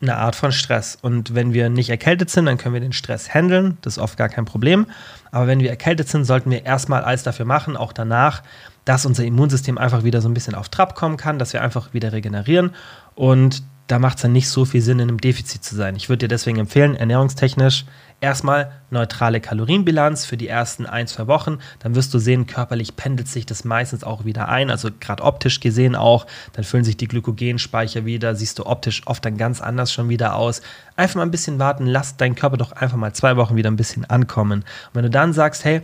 eine 0.00 0.16
Art 0.16 0.36
von 0.36 0.52
Stress. 0.52 0.98
Und 1.00 1.34
wenn 1.34 1.52
wir 1.52 1.68
nicht 1.68 1.88
erkältet 1.88 2.30
sind, 2.30 2.46
dann 2.46 2.58
können 2.58 2.74
wir 2.74 2.80
den 2.80 2.92
Stress 2.92 3.32
handeln. 3.32 3.78
Das 3.82 3.96
ist 3.96 4.02
oft 4.02 4.16
gar 4.18 4.28
kein 4.28 4.44
Problem. 4.44 4.86
Aber 5.30 5.46
wenn 5.46 5.60
wir 5.60 5.70
erkältet 5.70 6.08
sind, 6.08 6.24
sollten 6.24 6.50
wir 6.50 6.64
erstmal 6.64 7.02
alles 7.02 7.22
dafür 7.22 7.46
machen, 7.46 7.76
auch 7.76 7.92
danach, 7.92 8.42
dass 8.84 9.06
unser 9.06 9.24
Immunsystem 9.24 9.78
einfach 9.78 10.04
wieder 10.04 10.20
so 10.20 10.28
ein 10.28 10.34
bisschen 10.34 10.54
auf 10.54 10.68
Trab 10.68 10.94
kommen 10.94 11.16
kann, 11.16 11.38
dass 11.38 11.52
wir 11.52 11.62
einfach 11.62 11.94
wieder 11.94 12.12
regenerieren. 12.12 12.72
Und 13.14 13.62
da 13.86 13.98
macht 13.98 14.16
es 14.16 14.22
dann 14.22 14.32
nicht 14.32 14.48
so 14.48 14.64
viel 14.64 14.82
Sinn, 14.82 14.98
in 14.98 15.08
einem 15.08 15.20
Defizit 15.20 15.64
zu 15.64 15.76
sein. 15.76 15.96
Ich 15.96 16.08
würde 16.08 16.26
dir 16.26 16.28
deswegen 16.28 16.58
empfehlen, 16.58 16.94
ernährungstechnisch 16.94 17.84
erstmal 18.20 18.72
neutrale 18.90 19.40
Kalorienbilanz 19.40 20.24
für 20.24 20.36
die 20.36 20.48
ersten 20.48 20.86
ein, 20.86 21.06
zwei 21.06 21.26
Wochen. 21.26 21.58
Dann 21.80 21.94
wirst 21.94 22.14
du 22.14 22.18
sehen, 22.18 22.46
körperlich 22.46 22.96
pendelt 22.96 23.28
sich 23.28 23.46
das 23.46 23.64
meistens 23.64 24.04
auch 24.04 24.24
wieder 24.24 24.48
ein. 24.48 24.70
Also 24.70 24.88
gerade 24.98 25.22
optisch 25.22 25.60
gesehen 25.60 25.94
auch. 25.94 26.26
Dann 26.54 26.64
füllen 26.64 26.84
sich 26.84 26.96
die 26.96 27.08
Glykogenspeicher 27.08 28.04
wieder. 28.04 28.34
Siehst 28.34 28.58
du 28.58 28.66
optisch 28.66 29.02
oft 29.06 29.24
dann 29.24 29.36
ganz 29.36 29.60
anders 29.60 29.92
schon 29.92 30.08
wieder 30.08 30.36
aus. 30.36 30.62
Einfach 30.96 31.16
mal 31.16 31.22
ein 31.22 31.30
bisschen 31.30 31.58
warten. 31.58 31.86
Lass 31.86 32.16
deinen 32.16 32.34
Körper 32.34 32.56
doch 32.56 32.72
einfach 32.72 32.96
mal 32.96 33.12
zwei 33.12 33.36
Wochen 33.36 33.56
wieder 33.56 33.70
ein 33.70 33.76
bisschen 33.76 34.04
ankommen. 34.04 34.60
Und 34.60 34.94
wenn 34.94 35.02
du 35.02 35.10
dann 35.10 35.32
sagst, 35.32 35.64
hey, 35.64 35.82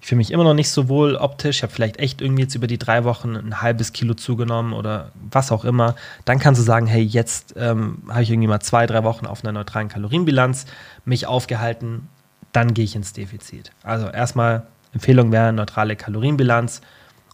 ich 0.00 0.06
fühle 0.06 0.18
mich 0.18 0.30
immer 0.30 0.44
noch 0.44 0.54
nicht 0.54 0.70
so 0.70 0.88
wohl 0.88 1.16
optisch. 1.16 1.58
Ich 1.58 1.62
habe 1.62 1.72
vielleicht 1.72 1.98
echt 1.98 2.22
irgendwie 2.22 2.42
jetzt 2.42 2.54
über 2.54 2.66
die 2.66 2.78
drei 2.78 3.04
Wochen 3.04 3.36
ein 3.36 3.60
halbes 3.60 3.92
Kilo 3.92 4.14
zugenommen 4.14 4.72
oder 4.72 5.12
was 5.30 5.52
auch 5.52 5.64
immer. 5.64 5.94
Dann 6.24 6.38
kannst 6.38 6.58
du 6.58 6.64
sagen, 6.64 6.86
hey, 6.86 7.02
jetzt 7.02 7.54
ähm, 7.58 8.02
habe 8.08 8.22
ich 8.22 8.30
irgendwie 8.30 8.48
mal 8.48 8.60
zwei, 8.60 8.86
drei 8.86 9.04
Wochen 9.04 9.26
auf 9.26 9.44
einer 9.44 9.52
neutralen 9.52 9.88
Kalorienbilanz 9.88 10.64
mich 11.10 11.26
aufgehalten. 11.26 12.08
Dann 12.52 12.72
gehe 12.72 12.84
ich 12.84 12.96
ins 12.96 13.12
Defizit. 13.12 13.70
Also 13.82 14.08
erstmal 14.08 14.66
Empfehlung 14.94 15.30
wäre 15.30 15.52
neutrale 15.52 15.94
Kalorienbilanz 15.94 16.80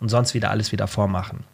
und 0.01 0.09
sonst 0.09 0.35
wieder 0.35 0.51
alles 0.51 0.73
wieder 0.73 0.89
vormachen. 0.89 1.45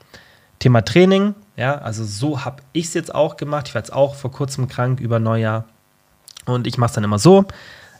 Thema 0.59 0.83
Training, 0.83 1.35
ja, 1.57 1.79
also 1.79 2.05
so 2.05 2.45
habe 2.45 2.63
ich 2.73 2.87
es 2.87 2.95
jetzt 2.95 3.15
auch 3.15 3.37
gemacht. 3.37 3.69
Ich 3.69 3.75
war 3.75 3.81
jetzt 3.81 3.93
auch 3.93 4.15
vor 4.15 4.33
kurzem 4.33 4.69
krank 4.69 5.01
über 5.01 5.19
Neujahr 5.19 5.65
und 6.47 6.67
ich 6.67 6.79
mache 6.79 6.89
es 6.89 6.95
dann 6.95 7.05
immer 7.05 7.19
so. 7.19 7.45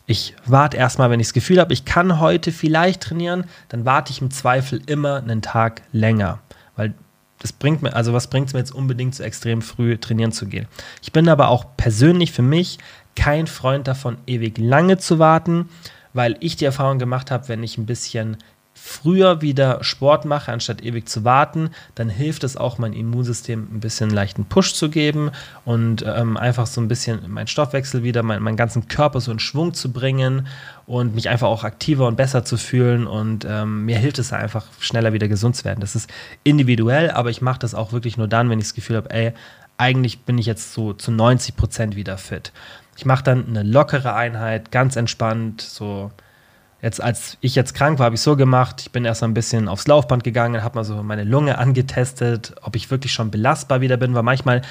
Ich 0.07 0.35
warte 0.47 0.77
erstmal, 0.77 1.11
wenn 1.11 1.21
ich 1.21 1.29
das 1.29 1.35
Gefühl 1.35 1.61
habe, 1.61 1.73
ich 1.73 1.85
kann 1.85 2.19
heute 2.19 2.51
vielleicht 2.51 3.03
trainieren, 3.03 3.45
dann 3.69 3.85
warte 3.85 4.13
ich 4.13 4.21
im 4.21 4.31
Zweifel 4.31 4.81
immer 4.87 5.17
einen 5.17 5.43
Tag 5.43 5.83
länger. 5.93 6.41
Weil 6.75 6.95
das 7.39 7.53
bringt 7.53 7.83
mir, 7.83 7.95
also 7.95 8.13
was 8.13 8.29
bringt 8.29 8.49
es 8.49 8.53
mir 8.53 8.61
jetzt 8.61 8.73
unbedingt 8.73 9.17
so 9.17 9.25
extrem 9.25 9.63
früh 9.63 9.99
trainieren 9.99 10.31
zu 10.31 10.47
gehen? 10.47 10.69
Ich 11.03 11.13
bin 11.13 11.29
aber 11.29 11.49
auch 11.49 11.67
persönlich 11.77 12.31
für 12.31 12.43
mich 12.43 12.79
kein 13.17 13.47
Freund 13.47 13.89
davon, 13.89 14.19
ewig 14.27 14.59
lange 14.59 14.99
zu 14.99 15.19
warten, 15.19 15.69
weil 16.13 16.37
ich 16.41 16.57
die 16.57 16.65
Erfahrung 16.65 16.99
gemacht 16.99 17.31
habe, 17.31 17.49
wenn 17.49 17.63
ich 17.63 17.79
ein 17.79 17.87
bisschen 17.87 18.37
früher 18.85 19.41
wieder 19.43 19.85
Sport 19.85 20.25
mache, 20.25 20.51
anstatt 20.51 20.83
ewig 20.83 21.09
zu 21.09 21.25
warten, 21.25 21.71
dann 21.95 22.09
hilft 22.09 22.43
es 22.43 22.57
auch, 22.57 22.79
mein 22.79 22.93
Immunsystem 22.93 23.69
ein 23.73 23.79
bisschen 23.79 24.11
leichten 24.11 24.45
Push 24.45 24.75
zu 24.75 24.91
geben 24.91 25.31
und 25.65 26.05
ähm, 26.05 26.37
einfach 26.37 26.67
so 26.67 26.81
ein 26.81 26.89
bisschen 26.89 27.31
meinen 27.31 27.47
Stoffwechsel 27.47 28.03
wieder, 28.03 28.25
mein, 28.25 28.43
meinen 28.43 28.57
ganzen 28.57 28.89
Körper 28.89 29.21
so 29.21 29.31
in 29.31 29.39
Schwung 29.39 29.73
zu 29.73 29.93
bringen 29.93 30.49
und 30.87 31.15
mich 31.15 31.29
einfach 31.29 31.47
auch 31.47 31.63
aktiver 31.63 32.09
und 32.09 32.17
besser 32.17 32.45
zu 32.45 32.57
fühlen. 32.57 33.07
Und 33.07 33.47
ähm, 33.49 33.85
mir 33.85 33.99
hilft 33.99 34.19
es 34.19 34.33
einfach, 34.33 34.67
schneller 34.81 35.13
wieder 35.13 35.29
gesund 35.29 35.55
zu 35.55 35.65
werden. 35.65 35.81
Das 35.81 35.95
ist 35.95 36.11
individuell, 36.43 37.13
aber 37.13 37.31
ich 37.31 37.41
mache 37.41 37.61
das 37.61 37.77
auch 37.77 37.93
wirklich 37.93 38.17
nur 38.17 38.27
dann, 38.27 38.51
wenn 38.51 38.59
ich 38.59 38.67
das 38.67 38.75
Gefühl 38.75 38.97
habe, 38.97 39.11
ey, 39.11 39.33
eigentlich 39.79 40.21
bin 40.21 40.39
ich 40.39 40.47
jetzt 40.47 40.75
so 40.75 40.93
zu 40.93 41.13
90 41.13 41.57
Prozent 41.57 41.97
wieder 41.97 42.19
fit. 42.19 42.53
Ich 42.97 43.07
mache 43.07 43.25
dann 43.25 43.49
eine 43.49 43.63
lockere 43.63 44.15
Einheit, 44.15 44.71
ganz 44.71 44.97
entspannt, 44.97 45.61
so 45.63 46.11
Jetzt, 46.83 47.01
als 47.01 47.39
ich 47.41 47.55
jetzt 47.55 47.75
krank 47.75 48.01
war, 48.01 48.07
habe 48.07 48.17
ich 48.17 48.21
so 48.21 48.35
gemacht, 48.35 48.81
ich 48.81 48.91
bin 48.91 49.05
erst 49.05 49.23
ein 49.23 49.35
bisschen 49.35 49.69
aufs 49.69 49.87
Laufband 49.87 50.25
gegangen, 50.25 50.65
habe 50.65 50.75
mal 50.75 50.83
so 50.83 51.01
meine 51.05 51.23
Lunge 51.23 51.59
angetestet, 51.59 52.57
ob 52.61 52.75
ich 52.75 52.91
wirklich 52.91 53.13
schon 53.13 53.31
belastbar 53.31 53.81
wieder 53.81 53.97
bin, 53.97 54.15
weil 54.15 54.25
manchmal 54.25 54.63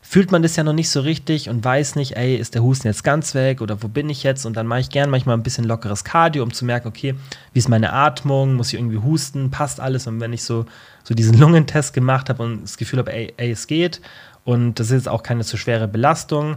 fühlt 0.00 0.32
man 0.32 0.42
das 0.42 0.56
ja 0.56 0.64
noch 0.64 0.72
nicht 0.72 0.88
so 0.88 1.00
richtig 1.00 1.50
und 1.50 1.62
weiß 1.62 1.96
nicht, 1.96 2.16
ey, 2.16 2.36
ist 2.36 2.54
der 2.54 2.62
Husten 2.62 2.86
jetzt 2.86 3.04
ganz 3.04 3.34
weg 3.34 3.60
oder 3.60 3.82
wo 3.82 3.88
bin 3.88 4.08
ich 4.08 4.22
jetzt? 4.22 4.46
Und 4.46 4.56
dann 4.56 4.66
mache 4.66 4.80
ich 4.80 4.88
gern 4.88 5.10
manchmal 5.10 5.36
ein 5.36 5.42
bisschen 5.42 5.64
lockeres 5.64 6.04
Cardio, 6.04 6.42
um 6.42 6.54
zu 6.54 6.64
merken, 6.64 6.88
okay, 6.88 7.14
wie 7.52 7.58
ist 7.58 7.68
meine 7.68 7.92
Atmung, 7.92 8.54
muss 8.54 8.68
ich 8.68 8.78
irgendwie 8.78 9.02
husten, 9.02 9.50
passt 9.50 9.78
alles. 9.78 10.06
Und 10.06 10.20
wenn 10.20 10.32
ich 10.32 10.44
so, 10.44 10.64
so 11.04 11.12
diesen 11.12 11.38
Lungentest 11.38 11.92
gemacht 11.92 12.30
habe 12.30 12.42
und 12.42 12.62
das 12.62 12.78
Gefühl 12.78 13.00
habe, 13.00 13.12
ey, 13.12 13.34
ey, 13.36 13.50
es 13.50 13.66
geht 13.66 14.00
und 14.44 14.80
das 14.80 14.86
ist 14.86 14.92
jetzt 14.94 15.08
auch 15.08 15.22
keine 15.22 15.44
zu 15.44 15.58
schwere 15.58 15.86
Belastung, 15.86 16.56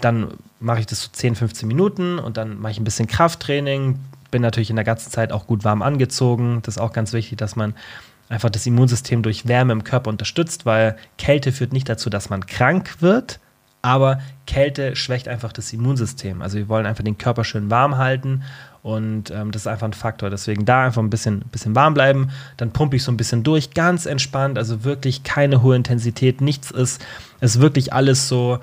dann 0.00 0.28
mache 0.60 0.80
ich 0.80 0.86
das 0.86 1.02
so 1.02 1.08
10, 1.12 1.34
15 1.34 1.68
Minuten 1.68 2.18
und 2.18 2.36
dann 2.36 2.60
mache 2.60 2.72
ich 2.72 2.80
ein 2.80 2.84
bisschen 2.84 3.06
Krafttraining. 3.06 3.98
Bin 4.30 4.42
natürlich 4.42 4.70
in 4.70 4.76
der 4.76 4.84
ganzen 4.84 5.10
Zeit 5.10 5.32
auch 5.32 5.46
gut 5.46 5.64
warm 5.64 5.82
angezogen. 5.82 6.60
Das 6.62 6.76
ist 6.76 6.80
auch 6.80 6.92
ganz 6.92 7.12
wichtig, 7.12 7.38
dass 7.38 7.56
man 7.56 7.74
einfach 8.28 8.50
das 8.50 8.66
Immunsystem 8.66 9.22
durch 9.22 9.46
Wärme 9.46 9.72
im 9.72 9.84
Körper 9.84 10.10
unterstützt, 10.10 10.66
weil 10.66 10.96
Kälte 11.18 11.52
führt 11.52 11.72
nicht 11.72 11.88
dazu, 11.88 12.10
dass 12.10 12.28
man 12.28 12.46
krank 12.46 12.96
wird, 13.00 13.38
aber 13.82 14.18
Kälte 14.46 14.96
schwächt 14.96 15.28
einfach 15.28 15.52
das 15.52 15.72
Immunsystem. 15.72 16.42
Also 16.42 16.58
wir 16.58 16.68
wollen 16.68 16.86
einfach 16.86 17.04
den 17.04 17.18
Körper 17.18 17.44
schön 17.44 17.70
warm 17.70 17.98
halten 17.98 18.42
Und 18.82 19.30
ähm, 19.30 19.52
das 19.52 19.62
ist 19.62 19.66
einfach 19.68 19.86
ein 19.86 19.92
Faktor. 19.92 20.28
Deswegen 20.28 20.64
da 20.64 20.86
einfach 20.86 21.02
ein 21.02 21.10
bisschen, 21.10 21.40
bisschen 21.52 21.76
warm 21.76 21.94
bleiben. 21.94 22.30
Dann 22.56 22.72
pumpe 22.72 22.96
ich 22.96 23.04
so 23.04 23.12
ein 23.12 23.16
bisschen 23.16 23.44
durch, 23.44 23.74
ganz 23.74 24.06
entspannt. 24.06 24.58
Also 24.58 24.82
wirklich 24.82 25.22
keine 25.22 25.62
hohe 25.62 25.76
Intensität, 25.76 26.40
nichts 26.40 26.72
ist. 26.72 27.04
Ist 27.40 27.60
wirklich 27.60 27.92
alles 27.92 28.26
so 28.26 28.58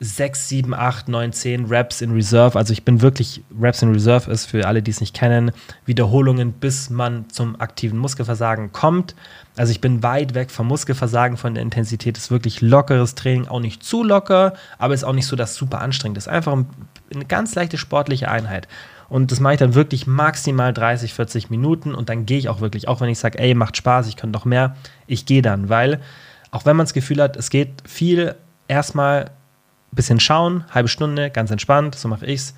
6, 0.00 0.48
7, 0.48 0.74
8, 0.74 1.08
9, 1.08 1.32
10 1.32 1.64
Reps 1.66 2.00
in 2.00 2.12
Reserve. 2.12 2.58
Also 2.58 2.72
ich 2.72 2.84
bin 2.84 3.00
wirklich, 3.00 3.42
Reps 3.58 3.82
in 3.82 3.92
Reserve 3.92 4.30
ist 4.30 4.46
für 4.46 4.66
alle, 4.66 4.82
die 4.82 4.90
es 4.90 5.00
nicht 5.00 5.14
kennen, 5.14 5.52
Wiederholungen, 5.86 6.52
bis 6.52 6.90
man 6.90 7.30
zum 7.30 7.60
aktiven 7.60 7.98
Muskelversagen 7.98 8.72
kommt. 8.72 9.14
Also 9.56 9.70
ich 9.70 9.80
bin 9.80 10.02
weit 10.02 10.34
weg 10.34 10.50
vom 10.50 10.66
Muskelversagen, 10.66 11.36
von 11.36 11.54
der 11.54 11.62
Intensität. 11.62 12.18
Ist 12.18 12.30
wirklich 12.30 12.60
lockeres 12.60 13.14
Training, 13.14 13.46
auch 13.48 13.60
nicht 13.60 13.84
zu 13.84 14.02
locker, 14.02 14.54
aber 14.78 14.94
ist 14.94 15.04
auch 15.04 15.12
nicht 15.12 15.26
so, 15.26 15.36
dass 15.36 15.54
super 15.54 15.80
anstrengend 15.80 16.18
ist. 16.18 16.28
Einfach 16.28 16.56
eine 17.14 17.24
ganz 17.24 17.54
leichte 17.54 17.78
sportliche 17.78 18.28
Einheit. 18.30 18.68
Und 19.08 19.30
das 19.30 19.38
mache 19.38 19.54
ich 19.54 19.58
dann 19.60 19.74
wirklich 19.74 20.06
maximal 20.06 20.72
30, 20.72 21.14
40 21.14 21.50
Minuten 21.50 21.94
und 21.94 22.08
dann 22.08 22.26
gehe 22.26 22.38
ich 22.38 22.48
auch 22.48 22.60
wirklich, 22.60 22.88
auch 22.88 23.00
wenn 23.00 23.10
ich 23.10 23.18
sage, 23.18 23.38
ey, 23.38 23.54
macht 23.54 23.76
Spaß, 23.76 24.08
ich 24.08 24.16
könnte 24.16 24.36
noch 24.36 24.44
mehr, 24.44 24.76
ich 25.06 25.26
gehe 25.26 25.42
dann, 25.42 25.68
weil 25.68 26.00
auch 26.50 26.64
wenn 26.64 26.76
man 26.76 26.86
das 26.86 26.94
Gefühl 26.94 27.22
hat, 27.22 27.36
es 27.36 27.50
geht 27.50 27.70
viel 27.86 28.34
erstmal 28.66 29.30
ein 29.94 29.96
bisschen 29.96 30.18
schauen, 30.18 30.64
halbe 30.72 30.88
Stunde, 30.88 31.30
ganz 31.30 31.52
entspannt, 31.52 31.94
so 31.94 32.08
mache 32.08 32.26
ich 32.26 32.40
es, 32.40 32.54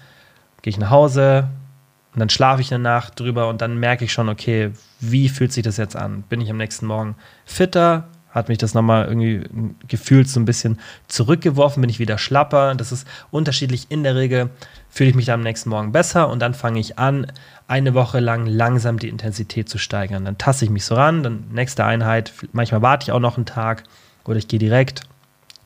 gehe 0.62 0.70
ich 0.70 0.78
nach 0.78 0.90
Hause 0.90 1.48
und 2.14 2.20
dann 2.20 2.30
schlafe 2.30 2.62
ich 2.62 2.72
eine 2.72 2.82
Nacht 2.82 3.20
drüber 3.20 3.48
und 3.48 3.60
dann 3.60 3.78
merke 3.78 4.06
ich 4.06 4.12
schon, 4.12 4.30
okay, 4.30 4.72
wie 5.00 5.28
fühlt 5.28 5.52
sich 5.52 5.62
das 5.62 5.76
jetzt 5.76 5.96
an? 5.96 6.22
Bin 6.22 6.40
ich 6.40 6.50
am 6.50 6.56
nächsten 6.56 6.86
Morgen 6.86 7.14
fitter? 7.44 8.08
Hat 8.30 8.48
mich 8.48 8.56
das 8.56 8.72
nochmal 8.72 9.06
irgendwie 9.06 9.42
gefühlt 9.86 10.28
so 10.28 10.40
ein 10.40 10.46
bisschen 10.46 10.78
zurückgeworfen? 11.08 11.82
Bin 11.82 11.90
ich 11.90 11.98
wieder 11.98 12.16
schlapper? 12.16 12.74
Das 12.74 12.90
ist 12.90 13.06
unterschiedlich. 13.30 13.86
In 13.90 14.02
der 14.02 14.14
Regel 14.14 14.50
fühle 14.88 15.10
ich 15.10 15.16
mich 15.16 15.26
dann 15.26 15.40
am 15.40 15.44
nächsten 15.44 15.68
Morgen 15.70 15.92
besser 15.92 16.28
und 16.28 16.40
dann 16.40 16.54
fange 16.54 16.80
ich 16.80 16.98
an, 16.98 17.32
eine 17.68 17.92
Woche 17.92 18.20
lang 18.20 18.46
langsam 18.46 18.98
die 18.98 19.08
Intensität 19.08 19.68
zu 19.68 19.76
steigern. 19.76 20.24
Dann 20.24 20.38
tasse 20.38 20.64
ich 20.64 20.70
mich 20.70 20.86
so 20.86 20.94
ran, 20.94 21.22
dann 21.22 21.44
nächste 21.52 21.84
Einheit, 21.84 22.32
manchmal 22.52 22.80
warte 22.80 23.04
ich 23.04 23.12
auch 23.12 23.20
noch 23.20 23.36
einen 23.36 23.46
Tag 23.46 23.84
oder 24.24 24.38
ich 24.38 24.48
gehe 24.48 24.58
direkt. 24.58 25.02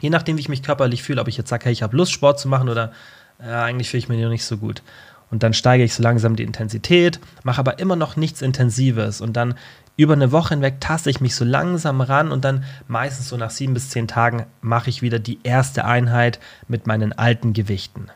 Je 0.00 0.10
nachdem, 0.10 0.36
wie 0.36 0.40
ich 0.40 0.48
mich 0.48 0.62
körperlich 0.62 1.02
fühle, 1.02 1.20
ob 1.20 1.28
ich 1.28 1.36
jetzt 1.36 1.48
sage, 1.48 1.66
hey, 1.66 1.72
ich 1.72 1.82
habe 1.82 1.96
Lust, 1.96 2.12
Sport 2.12 2.38
zu 2.38 2.48
machen 2.48 2.68
oder 2.68 2.92
äh, 3.38 3.50
eigentlich 3.50 3.90
fühle 3.90 3.98
ich 3.98 4.08
mich 4.08 4.20
noch 4.20 4.28
nicht 4.28 4.44
so 4.44 4.56
gut. 4.56 4.82
Und 5.30 5.42
dann 5.42 5.54
steige 5.54 5.84
ich 5.84 5.94
so 5.94 6.02
langsam 6.02 6.34
die 6.36 6.42
Intensität, 6.42 7.20
mache 7.44 7.60
aber 7.60 7.78
immer 7.78 7.96
noch 7.96 8.16
nichts 8.16 8.42
Intensives. 8.42 9.20
Und 9.20 9.34
dann 9.34 9.54
über 9.96 10.14
eine 10.14 10.32
Woche 10.32 10.54
hinweg 10.54 10.80
taste 10.80 11.10
ich 11.10 11.20
mich 11.20 11.34
so 11.34 11.44
langsam 11.44 12.00
ran 12.00 12.32
und 12.32 12.44
dann 12.44 12.64
meistens 12.88 13.28
so 13.28 13.36
nach 13.36 13.50
sieben 13.50 13.74
bis 13.74 13.90
zehn 13.90 14.08
Tagen 14.08 14.46
mache 14.60 14.90
ich 14.90 15.02
wieder 15.02 15.18
die 15.18 15.38
erste 15.42 15.84
Einheit 15.84 16.40
mit 16.68 16.86
meinen 16.86 17.12
alten 17.12 17.52
Gewichten. 17.52 18.08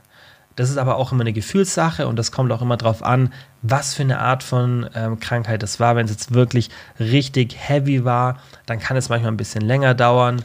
Das 0.57 0.71
ist 0.71 0.79
aber 0.79 0.97
auch 0.97 1.13
immer 1.13 1.23
eine 1.23 1.33
Gefühlssache 1.33 2.07
und 2.07 2.17
das 2.17 2.31
kommt 2.31 2.53
auch 2.53 2.63
immer 2.63 2.77
darauf 2.77 3.03
an, 3.03 3.33
was 3.63 3.95
für 3.95 4.03
eine 4.03 4.21
Art 4.21 4.43
von 4.43 4.89
ähm, 4.95 5.19
Krankheit 5.19 5.63
es 5.63 5.81
war. 5.81 5.97
Wenn 5.97 6.05
es 6.05 6.13
jetzt 6.13 6.33
wirklich 6.33 6.71
richtig 7.01 7.57
heavy 7.59 8.05
war, 8.05 8.39
dann 8.67 8.79
kann 8.79 8.97
es 8.97 9.09
manchmal 9.09 9.33
ein 9.33 9.37
bisschen 9.37 9.63
länger 9.63 9.95
dauern. 9.95 10.43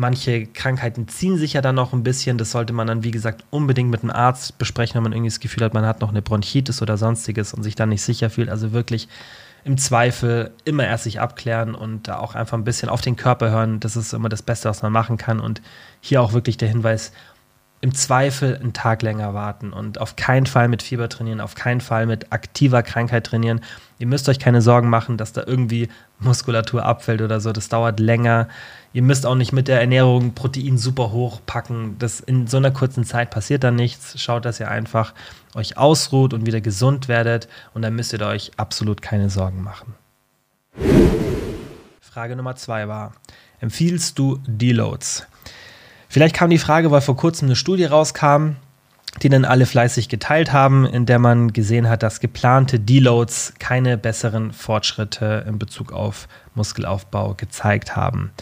Manche 0.00 0.46
Krankheiten 0.46 1.08
ziehen 1.08 1.36
sich 1.36 1.52
ja 1.52 1.60
dann 1.60 1.74
noch 1.74 1.92
ein 1.92 2.02
bisschen. 2.02 2.38
Das 2.38 2.52
sollte 2.52 2.72
man 2.72 2.86
dann, 2.86 3.04
wie 3.04 3.10
gesagt, 3.10 3.44
unbedingt 3.50 3.90
mit 3.90 4.02
einem 4.02 4.10
Arzt 4.10 4.56
besprechen, 4.56 4.94
wenn 4.94 5.02
man 5.02 5.12
irgendwie 5.12 5.28
das 5.28 5.40
Gefühl 5.40 5.62
hat, 5.62 5.74
man 5.74 5.84
hat 5.84 6.00
noch 6.00 6.08
eine 6.08 6.22
Bronchitis 6.22 6.80
oder 6.80 6.96
sonstiges 6.96 7.52
und 7.52 7.62
sich 7.62 7.74
dann 7.74 7.90
nicht 7.90 8.00
sicher 8.00 8.30
fühlt. 8.30 8.48
Also 8.48 8.72
wirklich 8.72 9.08
im 9.62 9.76
Zweifel 9.76 10.52
immer 10.64 10.86
erst 10.86 11.04
sich 11.04 11.20
abklären 11.20 11.74
und 11.74 12.08
da 12.08 12.18
auch 12.18 12.34
einfach 12.34 12.56
ein 12.56 12.64
bisschen 12.64 12.88
auf 12.88 13.02
den 13.02 13.16
Körper 13.16 13.50
hören. 13.50 13.78
Das 13.78 13.94
ist 13.94 14.14
immer 14.14 14.30
das 14.30 14.40
Beste, 14.40 14.70
was 14.70 14.80
man 14.80 14.90
machen 14.90 15.18
kann. 15.18 15.38
Und 15.38 15.60
hier 16.00 16.22
auch 16.22 16.32
wirklich 16.32 16.56
der 16.56 16.70
Hinweis, 16.70 17.12
im 17.82 17.94
Zweifel 17.94 18.56
einen 18.56 18.74
Tag 18.74 19.00
länger 19.00 19.32
warten 19.32 19.72
und 19.72 20.00
auf 20.00 20.16
keinen 20.16 20.44
Fall 20.44 20.68
mit 20.68 20.82
Fieber 20.82 21.08
trainieren, 21.08 21.40
auf 21.40 21.54
keinen 21.54 21.80
Fall 21.80 22.04
mit 22.04 22.30
aktiver 22.30 22.82
Krankheit 22.82 23.24
trainieren. 23.24 23.62
Ihr 23.98 24.06
müsst 24.06 24.28
euch 24.28 24.38
keine 24.38 24.60
Sorgen 24.60 24.90
machen, 24.90 25.16
dass 25.16 25.32
da 25.32 25.44
irgendwie 25.46 25.88
Muskulatur 26.18 26.84
abfällt 26.84 27.22
oder 27.22 27.40
so. 27.40 27.52
Das 27.52 27.70
dauert 27.70 27.98
länger. 27.98 28.48
Ihr 28.92 29.02
müsst 29.02 29.24
auch 29.24 29.34
nicht 29.34 29.52
mit 29.52 29.66
der 29.66 29.80
Ernährung 29.80 30.34
Protein 30.34 30.76
super 30.76 31.10
hoch 31.10 31.40
packen. 31.46 31.96
Das 31.98 32.20
in 32.20 32.46
so 32.46 32.58
einer 32.58 32.70
kurzen 32.70 33.04
Zeit 33.04 33.30
passiert 33.30 33.64
da 33.64 33.70
nichts. 33.70 34.20
Schaut, 34.20 34.44
dass 34.44 34.60
ihr 34.60 34.70
einfach 34.70 35.14
euch 35.54 35.78
ausruht 35.78 36.34
und 36.34 36.44
wieder 36.44 36.60
gesund 36.60 37.08
werdet 37.08 37.48
und 37.72 37.80
dann 37.80 37.94
müsst 37.94 38.12
ihr 38.12 38.20
euch 38.20 38.52
absolut 38.58 39.00
keine 39.00 39.30
Sorgen 39.30 39.62
machen. 39.62 39.94
Frage 42.00 42.36
Nummer 42.36 42.56
zwei 42.56 42.88
war: 42.88 43.12
Empfiehlst 43.60 44.18
du 44.18 44.38
Deloads? 44.46 45.26
Vielleicht 46.10 46.34
kam 46.34 46.50
die 46.50 46.58
Frage, 46.58 46.90
weil 46.90 47.02
vor 47.02 47.16
kurzem 47.16 47.46
eine 47.46 47.54
Studie 47.54 47.84
rauskam, 47.84 48.56
die 49.22 49.28
dann 49.28 49.44
alle 49.44 49.64
fleißig 49.64 50.08
geteilt 50.08 50.52
haben, 50.52 50.84
in 50.84 51.06
der 51.06 51.20
man 51.20 51.52
gesehen 51.52 51.88
hat, 51.88 52.02
dass 52.02 52.18
geplante 52.18 52.80
Deloads 52.80 53.54
keine 53.60 53.96
besseren 53.96 54.52
Fortschritte 54.52 55.44
in 55.46 55.60
Bezug 55.60 55.92
auf 55.92 56.26
Muskelaufbau 56.56 57.34
gezeigt 57.34 57.94
haben. 57.94 58.32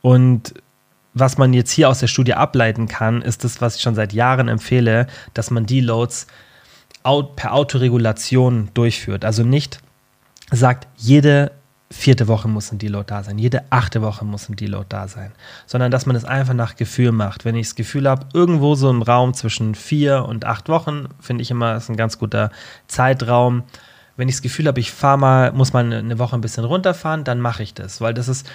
Und 0.00 0.54
was 1.12 1.36
man 1.36 1.52
jetzt 1.52 1.70
hier 1.70 1.90
aus 1.90 1.98
der 1.98 2.06
Studie 2.06 2.32
ableiten 2.32 2.88
kann, 2.88 3.20
ist 3.20 3.44
das, 3.44 3.60
was 3.60 3.76
ich 3.76 3.82
schon 3.82 3.94
seit 3.94 4.14
Jahren 4.14 4.48
empfehle, 4.48 5.06
dass 5.34 5.50
man 5.50 5.66
Deloads 5.66 6.28
per 7.02 7.52
Autoregulation 7.52 8.70
durchführt. 8.72 9.26
Also 9.26 9.42
nicht 9.42 9.80
sagt, 10.50 10.88
jede 10.96 11.52
vierte 11.90 12.28
Woche 12.28 12.48
muss 12.48 12.70
ein 12.70 12.78
Deload 12.78 13.06
da 13.08 13.22
sein, 13.22 13.38
jede 13.38 13.64
achte 13.70 14.02
Woche 14.02 14.24
muss 14.24 14.48
ein 14.48 14.56
Deload 14.56 14.86
da 14.88 15.08
sein, 15.08 15.32
sondern 15.66 15.90
dass 15.90 16.06
man 16.06 16.16
es 16.16 16.24
einfach 16.24 16.54
nach 16.54 16.76
Gefühl 16.76 17.12
macht. 17.12 17.44
Wenn 17.44 17.56
ich 17.56 17.68
das 17.68 17.74
Gefühl 17.76 18.08
habe, 18.08 18.26
irgendwo 18.34 18.74
so 18.74 18.90
im 18.90 19.02
Raum 19.02 19.32
zwischen 19.34 19.74
vier 19.74 20.24
und 20.26 20.44
acht 20.44 20.68
Wochen, 20.68 21.08
finde 21.20 21.42
ich 21.42 21.50
immer, 21.50 21.76
ist 21.76 21.88
ein 21.88 21.96
ganz 21.96 22.18
guter 22.18 22.50
Zeitraum. 22.88 23.62
Wenn 24.16 24.28
ich 24.28 24.34
das 24.34 24.42
Gefühl 24.42 24.66
habe, 24.66 24.80
ich 24.80 24.90
fahre 24.92 25.18
mal, 25.18 25.52
muss 25.52 25.72
mal 25.72 25.90
eine 25.92 26.18
Woche 26.18 26.36
ein 26.36 26.40
bisschen 26.40 26.64
runterfahren, 26.64 27.24
dann 27.24 27.40
mache 27.40 27.62
ich 27.62 27.72
das, 27.72 28.00
weil 28.00 28.12
das 28.12 28.28
ist 28.28 28.46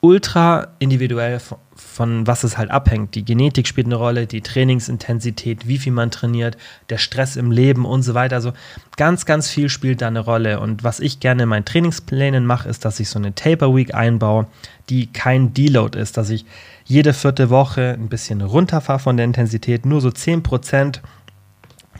ultra 0.00 0.68
individuell 0.78 1.40
von, 1.74 2.26
was 2.26 2.44
es 2.44 2.58
halt 2.58 2.70
abhängt. 2.70 3.14
Die 3.14 3.24
Genetik 3.24 3.66
spielt 3.66 3.86
eine 3.86 3.96
Rolle, 3.96 4.26
die 4.26 4.40
Trainingsintensität, 4.40 5.66
wie 5.66 5.78
viel 5.78 5.92
man 5.92 6.10
trainiert, 6.10 6.56
der 6.90 6.98
Stress 6.98 7.36
im 7.36 7.50
Leben 7.50 7.84
und 7.84 8.02
so 8.02 8.14
weiter. 8.14 8.36
Also 8.36 8.52
ganz, 8.96 9.26
ganz 9.26 9.48
viel 9.48 9.68
spielt 9.68 10.02
da 10.02 10.08
eine 10.08 10.20
Rolle. 10.20 10.60
Und 10.60 10.84
was 10.84 11.00
ich 11.00 11.20
gerne 11.20 11.44
in 11.44 11.48
meinen 11.48 11.64
Trainingsplänen 11.64 12.46
mache, 12.46 12.68
ist, 12.68 12.84
dass 12.84 13.00
ich 13.00 13.08
so 13.08 13.18
eine 13.18 13.34
Taper 13.34 13.74
Week 13.74 13.94
einbaue, 13.94 14.46
die 14.88 15.06
kein 15.06 15.54
Deload 15.54 15.98
ist, 15.98 16.16
dass 16.16 16.30
ich 16.30 16.44
jede 16.84 17.12
vierte 17.12 17.50
Woche 17.50 17.96
ein 17.98 18.08
bisschen 18.08 18.40
runterfahre 18.40 18.98
von 18.98 19.16
der 19.16 19.24
Intensität, 19.24 19.86
nur 19.86 20.00
so 20.00 20.10
10 20.10 20.42
Prozent 20.42 21.00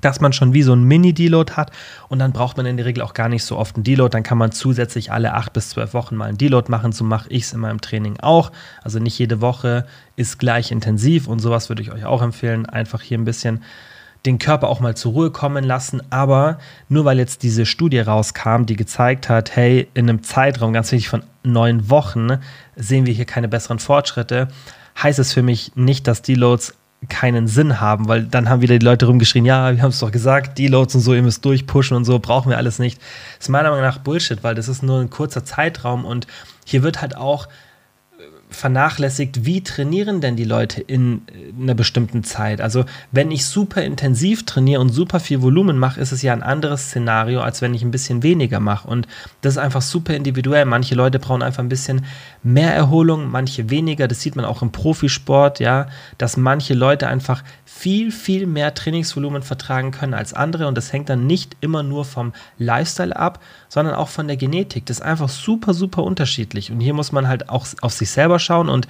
dass 0.02 0.20
man 0.20 0.34
schon 0.34 0.52
wie 0.52 0.62
so 0.62 0.74
ein 0.74 0.84
Mini-Deload 0.84 1.54
hat 1.54 1.70
und 2.08 2.18
dann 2.18 2.32
braucht 2.32 2.58
man 2.58 2.66
in 2.66 2.76
der 2.76 2.84
Regel 2.84 3.02
auch 3.02 3.14
gar 3.14 3.30
nicht 3.30 3.44
so 3.44 3.56
oft 3.56 3.76
einen 3.76 3.84
Deload. 3.84 4.12
Dann 4.12 4.22
kann 4.22 4.36
man 4.36 4.52
zusätzlich 4.52 5.10
alle 5.10 5.32
acht 5.32 5.54
bis 5.54 5.70
zwölf 5.70 5.94
Wochen 5.94 6.16
mal 6.16 6.26
einen 6.26 6.38
Deload 6.38 6.70
machen. 6.70 6.92
So 6.92 7.04
mache 7.04 7.30
ich 7.30 7.44
es 7.44 7.52
in 7.54 7.60
meinem 7.60 7.80
Training 7.80 8.18
auch. 8.20 8.52
Also 8.82 8.98
nicht 8.98 9.18
jede 9.18 9.40
Woche 9.40 9.86
ist 10.16 10.38
gleich 10.38 10.70
intensiv 10.70 11.26
und 11.28 11.38
sowas 11.38 11.70
würde 11.70 11.80
ich 11.80 11.92
euch 11.92 12.04
auch 12.04 12.20
empfehlen. 12.20 12.66
Einfach 12.66 13.00
hier 13.00 13.16
ein 13.16 13.24
bisschen 13.24 13.62
den 14.26 14.38
Körper 14.38 14.68
auch 14.68 14.80
mal 14.80 14.96
zur 14.96 15.12
Ruhe 15.12 15.30
kommen 15.30 15.64
lassen. 15.64 16.02
Aber 16.10 16.58
nur 16.88 17.04
weil 17.04 17.18
jetzt 17.18 17.42
diese 17.42 17.66
Studie 17.66 18.00
rauskam, 18.00 18.64
die 18.64 18.76
gezeigt 18.76 19.28
hat, 19.28 19.56
hey, 19.56 19.88
in 19.94 20.08
einem 20.08 20.22
Zeitraum, 20.22 20.72
ganz 20.72 20.92
wichtig, 20.92 21.08
von 21.08 21.22
neun 21.42 21.90
Wochen 21.90 22.38
sehen 22.76 23.06
wir 23.06 23.14
hier 23.14 23.24
keine 23.24 23.48
besseren 23.48 23.78
Fortschritte, 23.78 24.48
heißt 25.00 25.18
es 25.18 25.32
für 25.32 25.42
mich 25.42 25.72
nicht, 25.74 26.06
dass 26.06 26.22
Deloads 26.22 26.74
keinen 27.08 27.48
Sinn 27.48 27.80
haben, 27.80 28.08
weil 28.08 28.24
dann 28.24 28.48
haben 28.48 28.62
wieder 28.62 28.78
die 28.78 28.84
Leute 28.84 29.06
rumgeschrien, 29.06 29.44
ja, 29.44 29.74
wir 29.74 29.82
haben 29.82 29.90
es 29.90 29.98
doch 29.98 30.12
gesagt, 30.12 30.58
Deloads 30.58 30.94
und 30.94 31.00
so, 31.00 31.14
ihr 31.14 31.22
müsst 31.22 31.44
durchpushen 31.44 31.96
und 31.96 32.04
so, 32.04 32.18
brauchen 32.18 32.50
wir 32.50 32.56
alles 32.56 32.78
nicht. 32.78 33.00
Das 33.38 33.46
ist 33.46 33.48
meiner 33.48 33.70
Meinung 33.70 33.84
nach 33.84 33.98
Bullshit, 33.98 34.42
weil 34.44 34.54
das 34.54 34.68
ist 34.68 34.82
nur 34.82 35.00
ein 35.00 35.10
kurzer 35.10 35.44
Zeitraum 35.44 36.04
und 36.04 36.26
hier 36.64 36.82
wird 36.82 37.00
halt 37.00 37.16
auch 37.16 37.48
vernachlässigt, 38.52 39.44
wie 39.44 39.62
trainieren 39.62 40.20
denn 40.20 40.36
die 40.36 40.44
Leute 40.44 40.80
in 40.80 41.22
einer 41.60 41.74
bestimmten 41.74 42.22
Zeit. 42.22 42.60
Also 42.60 42.84
wenn 43.10 43.30
ich 43.30 43.46
super 43.46 43.82
intensiv 43.82 44.44
trainiere 44.46 44.80
und 44.80 44.90
super 44.90 45.20
viel 45.20 45.42
Volumen 45.42 45.78
mache, 45.78 46.00
ist 46.00 46.12
es 46.12 46.22
ja 46.22 46.32
ein 46.32 46.42
anderes 46.42 46.86
Szenario, 46.86 47.40
als 47.40 47.62
wenn 47.62 47.74
ich 47.74 47.82
ein 47.82 47.90
bisschen 47.90 48.22
weniger 48.22 48.60
mache. 48.60 48.86
Und 48.86 49.08
das 49.40 49.54
ist 49.54 49.58
einfach 49.58 49.82
super 49.82 50.14
individuell. 50.14 50.64
Manche 50.64 50.94
Leute 50.94 51.18
brauchen 51.18 51.42
einfach 51.42 51.62
ein 51.62 51.68
bisschen 51.68 52.04
mehr 52.42 52.74
Erholung, 52.74 53.30
manche 53.30 53.70
weniger. 53.70 54.08
Das 54.08 54.20
sieht 54.20 54.36
man 54.36 54.44
auch 54.44 54.62
im 54.62 54.72
Profisport, 54.72 55.58
ja, 55.60 55.88
dass 56.18 56.36
manche 56.36 56.74
Leute 56.74 57.08
einfach 57.08 57.42
viel, 57.64 58.12
viel 58.12 58.46
mehr 58.46 58.74
Trainingsvolumen 58.74 59.42
vertragen 59.42 59.90
können 59.90 60.14
als 60.14 60.34
andere. 60.34 60.68
Und 60.68 60.76
das 60.76 60.92
hängt 60.92 61.08
dann 61.08 61.26
nicht 61.26 61.56
immer 61.60 61.82
nur 61.82 62.04
vom 62.04 62.32
Lifestyle 62.58 63.16
ab, 63.16 63.40
sondern 63.72 63.94
auch 63.94 64.08
von 64.08 64.28
der 64.28 64.36
Genetik. 64.36 64.84
Das 64.84 64.98
ist 64.98 65.02
einfach 65.02 65.30
super, 65.30 65.72
super 65.72 66.02
unterschiedlich. 66.02 66.70
Und 66.70 66.80
hier 66.80 66.92
muss 66.92 67.10
man 67.10 67.26
halt 67.26 67.48
auch 67.48 67.66
auf 67.80 67.94
sich 67.94 68.10
selber 68.10 68.38
schauen 68.38 68.68
und 68.68 68.86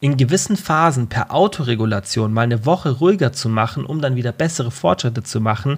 in 0.00 0.16
gewissen 0.16 0.56
Phasen 0.56 1.08
per 1.08 1.34
Autoregulation 1.34 2.32
mal 2.32 2.40
eine 2.40 2.64
Woche 2.64 2.92
ruhiger 2.92 3.34
zu 3.34 3.50
machen, 3.50 3.84
um 3.84 4.00
dann 4.00 4.16
wieder 4.16 4.32
bessere 4.32 4.70
Fortschritte 4.70 5.22
zu 5.22 5.38
machen, 5.42 5.76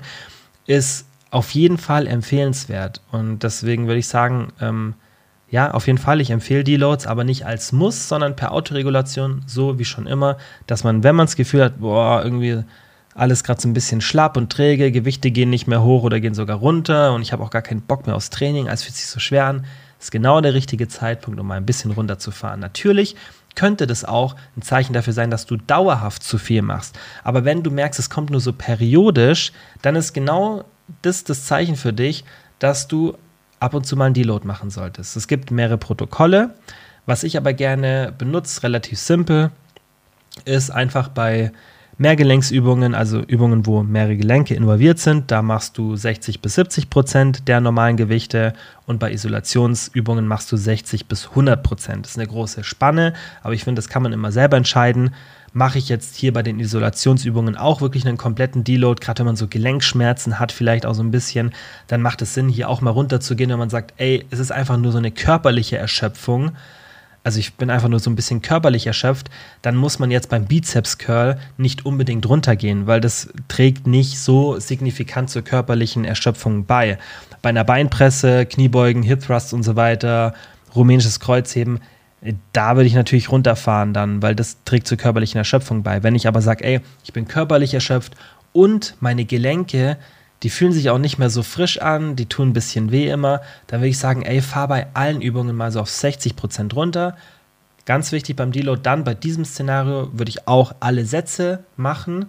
ist 0.66 1.08
auf 1.32 1.50
jeden 1.50 1.78
Fall 1.78 2.06
empfehlenswert. 2.06 3.00
Und 3.10 3.40
deswegen 3.40 3.88
würde 3.88 3.98
ich 3.98 4.06
sagen, 4.06 4.52
ähm, 4.60 4.94
ja, 5.50 5.72
auf 5.72 5.88
jeden 5.88 5.98
Fall, 5.98 6.20
ich 6.20 6.30
empfehle 6.30 6.62
Deloads, 6.62 7.08
aber 7.08 7.24
nicht 7.24 7.44
als 7.44 7.72
Muss, 7.72 8.08
sondern 8.08 8.36
per 8.36 8.52
Autoregulation, 8.52 9.42
so 9.46 9.80
wie 9.80 9.84
schon 9.84 10.06
immer, 10.06 10.36
dass 10.68 10.84
man, 10.84 11.02
wenn 11.02 11.16
man 11.16 11.26
das 11.26 11.34
Gefühl 11.34 11.64
hat, 11.64 11.80
boah, 11.80 12.22
irgendwie 12.22 12.62
alles 13.18 13.42
gerade 13.42 13.60
so 13.60 13.68
ein 13.68 13.72
bisschen 13.72 14.00
schlapp 14.00 14.36
und 14.36 14.50
träge, 14.50 14.92
Gewichte 14.92 15.30
gehen 15.30 15.50
nicht 15.50 15.66
mehr 15.66 15.82
hoch 15.82 16.04
oder 16.04 16.20
gehen 16.20 16.34
sogar 16.34 16.58
runter 16.58 17.12
und 17.14 17.22
ich 17.22 17.32
habe 17.32 17.42
auch 17.42 17.50
gar 17.50 17.62
keinen 17.62 17.82
Bock 17.82 18.06
mehr 18.06 18.14
aufs 18.14 18.30
Training, 18.30 18.68
alles 18.68 18.84
fühlt 18.84 18.94
sich 18.94 19.06
so 19.06 19.18
schwer 19.18 19.46
an. 19.46 19.66
Das 19.98 20.06
ist 20.06 20.10
genau 20.12 20.40
der 20.40 20.54
richtige 20.54 20.86
Zeitpunkt, 20.86 21.40
um 21.40 21.46
mal 21.48 21.56
ein 21.56 21.66
bisschen 21.66 21.90
runterzufahren. 21.90 22.60
Natürlich 22.60 23.16
könnte 23.56 23.88
das 23.88 24.04
auch 24.04 24.36
ein 24.56 24.62
Zeichen 24.62 24.92
dafür 24.92 25.12
sein, 25.12 25.32
dass 25.32 25.44
du 25.44 25.56
dauerhaft 25.56 26.22
zu 26.22 26.38
viel 26.38 26.62
machst. 26.62 26.96
Aber 27.24 27.44
wenn 27.44 27.64
du 27.64 27.72
merkst, 27.72 27.98
es 27.98 28.08
kommt 28.08 28.30
nur 28.30 28.40
so 28.40 28.52
periodisch, 28.52 29.52
dann 29.82 29.96
ist 29.96 30.12
genau 30.12 30.64
das 31.02 31.24
das 31.24 31.46
Zeichen 31.46 31.74
für 31.74 31.92
dich, 31.92 32.24
dass 32.60 32.86
du 32.86 33.18
ab 33.58 33.74
und 33.74 33.84
zu 33.84 33.96
mal 33.96 34.06
ein 34.06 34.14
Deload 34.14 34.46
machen 34.46 34.70
solltest. 34.70 35.16
Es 35.16 35.26
gibt 35.26 35.50
mehrere 35.50 35.78
Protokolle. 35.78 36.54
Was 37.06 37.24
ich 37.24 37.36
aber 37.36 37.52
gerne 37.52 38.14
benutze, 38.16 38.62
relativ 38.62 39.00
simpel, 39.00 39.50
ist 40.44 40.70
einfach 40.70 41.08
bei 41.08 41.50
Mehrgelenksübungen, 42.00 42.94
also 42.94 43.20
Übungen, 43.22 43.66
wo 43.66 43.82
mehrere 43.82 44.16
Gelenke 44.16 44.54
involviert 44.54 45.00
sind, 45.00 45.32
da 45.32 45.42
machst 45.42 45.76
du 45.78 45.96
60 45.96 46.40
bis 46.40 46.54
70 46.54 46.90
Prozent 46.90 47.48
der 47.48 47.60
normalen 47.60 47.96
Gewichte 47.96 48.52
und 48.86 49.00
bei 49.00 49.12
Isolationsübungen 49.12 50.24
machst 50.24 50.52
du 50.52 50.56
60 50.56 51.06
bis 51.06 51.30
100 51.30 51.60
Prozent. 51.60 52.06
Das 52.06 52.12
ist 52.12 52.18
eine 52.18 52.28
große 52.28 52.62
Spanne, 52.62 53.14
aber 53.42 53.54
ich 53.54 53.64
finde, 53.64 53.80
das 53.80 53.88
kann 53.88 54.04
man 54.04 54.12
immer 54.12 54.30
selber 54.30 54.56
entscheiden. 54.56 55.12
Mache 55.52 55.78
ich 55.78 55.88
jetzt 55.88 56.14
hier 56.14 56.32
bei 56.32 56.44
den 56.44 56.60
Isolationsübungen 56.60 57.56
auch 57.56 57.80
wirklich 57.80 58.06
einen 58.06 58.16
kompletten 58.16 58.62
Deload, 58.62 59.04
gerade 59.04 59.18
wenn 59.18 59.26
man 59.26 59.36
so 59.36 59.48
Gelenkschmerzen 59.48 60.38
hat, 60.38 60.52
vielleicht 60.52 60.86
auch 60.86 60.94
so 60.94 61.02
ein 61.02 61.10
bisschen, 61.10 61.52
dann 61.88 62.00
macht 62.00 62.22
es 62.22 62.32
Sinn, 62.32 62.48
hier 62.48 62.68
auch 62.68 62.80
mal 62.80 62.90
runterzugehen, 62.90 63.50
wenn 63.50 63.58
man 63.58 63.70
sagt, 63.70 63.94
ey, 63.96 64.24
es 64.30 64.38
ist 64.38 64.52
einfach 64.52 64.76
nur 64.76 64.92
so 64.92 64.98
eine 64.98 65.10
körperliche 65.10 65.78
Erschöpfung 65.78 66.52
also 67.28 67.40
ich 67.40 67.56
bin 67.56 67.68
einfach 67.68 67.90
nur 67.90 68.00
so 68.00 68.08
ein 68.08 68.16
bisschen 68.16 68.40
körperlich 68.40 68.86
erschöpft, 68.86 69.28
dann 69.60 69.76
muss 69.76 69.98
man 69.98 70.10
jetzt 70.10 70.30
beim 70.30 70.46
Bizeps 70.46 70.96
Curl 70.96 71.38
nicht 71.58 71.84
unbedingt 71.84 72.26
runtergehen, 72.26 72.86
weil 72.86 73.02
das 73.02 73.28
trägt 73.48 73.86
nicht 73.86 74.18
so 74.18 74.58
signifikant 74.58 75.28
zur 75.28 75.42
körperlichen 75.42 76.06
Erschöpfung 76.06 76.64
bei. 76.64 76.96
Bei 77.42 77.50
einer 77.50 77.64
Beinpresse, 77.64 78.46
Kniebeugen, 78.46 79.02
Hip 79.02 79.26
Thrust 79.26 79.52
und 79.52 79.62
so 79.62 79.76
weiter, 79.76 80.32
rumänisches 80.74 81.20
Kreuzheben, 81.20 81.80
äh, 82.22 82.32
da 82.54 82.76
würde 82.76 82.86
ich 82.86 82.94
natürlich 82.94 83.30
runterfahren 83.30 83.92
dann, 83.92 84.22
weil 84.22 84.34
das 84.34 84.64
trägt 84.64 84.88
zur 84.88 84.96
körperlichen 84.96 85.36
Erschöpfung 85.36 85.82
bei. 85.82 86.02
Wenn 86.02 86.14
ich 86.14 86.28
aber 86.28 86.40
sage, 86.40 86.64
ey, 86.64 86.80
ich 87.04 87.12
bin 87.12 87.28
körperlich 87.28 87.74
erschöpft 87.74 88.14
und 88.54 88.96
meine 89.00 89.26
Gelenke 89.26 89.98
die 90.42 90.50
fühlen 90.50 90.72
sich 90.72 90.90
auch 90.90 90.98
nicht 90.98 91.18
mehr 91.18 91.30
so 91.30 91.42
frisch 91.42 91.80
an, 91.80 92.16
die 92.16 92.26
tun 92.26 92.50
ein 92.50 92.52
bisschen 92.52 92.92
weh 92.92 93.08
immer, 93.10 93.40
dann 93.66 93.80
würde 93.80 93.88
ich 93.88 93.98
sagen, 93.98 94.22
ey, 94.22 94.40
fahr 94.40 94.68
bei 94.68 94.86
allen 94.94 95.20
Übungen 95.20 95.56
mal 95.56 95.72
so 95.72 95.80
auf 95.80 95.90
60% 95.90 96.74
runter. 96.74 97.16
Ganz 97.86 98.12
wichtig 98.12 98.36
beim 98.36 98.52
Deload, 98.52 98.80
dann 98.82 99.04
bei 99.04 99.14
diesem 99.14 99.44
Szenario 99.44 100.10
würde 100.12 100.28
ich 100.28 100.46
auch 100.46 100.74
alle 100.80 101.06
Sätze 101.06 101.64
machen. 101.76 102.26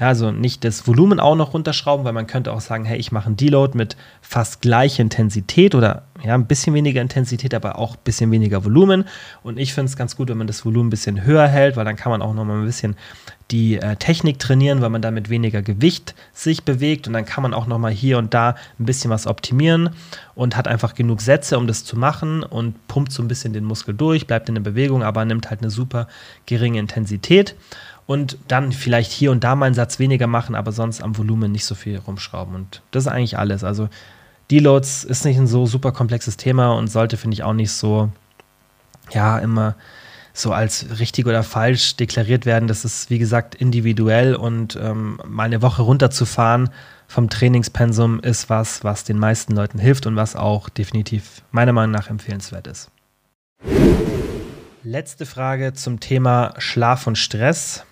Ja, 0.00 0.08
also 0.08 0.30
nicht 0.30 0.64
das 0.64 0.86
Volumen 0.86 1.20
auch 1.20 1.36
noch 1.36 1.52
runterschrauben, 1.52 2.06
weil 2.06 2.14
man 2.14 2.26
könnte 2.26 2.52
auch 2.54 2.62
sagen, 2.62 2.86
hey, 2.86 2.98
ich 2.98 3.12
mache 3.12 3.26
einen 3.26 3.36
Deload 3.36 3.76
mit 3.76 3.98
fast 4.22 4.62
gleicher 4.62 5.02
Intensität 5.02 5.74
oder 5.74 6.04
ja, 6.24 6.34
ein 6.34 6.46
bisschen 6.46 6.72
weniger 6.72 7.02
Intensität, 7.02 7.52
aber 7.52 7.78
auch 7.78 7.96
ein 7.96 8.02
bisschen 8.02 8.30
weniger 8.30 8.64
Volumen. 8.64 9.04
Und 9.42 9.58
ich 9.58 9.74
finde 9.74 9.90
es 9.90 9.98
ganz 9.98 10.16
gut, 10.16 10.30
wenn 10.30 10.38
man 10.38 10.46
das 10.46 10.64
Volumen 10.64 10.86
ein 10.86 10.90
bisschen 10.90 11.22
höher 11.24 11.46
hält, 11.46 11.76
weil 11.76 11.84
dann 11.84 11.96
kann 11.96 12.10
man 12.10 12.22
auch 12.22 12.32
noch 12.32 12.46
mal 12.46 12.60
ein 12.60 12.64
bisschen 12.64 12.96
die 13.50 13.78
äh, 13.78 13.96
Technik 13.96 14.38
trainieren, 14.38 14.80
weil 14.80 14.90
man 14.90 15.02
damit 15.02 15.28
weniger 15.28 15.62
Gewicht 15.62 16.14
sich 16.32 16.62
bewegt 16.64 17.06
und 17.06 17.14
dann 17.14 17.24
kann 17.24 17.42
man 17.42 17.52
auch 17.52 17.66
noch 17.66 17.78
mal 17.78 17.90
hier 17.90 18.18
und 18.18 18.32
da 18.32 18.54
ein 18.78 18.86
bisschen 18.86 19.10
was 19.10 19.26
optimieren 19.26 19.90
und 20.34 20.56
hat 20.56 20.68
einfach 20.68 20.94
genug 20.94 21.20
Sätze, 21.20 21.58
um 21.58 21.66
das 21.66 21.84
zu 21.84 21.98
machen 21.98 22.42
und 22.42 22.86
pumpt 22.86 23.12
so 23.12 23.22
ein 23.22 23.28
bisschen 23.28 23.52
den 23.52 23.64
Muskel 23.64 23.94
durch, 23.94 24.26
bleibt 24.26 24.48
in 24.48 24.54
der 24.54 24.62
Bewegung, 24.62 25.02
aber 25.02 25.24
nimmt 25.24 25.50
halt 25.50 25.62
eine 25.62 25.70
super 25.70 26.06
geringe 26.46 26.78
Intensität 26.78 27.56
und 28.06 28.38
dann 28.48 28.72
vielleicht 28.72 29.10
hier 29.10 29.32
und 29.32 29.42
da 29.42 29.56
mal 29.56 29.66
einen 29.66 29.74
Satz 29.74 29.98
weniger 29.98 30.26
machen, 30.26 30.54
aber 30.54 30.72
sonst 30.72 31.02
am 31.02 31.16
Volumen 31.16 31.50
nicht 31.50 31.64
so 31.64 31.74
viel 31.74 31.98
rumschrauben 31.98 32.54
und 32.54 32.82
das 32.92 33.04
ist 33.06 33.12
eigentlich 33.12 33.38
alles. 33.38 33.64
Also 33.64 33.88
Deloads 34.50 35.04
ist 35.04 35.24
nicht 35.24 35.38
ein 35.38 35.46
so 35.46 35.66
super 35.66 35.92
komplexes 35.92 36.36
Thema 36.36 36.72
und 36.72 36.88
sollte 36.88 37.16
finde 37.16 37.34
ich 37.34 37.42
auch 37.42 37.52
nicht 37.52 37.72
so 37.72 38.10
ja 39.12 39.38
immer 39.38 39.74
so 40.40 40.52
als 40.52 40.98
richtig 40.98 41.26
oder 41.26 41.42
falsch 41.42 41.96
deklariert 41.96 42.46
werden. 42.46 42.68
Das 42.68 42.84
ist, 42.84 43.10
wie 43.10 43.18
gesagt, 43.18 43.54
individuell 43.54 44.34
und 44.34 44.78
ähm, 44.80 45.20
mal 45.26 45.44
eine 45.44 45.62
Woche 45.62 45.82
runterzufahren 45.82 46.70
vom 47.10 47.28
Trainingspensum 47.28 48.20
ist 48.20 48.48
was, 48.50 48.84
was 48.84 49.02
den 49.02 49.18
meisten 49.18 49.56
Leuten 49.56 49.80
hilft 49.80 50.06
und 50.06 50.14
was 50.14 50.36
auch 50.36 50.68
definitiv 50.68 51.42
meiner 51.50 51.72
Meinung 51.72 51.90
nach 51.90 52.08
empfehlenswert 52.08 52.68
ist. 52.68 52.88
Letzte 54.84 55.26
Frage 55.26 55.72
zum 55.72 55.98
Thema 55.98 56.54
Schlaf 56.58 57.08
und 57.08 57.18
Stress. 57.18 57.84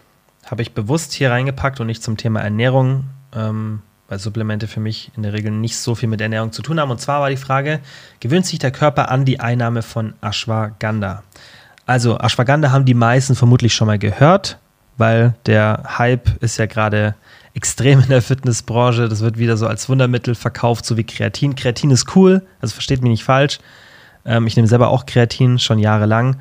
Habe 0.47 0.63
ich 0.63 0.73
bewusst 0.73 1.13
hier 1.15 1.33
reingepackt 1.33 1.81
und 1.81 1.89
nicht 1.89 2.03
zum 2.03 2.17
Thema 2.17 2.43
Ernährung, 2.43 3.07
ähm, 3.35 3.83
weil 4.07 4.21
Supplemente 4.21 4.69
für 4.69 4.81
mich 4.81 5.11
in 5.17 5.25
der 5.25 5.33
Regel 5.33 5.51
nicht 5.51 5.77
so 5.77 5.97
viel 5.97 6.09
mit 6.09 6.21
Ernährung 6.21 6.53
zu 6.53 6.63
tun 6.63 6.79
haben. 6.79 6.93
Und 6.93 7.01
zwar 7.01 7.21
war 7.21 7.29
die 7.29 7.37
Frage, 7.37 7.81
gewöhnt 8.21 8.47
sich 8.47 8.61
der 8.61 8.71
Körper 8.71 9.11
an 9.11 9.25
die 9.25 9.41
Einnahme 9.41 9.83
von 9.83 10.15
Ashwagandha? 10.21 11.25
Also 11.89 12.19
Ashwagandha 12.19 12.71
haben 12.71 12.85
die 12.85 12.93
meisten 12.93 13.35
vermutlich 13.35 13.73
schon 13.73 13.87
mal 13.87 13.99
gehört, 13.99 14.59
weil 14.99 15.35
der 15.47 15.85
Hype 15.97 16.43
ist 16.43 16.59
ja 16.59 16.67
gerade 16.67 17.15
extrem 17.55 18.01
in 18.01 18.11
der 18.11 18.21
Fitnessbranche. 18.21 19.09
Das 19.09 19.23
wird 19.23 19.39
wieder 19.39 19.57
so 19.57 19.67
als 19.67 19.89
Wundermittel 19.89 20.35
verkauft, 20.35 20.85
so 20.85 20.99
wie 20.99 21.05
Kreatin. 21.05 21.55
Kreatin 21.55 21.91
ist 21.91 22.15
cool, 22.15 22.47
also 22.61 22.75
versteht 22.75 23.01
mich 23.01 23.09
nicht 23.09 23.25
falsch. 23.25 23.59
Ähm, 24.27 24.47
ich 24.47 24.55
nehme 24.55 24.69
selber 24.69 24.91
auch 24.91 25.07
Kreatin 25.07 25.59
schon 25.59 25.79
jahrelang. 25.79 26.37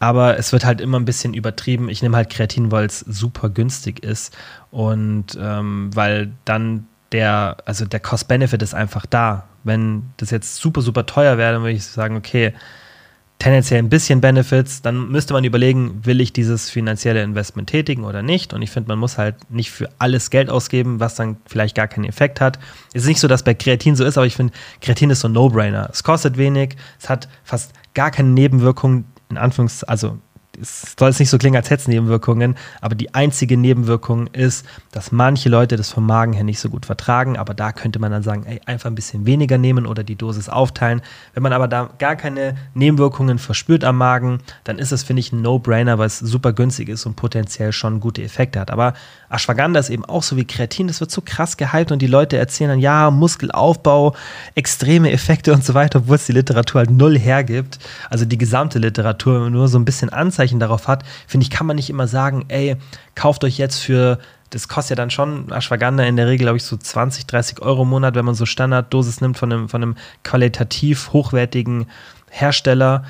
Aber 0.00 0.36
es 0.36 0.50
wird 0.50 0.64
halt 0.64 0.80
immer 0.80 0.98
ein 0.98 1.04
bisschen 1.04 1.32
übertrieben. 1.32 1.88
Ich 1.88 2.02
nehme 2.02 2.16
halt 2.16 2.28
Kreatin, 2.28 2.72
weil 2.72 2.86
es 2.86 2.98
super 2.98 3.50
günstig 3.50 4.02
ist 4.02 4.36
und 4.72 5.38
ähm, 5.40 5.90
weil 5.94 6.32
dann 6.44 6.88
der, 7.12 7.58
also 7.66 7.84
der 7.84 8.00
Cost-Benefit 8.00 8.62
ist 8.62 8.74
einfach 8.74 9.06
da. 9.06 9.44
Wenn 9.62 10.10
das 10.16 10.30
jetzt 10.30 10.56
super, 10.56 10.82
super 10.82 11.06
teuer 11.06 11.38
wäre, 11.38 11.52
dann 11.52 11.62
würde 11.62 11.76
ich 11.76 11.84
sagen, 11.84 12.16
okay, 12.16 12.52
tendenziell 13.42 13.80
ein 13.80 13.88
bisschen 13.88 14.20
Benefits, 14.20 14.82
dann 14.82 15.08
müsste 15.08 15.32
man 15.32 15.42
überlegen, 15.42 16.04
will 16.04 16.20
ich 16.20 16.32
dieses 16.32 16.70
finanzielle 16.70 17.24
Investment 17.24 17.68
tätigen 17.68 18.04
oder 18.04 18.22
nicht. 18.22 18.52
Und 18.52 18.62
ich 18.62 18.70
finde, 18.70 18.86
man 18.86 19.00
muss 19.00 19.18
halt 19.18 19.34
nicht 19.50 19.72
für 19.72 19.88
alles 19.98 20.30
Geld 20.30 20.48
ausgeben, 20.48 21.00
was 21.00 21.16
dann 21.16 21.38
vielleicht 21.46 21.74
gar 21.74 21.88
keinen 21.88 22.04
Effekt 22.04 22.40
hat. 22.40 22.60
Es 22.94 23.02
ist 23.02 23.08
nicht 23.08 23.18
so, 23.18 23.26
dass 23.26 23.42
bei 23.42 23.54
Kreatin 23.54 23.96
so 23.96 24.04
ist, 24.04 24.16
aber 24.16 24.26
ich 24.26 24.36
finde, 24.36 24.52
Kreatin 24.80 25.10
ist 25.10 25.20
so 25.20 25.28
ein 25.28 25.32
No-Brainer. 25.32 25.90
Es 25.92 26.04
kostet 26.04 26.36
wenig, 26.36 26.76
es 27.00 27.08
hat 27.08 27.28
fast 27.42 27.72
gar 27.94 28.12
keine 28.12 28.28
Nebenwirkungen, 28.28 29.06
in 29.28 29.38
Anführungs-, 29.38 29.84
also 29.86 30.18
es 30.62 30.94
soll 30.98 31.08
jetzt 31.08 31.18
nicht 31.18 31.30
so 31.30 31.38
klingen, 31.38 31.56
als 31.56 31.70
hätte 31.70 31.82
es 31.82 31.88
Nebenwirkungen, 31.88 32.56
aber 32.80 32.94
die 32.94 33.14
einzige 33.14 33.56
Nebenwirkung 33.56 34.28
ist, 34.28 34.64
dass 34.92 35.12
manche 35.12 35.48
Leute 35.48 35.76
das 35.76 35.90
vom 35.90 36.06
Magen 36.06 36.32
her 36.32 36.44
nicht 36.44 36.60
so 36.60 36.68
gut 36.68 36.86
vertragen, 36.86 37.36
aber 37.36 37.52
da 37.52 37.72
könnte 37.72 37.98
man 37.98 38.12
dann 38.12 38.22
sagen, 38.22 38.44
ey, 38.46 38.60
einfach 38.66 38.88
ein 38.88 38.94
bisschen 38.94 39.26
weniger 39.26 39.58
nehmen 39.58 39.86
oder 39.86 40.04
die 40.04 40.16
Dosis 40.16 40.48
aufteilen. 40.48 41.02
Wenn 41.34 41.42
man 41.42 41.52
aber 41.52 41.68
da 41.68 41.90
gar 41.98 42.16
keine 42.16 42.54
Nebenwirkungen 42.74 43.38
verspürt 43.38 43.84
am 43.84 43.98
Magen, 43.98 44.38
dann 44.64 44.78
ist 44.78 44.92
es, 44.92 45.02
finde 45.02 45.20
ich, 45.20 45.32
ein 45.32 45.42
No-Brainer, 45.42 45.98
weil 45.98 46.06
es 46.06 46.18
super 46.18 46.52
günstig 46.52 46.88
ist 46.88 47.06
und 47.06 47.16
potenziell 47.16 47.72
schon 47.72 48.00
gute 48.00 48.22
Effekte 48.22 48.60
hat. 48.60 48.70
Aber 48.70 48.94
Ashwagandha 49.30 49.80
ist 49.80 49.90
eben 49.90 50.04
auch 50.04 50.22
so 50.22 50.36
wie 50.36 50.44
Kreatin, 50.44 50.86
das 50.86 51.00
wird 51.00 51.10
so 51.10 51.22
krass 51.24 51.56
gehypt 51.56 51.90
und 51.90 52.00
die 52.00 52.06
Leute 52.06 52.36
erzählen 52.36 52.70
dann, 52.70 52.78
ja, 52.78 53.10
Muskelaufbau, 53.10 54.14
extreme 54.54 55.10
Effekte 55.10 55.52
und 55.52 55.64
so 55.64 55.74
weiter, 55.74 56.00
obwohl 56.00 56.16
es 56.16 56.26
die 56.26 56.32
Literatur 56.32 56.80
halt 56.80 56.90
null 56.90 57.18
hergibt. 57.18 57.78
Also 58.10 58.24
die 58.24 58.38
gesamte 58.38 58.78
Literatur 58.78 59.50
nur 59.50 59.68
so 59.68 59.78
ein 59.78 59.84
bisschen 59.84 60.10
Anzeichen 60.10 60.51
Anzeichen 60.52 60.60
darauf 60.60 60.88
hat, 60.88 61.04
finde 61.26 61.44
ich, 61.44 61.50
kann 61.50 61.66
man 61.66 61.76
nicht 61.76 61.90
immer 61.90 62.06
sagen, 62.06 62.44
ey, 62.48 62.76
kauft 63.14 63.44
euch 63.44 63.58
jetzt 63.58 63.78
für 63.78 64.18
das 64.50 64.68
kostet 64.68 64.90
ja 64.90 65.02
dann 65.02 65.08
schon 65.08 65.50
Ashwagandha 65.50 66.04
in 66.04 66.16
der 66.16 66.26
Regel, 66.26 66.44
glaube 66.44 66.58
ich, 66.58 66.64
so 66.64 66.76
20, 66.76 67.26
30 67.26 67.62
Euro 67.62 67.84
im 67.84 67.88
Monat, 67.88 68.14
wenn 68.14 68.26
man 68.26 68.34
so 68.34 68.44
Standarddosis 68.44 69.22
nimmt 69.22 69.38
von 69.38 69.50
einem, 69.50 69.68
von 69.70 69.82
einem 69.82 69.96
qualitativ 70.24 71.14
hochwertigen 71.14 71.86
Hersteller. 72.28 73.04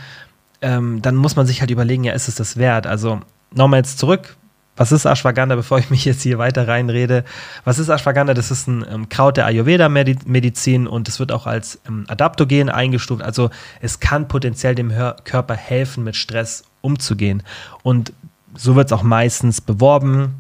Ähm, 0.61 1.03
dann 1.03 1.17
muss 1.17 1.35
man 1.35 1.49
sich 1.49 1.61
halt 1.61 1.73
überlegen, 1.73 2.05
ja, 2.05 2.13
ist 2.13 2.29
es 2.29 2.37
das 2.37 2.59
wert? 2.59 2.87
Also 2.87 3.19
nochmal 3.53 3.81
jetzt 3.81 3.99
zurück. 3.99 4.37
Was 4.77 4.91
ist 4.91 5.05
Ashwagandha, 5.05 5.55
bevor 5.55 5.79
ich 5.79 5.91
mich 5.91 6.05
jetzt 6.05 6.23
hier 6.23 6.39
weiter 6.39 6.67
reinrede? 6.67 7.25
Was 7.65 7.79
ist 7.79 7.91
Ashwagandha? 7.91 8.33
Das 8.33 8.51
ist 8.51 8.67
ein 8.69 8.85
ähm, 8.91 9.09
Kraut 9.09 9.37
der 9.37 9.47
Ayurveda-Medizin 9.47 10.87
und 10.87 11.09
es 11.09 11.21
wird 11.21 11.31
auch 11.31 11.47
als 11.47 11.79
ähm, 11.87 12.05
Adaptogen 12.09 12.71
eingestuft. 12.71 13.23
Also 13.23 13.51
es 13.81 14.01
kann 14.01 14.29
potenziell 14.29 14.75
dem 14.75 14.91
Hör 14.91 15.17
Körper 15.25 15.55
helfen, 15.55 16.05
mit 16.05 16.17
Stress 16.17 16.65
umzugehen. 16.81 17.43
Und 17.83 18.13
so 18.55 18.75
wird 18.75 18.87
es 18.87 18.93
auch 18.93 19.03
meistens 19.03 19.61
beworben 19.61 20.37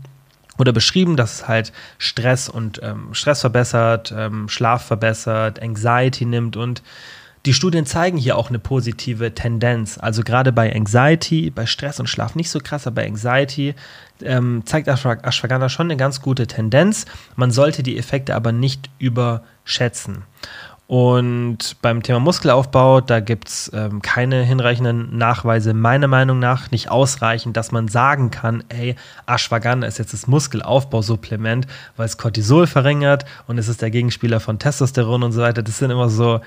oder 0.58 0.72
beschrieben, 0.72 1.16
dass 1.16 1.34
es 1.34 1.48
halt 1.48 1.72
Stress 1.98 2.48
und 2.48 2.80
ähm, 2.82 3.12
Stress 3.12 3.40
verbessert, 3.40 4.14
ähm, 4.16 4.48
Schlaf 4.48 4.84
verbessert, 4.84 5.60
Anxiety 5.60 6.24
nimmt 6.24 6.56
und 6.56 6.82
die 7.44 7.54
Studien 7.54 7.86
zeigen 7.86 8.18
hier 8.18 8.36
auch 8.36 8.50
eine 8.50 8.60
positive 8.60 9.34
Tendenz. 9.34 9.98
Also 9.98 10.22
gerade 10.22 10.52
bei 10.52 10.74
Anxiety, 10.74 11.50
bei 11.50 11.66
Stress 11.66 11.98
und 11.98 12.08
Schlaf 12.08 12.34
nicht 12.34 12.50
so 12.50 12.60
krass, 12.60 12.86
aber 12.86 12.96
bei 12.96 13.06
Anxiety 13.06 13.74
ähm, 14.22 14.62
zeigt 14.64 14.86
Ashwagandha 14.86 15.68
schon 15.68 15.86
eine 15.86 15.96
ganz 15.96 16.22
gute 16.22 16.46
Tendenz. 16.46 17.06
Man 17.34 17.50
sollte 17.50 17.82
die 17.82 17.98
Effekte 17.98 18.36
aber 18.36 18.52
nicht 18.52 18.90
überschätzen. 18.98 20.22
Und 20.86 21.80
beim 21.80 22.02
Thema 22.02 22.20
Muskelaufbau, 22.20 23.00
da 23.00 23.20
gibt 23.20 23.48
es 23.48 23.70
ähm, 23.74 24.02
keine 24.02 24.42
hinreichenden 24.42 25.16
Nachweise, 25.16 25.72
meiner 25.72 26.06
Meinung 26.06 26.38
nach 26.38 26.70
nicht 26.70 26.90
ausreichend, 26.90 27.56
dass 27.56 27.72
man 27.72 27.88
sagen 27.88 28.30
kann, 28.30 28.62
ey, 28.68 28.94
Ashwagandha 29.26 29.86
ist 29.86 29.98
jetzt 29.98 30.12
das 30.12 30.26
Muskelaufbausupplement, 30.26 31.66
weil 31.96 32.06
es 32.06 32.18
Cortisol 32.18 32.66
verringert 32.66 33.24
und 33.46 33.56
es 33.56 33.68
ist 33.68 33.80
der 33.80 33.90
Gegenspieler 33.90 34.38
von 34.38 34.58
Testosteron 34.58 35.22
und 35.22 35.32
so 35.32 35.40
weiter. 35.40 35.62
Das 35.62 35.78
sind 35.78 35.90
immer 35.90 36.10
so, 36.10 36.40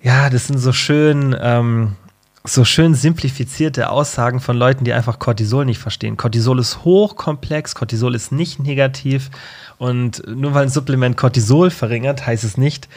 ja, 0.00 0.30
das 0.30 0.46
sind 0.46 0.58
so 0.58 0.72
schön, 0.72 1.36
ähm, 1.40 1.96
so 2.44 2.64
schön 2.64 2.94
simplifizierte 2.94 3.90
Aussagen 3.90 4.40
von 4.40 4.56
Leuten, 4.56 4.84
die 4.84 4.92
einfach 4.92 5.18
Cortisol 5.18 5.64
nicht 5.64 5.78
verstehen. 5.78 6.16
Cortisol 6.16 6.60
ist 6.60 6.84
hochkomplex, 6.84 7.74
Cortisol 7.74 8.14
ist 8.14 8.30
nicht 8.30 8.60
negativ 8.60 9.30
und 9.78 10.22
nur 10.26 10.54
weil 10.54 10.64
ein 10.64 10.68
Supplement 10.68 11.16
Cortisol 11.16 11.70
verringert, 11.70 12.26
heißt 12.26 12.44
es 12.44 12.56
nicht, 12.56 12.88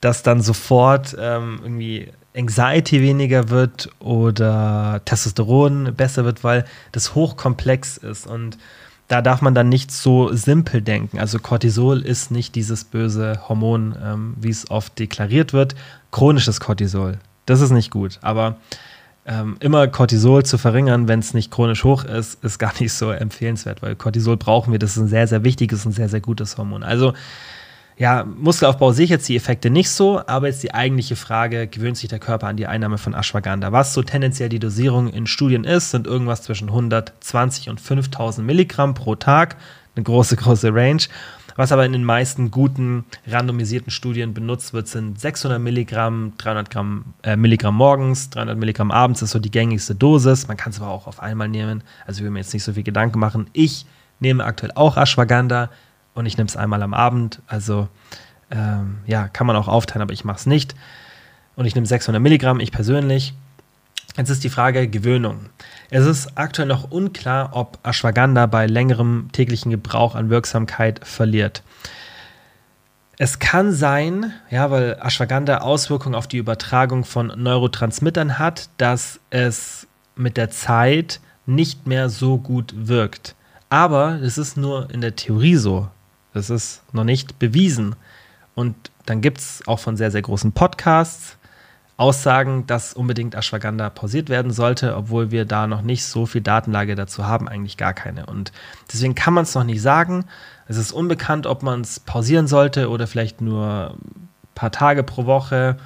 dass 0.00 0.22
dann 0.22 0.40
sofort 0.40 1.16
ähm, 1.18 1.60
irgendwie 1.62 2.08
Anxiety 2.36 3.00
weniger 3.00 3.48
wird 3.48 3.88
oder 3.98 5.00
Testosteron 5.04 5.94
besser 5.94 6.24
wird, 6.24 6.44
weil 6.44 6.64
das 6.92 7.14
hochkomplex 7.14 7.96
ist 7.96 8.26
und 8.26 8.58
da 9.08 9.22
darf 9.22 9.40
man 9.40 9.54
dann 9.54 9.68
nicht 9.68 9.92
so 9.92 10.32
simpel 10.32 10.82
denken. 10.82 11.18
Also 11.18 11.38
Cortisol 11.38 12.00
ist 12.02 12.30
nicht 12.30 12.54
dieses 12.54 12.84
böse 12.84 13.40
Hormon, 13.48 13.96
ähm, 14.02 14.34
wie 14.40 14.50
es 14.50 14.70
oft 14.70 14.98
deklariert 14.98 15.52
wird. 15.52 15.74
Chronisches 16.10 16.60
Cortisol, 16.60 17.18
das 17.46 17.60
ist 17.60 17.70
nicht 17.70 17.90
gut. 17.90 18.18
Aber 18.22 18.56
ähm, 19.26 19.56
immer 19.60 19.88
Cortisol 19.88 20.44
zu 20.44 20.58
verringern, 20.58 21.08
wenn 21.08 21.18
es 21.20 21.34
nicht 21.34 21.50
chronisch 21.50 21.84
hoch 21.84 22.04
ist, 22.04 22.42
ist 22.44 22.58
gar 22.58 22.72
nicht 22.80 22.92
so 22.92 23.10
empfehlenswert, 23.10 23.82
weil 23.82 23.96
Cortisol 23.96 24.36
brauchen 24.36 24.72
wir. 24.72 24.78
Das 24.78 24.92
ist 24.92 24.98
ein 24.98 25.08
sehr, 25.08 25.26
sehr 25.26 25.44
wichtiges 25.44 25.86
und 25.86 25.92
sehr, 25.92 26.08
sehr 26.08 26.20
gutes 26.20 26.58
Hormon. 26.58 26.82
Also 26.82 27.12
ja, 27.98 28.24
Muskelaufbau 28.24 28.92
sehe 28.92 29.04
ich 29.04 29.10
jetzt 29.10 29.28
die 29.28 29.36
Effekte 29.36 29.70
nicht 29.70 29.88
so, 29.88 30.20
aber 30.26 30.48
jetzt 30.48 30.62
die 30.62 30.74
eigentliche 30.74 31.16
Frage, 31.16 31.66
gewöhnt 31.66 31.96
sich 31.96 32.10
der 32.10 32.18
Körper 32.18 32.46
an 32.46 32.56
die 32.56 32.66
Einnahme 32.66 32.98
von 32.98 33.14
Ashwagandha? 33.14 33.72
Was 33.72 33.94
so 33.94 34.02
tendenziell 34.02 34.50
die 34.50 34.58
Dosierung 34.58 35.08
in 35.08 35.26
Studien 35.26 35.64
ist, 35.64 35.92
sind 35.92 36.06
irgendwas 36.06 36.42
zwischen 36.42 36.68
120 36.68 37.70
und 37.70 37.80
5000 37.80 38.46
Milligramm 38.46 38.92
pro 38.92 39.14
Tag, 39.14 39.56
eine 39.94 40.02
große, 40.02 40.36
große 40.36 40.74
Range. 40.74 41.02
Was 41.56 41.72
aber 41.72 41.86
in 41.86 41.92
den 41.92 42.04
meisten 42.04 42.50
guten 42.50 43.06
randomisierten 43.26 43.90
Studien 43.90 44.34
benutzt 44.34 44.74
wird, 44.74 44.88
sind 44.88 45.18
600 45.18 45.58
Milligramm, 45.58 46.34
300 46.36 46.68
Gramm, 46.68 47.14
äh, 47.22 47.34
Milligramm 47.34 47.76
morgens, 47.76 48.28
300 48.28 48.58
Milligramm 48.58 48.90
abends, 48.90 49.20
das 49.20 49.28
ist 49.28 49.32
so 49.32 49.38
die 49.38 49.50
gängigste 49.50 49.94
Dosis. 49.94 50.48
Man 50.48 50.58
kann 50.58 50.72
es 50.72 50.82
aber 50.82 50.90
auch 50.90 51.06
auf 51.06 51.20
einmal 51.20 51.48
nehmen. 51.48 51.82
Also 52.06 52.18
ich 52.18 52.24
will 52.24 52.30
mir 52.30 52.40
jetzt 52.40 52.52
nicht 52.52 52.62
so 52.62 52.74
viel 52.74 52.82
Gedanken 52.82 53.18
machen. 53.18 53.48
Ich 53.54 53.86
nehme 54.20 54.44
aktuell 54.44 54.72
auch 54.74 54.98
Ashwagandha 54.98 55.70
und 56.16 56.26
ich 56.26 56.36
nehme 56.36 56.48
es 56.48 56.56
einmal 56.56 56.82
am 56.82 56.94
Abend. 56.94 57.40
Also 57.46 57.88
ähm, 58.50 58.98
ja, 59.06 59.28
kann 59.28 59.46
man 59.46 59.54
auch 59.54 59.68
aufteilen, 59.68 60.02
aber 60.02 60.12
ich 60.12 60.24
mache 60.24 60.38
es 60.38 60.46
nicht. 60.46 60.74
Und 61.54 61.66
ich 61.66 61.74
nehme 61.74 61.86
600 61.86 62.20
Milligramm, 62.20 62.58
ich 62.58 62.72
persönlich. 62.72 63.34
Jetzt 64.16 64.30
ist 64.30 64.44
die 64.44 64.48
Frage 64.48 64.88
Gewöhnung. 64.88 65.50
Es 65.90 66.06
ist 66.06 66.38
aktuell 66.38 66.68
noch 66.68 66.90
unklar, 66.90 67.50
ob 67.52 67.78
Ashwagandha 67.82 68.46
bei 68.46 68.66
längerem 68.66 69.28
täglichen 69.32 69.70
Gebrauch 69.70 70.14
an 70.14 70.30
Wirksamkeit 70.30 71.06
verliert. 71.06 71.62
Es 73.18 73.38
kann 73.38 73.72
sein, 73.72 74.32
ja, 74.50 74.70
weil 74.70 74.98
Ashwagandha 75.00 75.58
Auswirkungen 75.58 76.14
auf 76.14 76.26
die 76.26 76.38
Übertragung 76.38 77.04
von 77.04 77.32
Neurotransmittern 77.36 78.38
hat, 78.38 78.68
dass 78.78 79.20
es 79.30 79.86
mit 80.16 80.36
der 80.36 80.50
Zeit 80.50 81.20
nicht 81.44 81.86
mehr 81.86 82.08
so 82.08 82.38
gut 82.38 82.74
wirkt. 82.74 83.34
Aber 83.68 84.20
es 84.22 84.38
ist 84.38 84.56
nur 84.56 84.90
in 84.90 85.00
der 85.00 85.16
Theorie 85.16 85.56
so. 85.56 85.88
Das 86.36 86.50
ist 86.50 86.82
noch 86.92 87.04
nicht 87.04 87.38
bewiesen. 87.38 87.96
Und 88.54 88.74
dann 89.06 89.20
gibt 89.22 89.38
es 89.38 89.62
auch 89.66 89.78
von 89.78 89.96
sehr, 89.96 90.10
sehr 90.10 90.22
großen 90.22 90.52
Podcasts 90.52 91.36
Aussagen, 91.98 92.66
dass 92.66 92.92
unbedingt 92.92 93.34
Ashwagandha 93.34 93.88
pausiert 93.88 94.28
werden 94.28 94.52
sollte, 94.52 94.96
obwohl 94.96 95.30
wir 95.30 95.46
da 95.46 95.66
noch 95.66 95.80
nicht 95.80 96.04
so 96.04 96.26
viel 96.26 96.42
Datenlage 96.42 96.94
dazu 96.94 97.26
haben, 97.26 97.48
eigentlich 97.48 97.78
gar 97.78 97.94
keine. 97.94 98.26
Und 98.26 98.52
deswegen 98.92 99.14
kann 99.14 99.32
man 99.32 99.44
es 99.44 99.54
noch 99.54 99.64
nicht 99.64 99.80
sagen. 99.80 100.26
Es 100.68 100.76
ist 100.76 100.92
unbekannt, 100.92 101.46
ob 101.46 101.62
man 101.62 101.80
es 101.80 101.98
pausieren 101.98 102.48
sollte 102.48 102.90
oder 102.90 103.06
vielleicht 103.06 103.40
nur 103.40 103.94
ein 103.94 104.28
paar 104.54 104.72
Tage 104.72 105.04
pro 105.04 105.24
Woche, 105.24 105.78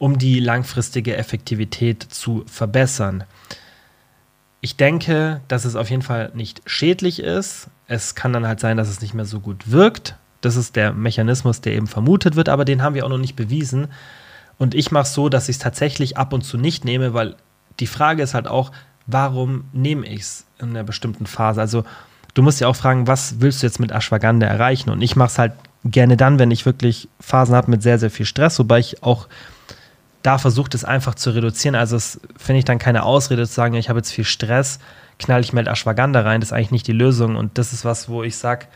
um 0.00 0.18
die 0.18 0.40
langfristige 0.40 1.16
Effektivität 1.16 2.02
zu 2.02 2.44
verbessern. 2.48 3.22
Ich 4.64 4.78
denke, 4.78 5.42
dass 5.46 5.66
es 5.66 5.76
auf 5.76 5.90
jeden 5.90 6.00
Fall 6.00 6.30
nicht 6.32 6.62
schädlich 6.64 7.20
ist. 7.20 7.68
Es 7.86 8.14
kann 8.14 8.32
dann 8.32 8.46
halt 8.46 8.60
sein, 8.60 8.78
dass 8.78 8.88
es 8.88 9.02
nicht 9.02 9.12
mehr 9.12 9.26
so 9.26 9.40
gut 9.40 9.70
wirkt. 9.70 10.16
Das 10.40 10.56
ist 10.56 10.74
der 10.74 10.94
Mechanismus, 10.94 11.60
der 11.60 11.74
eben 11.74 11.86
vermutet 11.86 12.34
wird, 12.34 12.48
aber 12.48 12.64
den 12.64 12.80
haben 12.80 12.94
wir 12.94 13.04
auch 13.04 13.10
noch 13.10 13.18
nicht 13.18 13.36
bewiesen. 13.36 13.88
Und 14.56 14.74
ich 14.74 14.90
mache 14.90 15.02
es 15.02 15.12
so, 15.12 15.28
dass 15.28 15.50
ich 15.50 15.56
es 15.56 15.62
tatsächlich 15.62 16.16
ab 16.16 16.32
und 16.32 16.46
zu 16.46 16.56
nicht 16.56 16.86
nehme, 16.86 17.12
weil 17.12 17.36
die 17.78 17.86
Frage 17.86 18.22
ist 18.22 18.32
halt 18.32 18.48
auch, 18.48 18.72
warum 19.06 19.64
nehme 19.74 20.06
ich 20.06 20.22
es 20.22 20.46
in 20.58 20.70
einer 20.70 20.82
bestimmten 20.82 21.26
Phase? 21.26 21.60
Also 21.60 21.84
du 22.32 22.40
musst 22.40 22.62
ja 22.62 22.68
auch 22.68 22.76
fragen, 22.76 23.06
was 23.06 23.42
willst 23.42 23.62
du 23.62 23.66
jetzt 23.66 23.80
mit 23.80 23.92
Ashwagandha 23.92 24.46
erreichen? 24.46 24.88
Und 24.88 25.02
ich 25.02 25.14
mache 25.14 25.28
es 25.28 25.38
halt 25.38 25.52
gerne 25.84 26.16
dann, 26.16 26.38
wenn 26.38 26.50
ich 26.50 26.64
wirklich 26.64 27.10
Phasen 27.20 27.54
habe 27.54 27.70
mit 27.70 27.82
sehr, 27.82 27.98
sehr 27.98 28.10
viel 28.10 28.24
Stress, 28.24 28.58
wobei 28.58 28.78
ich 28.78 29.02
auch 29.02 29.28
da 30.24 30.38
versuche, 30.38 30.70
es 30.72 30.84
einfach 30.84 31.14
zu 31.14 31.30
reduzieren. 31.30 31.74
Also 31.74 31.96
es 31.96 32.18
finde 32.38 32.58
ich 32.58 32.64
dann 32.64 32.78
keine 32.78 33.02
Ausrede 33.04 33.46
zu 33.46 33.52
sagen, 33.52 33.74
ich 33.74 33.90
habe 33.90 33.98
jetzt 33.98 34.10
viel 34.10 34.24
Stress, 34.24 34.78
knall 35.18 35.42
ich 35.42 35.52
mir 35.52 35.66
Ashwagandha 35.66 36.22
rein. 36.22 36.40
Das 36.40 36.48
ist 36.48 36.52
eigentlich 36.54 36.70
nicht 36.70 36.86
die 36.86 36.92
Lösung. 36.92 37.36
Und 37.36 37.58
das 37.58 37.74
ist 37.74 37.84
was, 37.84 38.08
wo 38.08 38.22
ich 38.22 38.36
sage, 38.38 38.66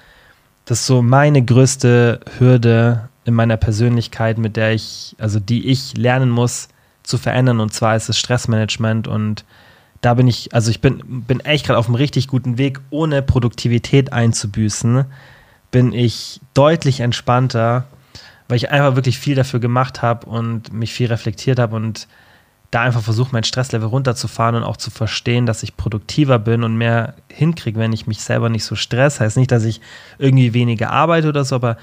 das 0.67 0.81
ist 0.81 0.87
so 0.87 1.01
meine 1.01 1.43
größte 1.43 2.21
Hürde 2.39 3.09
in 3.25 3.33
meiner 3.33 3.57
Persönlichkeit, 3.57 4.37
mit 4.37 4.57
der 4.57 4.75
ich, 4.75 5.17
also 5.19 5.41
die 5.41 5.69
ich 5.69 5.97
lernen 5.97 6.29
muss 6.29 6.69
zu 7.03 7.17
verändern. 7.17 7.61
Und 7.61 7.73
zwar 7.73 7.97
ist 7.97 8.11
es 8.11 8.19
Stressmanagement. 8.19 9.09
Und 9.09 9.47
da 10.03 10.13
bin 10.13 10.29
ich, 10.29 10.53
also 10.53 10.71
ich 10.71 10.83
bin, 10.83 11.25
bin 11.27 11.41
echt 11.41 11.65
gerade 11.65 11.79
auf 11.79 11.87
einem 11.87 11.95
richtig 11.95 12.29
guten 12.29 12.59
Weg, 12.59 12.79
ohne 12.91 13.23
Produktivität 13.23 14.13
einzubüßen, 14.13 15.07
bin 15.71 15.93
ich 15.95 16.43
deutlich 16.53 17.01
entspannter, 17.01 17.87
weil 18.49 18.57
ich 18.57 18.71
einfach 18.71 18.97
wirklich 18.97 19.19
viel 19.19 19.35
dafür 19.35 19.61
gemacht 19.61 20.03
habe 20.03 20.27
und 20.27 20.73
mich 20.73 20.93
viel 20.93 21.09
reflektiert 21.09 21.59
habe 21.59 21.77
und 21.77 22.09
da 22.71 22.83
einfach 22.83 23.03
versuche, 23.03 23.31
mein 23.33 23.45
Stresslevel 23.45 23.89
runterzufahren 23.89 24.55
und 24.55 24.63
auch 24.63 24.77
zu 24.77 24.91
verstehen, 24.91 25.47
dass 25.47 25.63
ich 25.63 25.77
produktiver 25.77 26.39
bin 26.39 26.65
und 26.65 26.77
mehr 26.77 27.15
hinkriege, 27.29 27.79
wenn 27.79 27.93
ich 27.93 28.07
mich 28.07 28.21
selber 28.21 28.51
nicht 28.51 28.65
so 28.65 28.75
stress. 28.75 29.21
Heißt 29.21 29.39
nicht, 29.39 29.51
dass 29.51 29.65
ich 29.65 29.81
irgendwie 30.19 30.53
weniger 30.53 30.91
arbeite 30.91 31.29
oder 31.29 31.45
so, 31.45 31.55
aber 31.55 31.79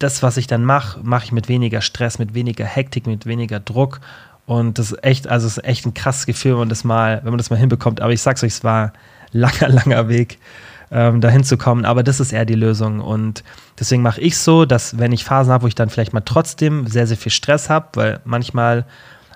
das, 0.00 0.22
was 0.22 0.36
ich 0.36 0.46
dann 0.46 0.64
mache, 0.64 0.98
mache 1.02 1.26
ich 1.26 1.32
mit 1.32 1.48
weniger 1.48 1.80
Stress, 1.80 2.18
mit 2.18 2.34
weniger 2.34 2.64
Hektik, 2.64 3.06
mit 3.06 3.26
weniger 3.26 3.60
Druck. 3.60 4.00
Und 4.46 4.78
das 4.78 4.92
ist 4.92 5.04
echt, 5.04 5.28
also 5.28 5.46
ist 5.46 5.62
echt 5.62 5.86
ein 5.86 5.94
krasses 5.94 6.26
Gefühl, 6.26 6.52
wenn 6.52 6.60
man 6.60 6.68
das 6.70 6.82
mal, 6.82 7.20
wenn 7.22 7.30
man 7.30 7.38
das 7.38 7.50
mal 7.50 7.56
hinbekommt. 7.56 8.00
Aber 8.00 8.12
ich 8.12 8.20
sag's 8.20 8.42
euch, 8.42 8.54
es 8.54 8.64
war 8.64 8.86
ein 8.86 8.92
langer, 9.32 9.68
langer 9.84 10.08
Weg, 10.08 10.38
ähm, 10.90 11.20
dahin 11.20 11.44
zu 11.44 11.56
kommen. 11.56 11.84
Aber 11.84 12.02
das 12.02 12.20
ist 12.20 12.32
eher 12.32 12.44
die 12.44 12.54
Lösung. 12.54 13.00
Und 13.00 13.44
deswegen 13.78 14.02
mache 14.02 14.20
ich 14.20 14.38
so, 14.38 14.64
dass 14.64 14.98
wenn 14.98 15.12
ich 15.12 15.24
Phasen 15.24 15.52
habe, 15.52 15.64
wo 15.64 15.68
ich 15.68 15.74
dann 15.74 15.90
vielleicht 15.90 16.12
mal 16.12 16.20
trotzdem 16.20 16.86
sehr, 16.86 17.06
sehr 17.06 17.16
viel 17.16 17.32
Stress 17.32 17.70
habe, 17.70 17.88
weil 17.94 18.20
manchmal 18.24 18.84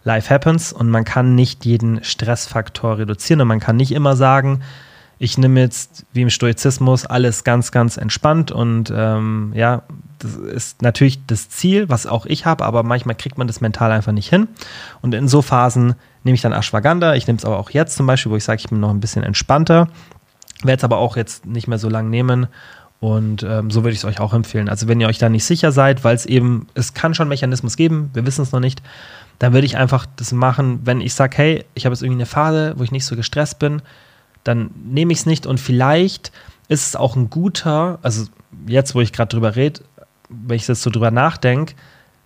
life 0.04 0.32
happens 0.32 0.72
und 0.72 0.90
man 0.90 1.04
kann 1.04 1.34
nicht 1.34 1.64
jeden 1.64 2.04
Stressfaktor 2.04 2.98
reduzieren 2.98 3.40
und 3.40 3.48
man 3.48 3.60
kann 3.60 3.76
nicht 3.76 3.92
immer 3.92 4.16
sagen, 4.16 4.60
ich 5.18 5.38
nehme 5.38 5.60
jetzt 5.60 6.04
wie 6.12 6.22
im 6.22 6.30
Stoizismus 6.30 7.06
alles 7.06 7.44
ganz, 7.44 7.72
ganz 7.72 7.96
entspannt 7.96 8.50
und 8.50 8.92
ähm, 8.94 9.52
ja, 9.54 9.82
das 10.18 10.34
ist 10.34 10.82
natürlich 10.82 11.24
das 11.26 11.48
Ziel, 11.48 11.88
was 11.88 12.06
auch 12.06 12.26
ich 12.26 12.46
habe, 12.46 12.64
aber 12.64 12.82
manchmal 12.82 13.14
kriegt 13.14 13.38
man 13.38 13.46
das 13.46 13.60
mental 13.60 13.92
einfach 13.92 14.12
nicht 14.12 14.28
hin. 14.28 14.48
Und 15.02 15.14
in 15.14 15.28
so 15.28 15.42
Phasen 15.42 15.94
nehme 16.24 16.34
ich 16.34 16.40
dann 16.40 16.52
Ashwagandha. 16.52 17.14
Ich 17.14 17.26
nehme 17.26 17.38
es 17.38 17.44
aber 17.44 17.58
auch 17.58 17.70
jetzt 17.70 17.96
zum 17.96 18.06
Beispiel, 18.06 18.32
wo 18.32 18.36
ich 18.36 18.44
sage, 18.44 18.60
ich 18.60 18.68
bin 18.68 18.80
noch 18.80 18.90
ein 18.90 19.00
bisschen 19.00 19.22
entspannter. 19.22 19.88
Werde 20.62 20.78
es 20.78 20.84
aber 20.84 20.98
auch 20.98 21.16
jetzt 21.16 21.46
nicht 21.46 21.68
mehr 21.68 21.78
so 21.78 21.88
lange 21.88 22.08
nehmen. 22.08 22.46
Und 23.00 23.42
ähm, 23.42 23.70
so 23.70 23.82
würde 23.82 23.92
ich 23.92 23.98
es 23.98 24.04
euch 24.04 24.20
auch 24.20 24.32
empfehlen. 24.32 24.68
Also 24.68 24.88
wenn 24.88 25.00
ihr 25.00 25.08
euch 25.08 25.18
da 25.18 25.28
nicht 25.28 25.44
sicher 25.44 25.72
seid, 25.72 26.04
weil 26.04 26.16
es 26.16 26.24
eben, 26.24 26.68
es 26.74 26.94
kann 26.94 27.14
schon 27.14 27.28
Mechanismus 27.28 27.76
geben, 27.76 28.10
wir 28.14 28.24
wissen 28.24 28.42
es 28.42 28.52
noch 28.52 28.60
nicht, 28.60 28.82
dann 29.38 29.52
würde 29.52 29.66
ich 29.66 29.76
einfach 29.76 30.06
das 30.16 30.32
machen, 30.32 30.80
wenn 30.84 31.00
ich 31.00 31.12
sage, 31.14 31.36
hey, 31.36 31.64
ich 31.74 31.84
habe 31.84 31.94
jetzt 31.94 32.02
irgendwie 32.02 32.22
eine 32.22 32.26
Phase, 32.26 32.74
wo 32.76 32.84
ich 32.84 32.92
nicht 32.92 33.04
so 33.04 33.16
gestresst 33.16 33.58
bin, 33.58 33.82
dann 34.42 34.70
nehme 34.86 35.12
ich 35.12 35.20
es 35.20 35.26
nicht 35.26 35.46
und 35.46 35.58
vielleicht 35.60 36.32
ist 36.68 36.86
es 36.86 36.96
auch 36.96 37.16
ein 37.16 37.30
guter, 37.30 37.98
also 38.02 38.26
jetzt, 38.66 38.94
wo 38.94 39.00
ich 39.00 39.12
gerade 39.12 39.28
drüber 39.28 39.56
rede, 39.56 39.80
wenn 40.28 40.56
ich 40.56 40.66
jetzt 40.66 40.82
so 40.82 40.90
drüber 40.90 41.10
nachdenke, 41.10 41.74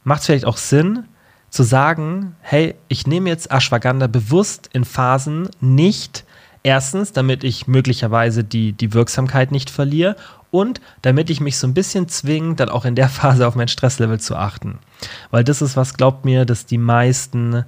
macht 0.04 0.20
es 0.20 0.26
vielleicht 0.26 0.44
auch 0.44 0.56
Sinn, 0.56 1.04
zu 1.50 1.62
sagen, 1.62 2.36
hey, 2.40 2.74
ich 2.88 3.06
nehme 3.06 3.30
jetzt 3.30 3.50
Ashwagandha 3.50 4.06
bewusst 4.06 4.68
in 4.72 4.84
Phasen 4.84 5.48
nicht, 5.60 6.24
erstens, 6.62 7.12
damit 7.12 7.44
ich 7.44 7.66
möglicherweise 7.66 8.44
die, 8.44 8.72
die 8.72 8.94
Wirksamkeit 8.94 9.52
nicht 9.52 9.70
verliere 9.70 10.16
und 10.50 10.80
damit 11.02 11.30
ich 11.30 11.40
mich 11.40 11.58
so 11.58 11.66
ein 11.66 11.74
bisschen 11.74 12.08
zwinge, 12.08 12.54
dann 12.54 12.68
auch 12.68 12.84
in 12.84 12.94
der 12.94 13.08
Phase 13.08 13.46
auf 13.46 13.54
mein 13.54 13.68
Stresslevel 13.68 14.20
zu 14.20 14.36
achten. 14.36 14.78
Weil 15.30 15.44
das 15.44 15.62
ist 15.62 15.76
was, 15.76 15.94
glaubt 15.94 16.24
mir, 16.24 16.44
dass 16.44 16.66
die 16.66 16.78
meisten 16.78 17.64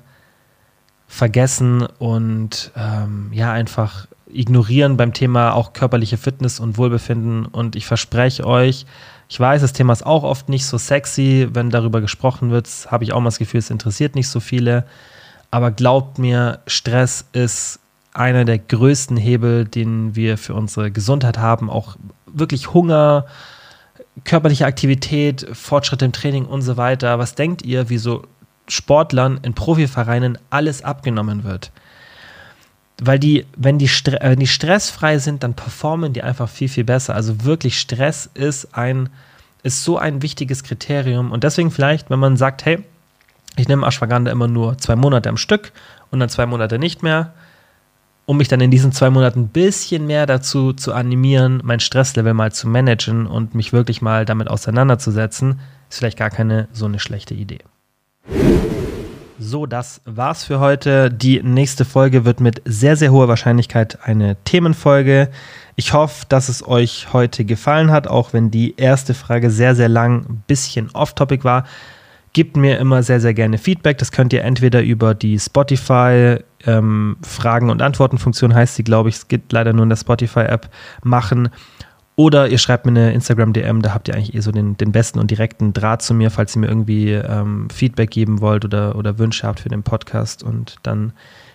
vergessen 1.07 1.83
und 1.99 2.71
ähm, 2.77 3.31
ja, 3.33 3.53
einfach 3.53 4.07
ignorieren 4.33 4.97
beim 4.97 5.13
Thema 5.13 5.55
auch 5.55 5.73
körperliche 5.73 6.17
Fitness 6.17 6.61
und 6.61 6.79
Wohlbefinden. 6.79 7.47
Und 7.47 7.75
ich 7.75 7.87
verspreche 7.87 8.47
euch, 8.47 8.87
Ich 9.29 9.39
weiß, 9.39 9.61
das 9.61 9.73
Thema 9.73 9.93
ist 9.93 10.05
auch 10.05 10.23
oft 10.23 10.49
nicht 10.49 10.67
so 10.67 10.79
sexy, 10.79 11.49
wenn 11.53 11.71
darüber 11.71 12.01
gesprochen 12.01 12.51
wird, 12.51 12.69
habe 12.91 13.05
ich 13.05 13.13
auch 13.13 13.21
mal 13.21 13.29
das 13.29 13.39
Gefühl, 13.39 13.59
es 13.59 13.71
interessiert 13.71 14.15
nicht 14.15 14.29
so 14.29 14.41
viele. 14.41 14.87
Aber 15.51 15.71
glaubt 15.71 16.19
mir, 16.19 16.61
Stress 16.67 17.27
ist 17.33 17.81
einer 18.21 18.45
der 18.45 18.59
größten 18.59 19.17
Hebel, 19.17 19.65
den 19.65 20.15
wir 20.15 20.37
für 20.37 20.55
unsere 20.55 20.91
Gesundheit 20.91 21.39
haben. 21.39 21.71
Auch 21.71 21.97
wirklich 22.27 22.75
Hunger, 22.75 23.25
körperliche 24.25 24.67
Aktivität, 24.67 25.47
Fortschritte 25.53 26.05
im 26.05 26.13
Training 26.13 26.45
und 26.45 26.61
so 26.61 26.77
weiter. 26.77 27.19
Was 27.19 27.35
denkt 27.35 27.63
ihr, 27.63 27.89
wieso 27.89 28.25
Sportlern 28.69 29.41
in 29.43 29.55
Profivereinen 29.55 30.37
alles 30.51 30.85
abgenommen 30.85 31.45
wird? 31.45 31.73
Weil 33.03 33.19
die, 33.19 33.47
wenn 33.57 33.79
die, 33.79 33.89
wenn 34.21 34.39
die 34.39 34.47
stressfrei 34.47 35.19
sind, 35.19 35.43
dann 35.43 35.55
performen 35.55 36.13
die 36.13 36.23
einfach 36.23 36.51
viel, 36.51 36.69
viel 36.69 36.85
besser. 36.85 37.15
Also 37.15 37.45
wirklich 37.45 37.81
Stress 37.81 38.29
ist 38.35 38.77
ein, 38.77 39.09
ist 39.63 39.83
so 39.83 39.97
ein 39.97 40.21
wichtiges 40.21 40.63
Kriterium. 40.63 41.33
Und 41.33 41.43
deswegen 41.43 41.71
vielleicht, 41.71 42.11
wenn 42.11 42.19
man 42.19 42.37
sagt, 42.37 42.67
hey, 42.67 42.85
ich 43.57 43.67
nehme 43.67 43.87
Ashwagandha 43.87 44.31
immer 44.31 44.47
nur 44.47 44.77
zwei 44.77 44.95
Monate 44.95 45.31
am 45.31 45.39
Stück 45.39 45.73
und 46.11 46.21
dann 46.21 46.29
zwei 46.29 46.45
Monate 46.45 46.79
nicht 46.79 47.03
mehr, 47.03 47.33
um 48.31 48.37
mich 48.37 48.47
dann 48.47 48.61
in 48.61 48.71
diesen 48.71 48.93
zwei 48.93 49.11
Monaten 49.11 49.41
ein 49.41 49.49
bisschen 49.49 50.07
mehr 50.07 50.25
dazu 50.25 50.73
zu 50.73 50.95
animieren, 50.95 51.61
mein 51.65 51.81
Stresslevel 51.81 52.33
mal 52.33 52.53
zu 52.53 52.69
managen 52.69 53.27
und 53.27 53.57
mich 53.57 53.73
wirklich 53.73 54.03
mal 54.03 54.25
damit 54.25 54.47
auseinanderzusetzen, 54.47 55.59
ist 55.89 55.99
vielleicht 55.99 56.17
gar 56.17 56.31
keine 56.31 56.69
so 56.71 56.85
eine 56.85 57.01
schlechte 57.01 57.35
Idee. 57.35 57.59
So, 59.41 59.67
das 59.67 60.01
war's 60.05 60.45
für 60.45 60.61
heute. 60.61 61.11
Die 61.11 61.43
nächste 61.43 61.85
Folge 61.85 62.25
wird 62.25 62.39
mit 62.39 62.63
sehr, 62.65 62.95
sehr 62.95 63.11
hoher 63.11 63.27
Wahrscheinlichkeit 63.27 63.99
eine 64.05 64.37
Themenfolge. 64.45 65.29
Ich 65.75 65.93
hoffe, 65.93 66.25
dass 66.29 66.49
es 66.49 66.65
euch 66.65 67.13
heute 67.13 67.45
gefallen 67.45 67.91
hat, 67.91 68.07
auch 68.07 68.33
wenn 68.33 68.53
die 68.53 68.77
erste 68.77 69.15
Frage 69.15 69.51
sehr, 69.51 69.75
sehr 69.75 69.89
lang 69.89 70.21
ein 70.21 70.45
bisschen 70.47 70.89
off-topic 70.93 71.43
war. 71.43 71.65
Gebt 72.33 72.57
mir 72.57 72.79
immer 72.79 73.03
sehr, 73.03 73.21
sehr 73.21 73.35
gerne 73.35 73.59
Feedback. 73.59 73.99
Das 73.99 74.13
könnt 74.13 74.33
ihr 74.33 74.45
entweder 74.45 74.83
über 74.83 75.15
die 75.15 75.39
Spotify 75.39 76.39
ähm, 76.67 77.17
Fragen- 77.23 77.71
und 77.71 77.83
Antworten-Funktion, 77.83 78.55
heißt 78.55 78.77
sie, 78.77 78.85
glaube 78.85 79.09
ich, 79.09 79.17
es 79.17 79.29
gibt 79.29 79.53
leider 79.53 79.73
nur 79.73 79.83
in 79.83 79.89
der 79.89 79.97
Spotify-App, 79.97 80.71
machen. 81.03 81.49
Oder 82.17 82.49
ihr 82.49 82.59
schreibt 82.59 82.85
mir 82.85 82.91
eine 82.91 83.13
Instagram-DM, 83.15 83.81
da 83.83 83.95
habt 83.95 84.09
ihr 84.09 84.15
eigentlich 84.15 84.35
eh 84.35 84.41
so 84.41 84.53
den, 84.53 84.77
den 84.77 84.93
besten 84.93 85.19
und 85.19 85.31
direkten 85.31 85.73
Draht 85.73 86.03
zu 86.03 86.13
mir, 86.13 86.31
falls 86.31 86.55
ihr 86.55 86.61
mir 86.61 86.69
irgendwie 86.69 87.13
ähm, 87.13 87.69
Feedback 87.71 88.11
geben 88.11 88.41
wollt 88.41 88.65
oder, 88.65 88.97
oder 88.97 89.19
Wünsche 89.19 89.47
habt 89.47 89.61
für 89.61 89.71
den 89.71 89.83
Podcast. 89.83 90.43
Und 90.43 90.77
dann 90.83 91.15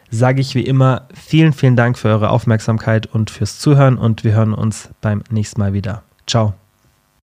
sage 0.10 0.42
ich 0.42 0.56
wie 0.56 0.66
immer 0.66 1.08
vielen, 1.14 1.54
vielen 1.54 1.76
Dank 1.76 1.98
für 1.98 2.10
eure 2.10 2.30
Aufmerksamkeit 2.32 3.06
und 3.06 3.30
fürs 3.30 3.60
Zuhören 3.60 3.98
und 3.98 4.24
wir 4.24 4.34
hören 4.34 4.54
uns 4.54 4.90
beim 5.02 5.22
nächsten 5.30 5.60
Mal 5.60 5.74
wieder. 5.74 6.04
Ciao. 6.26 6.56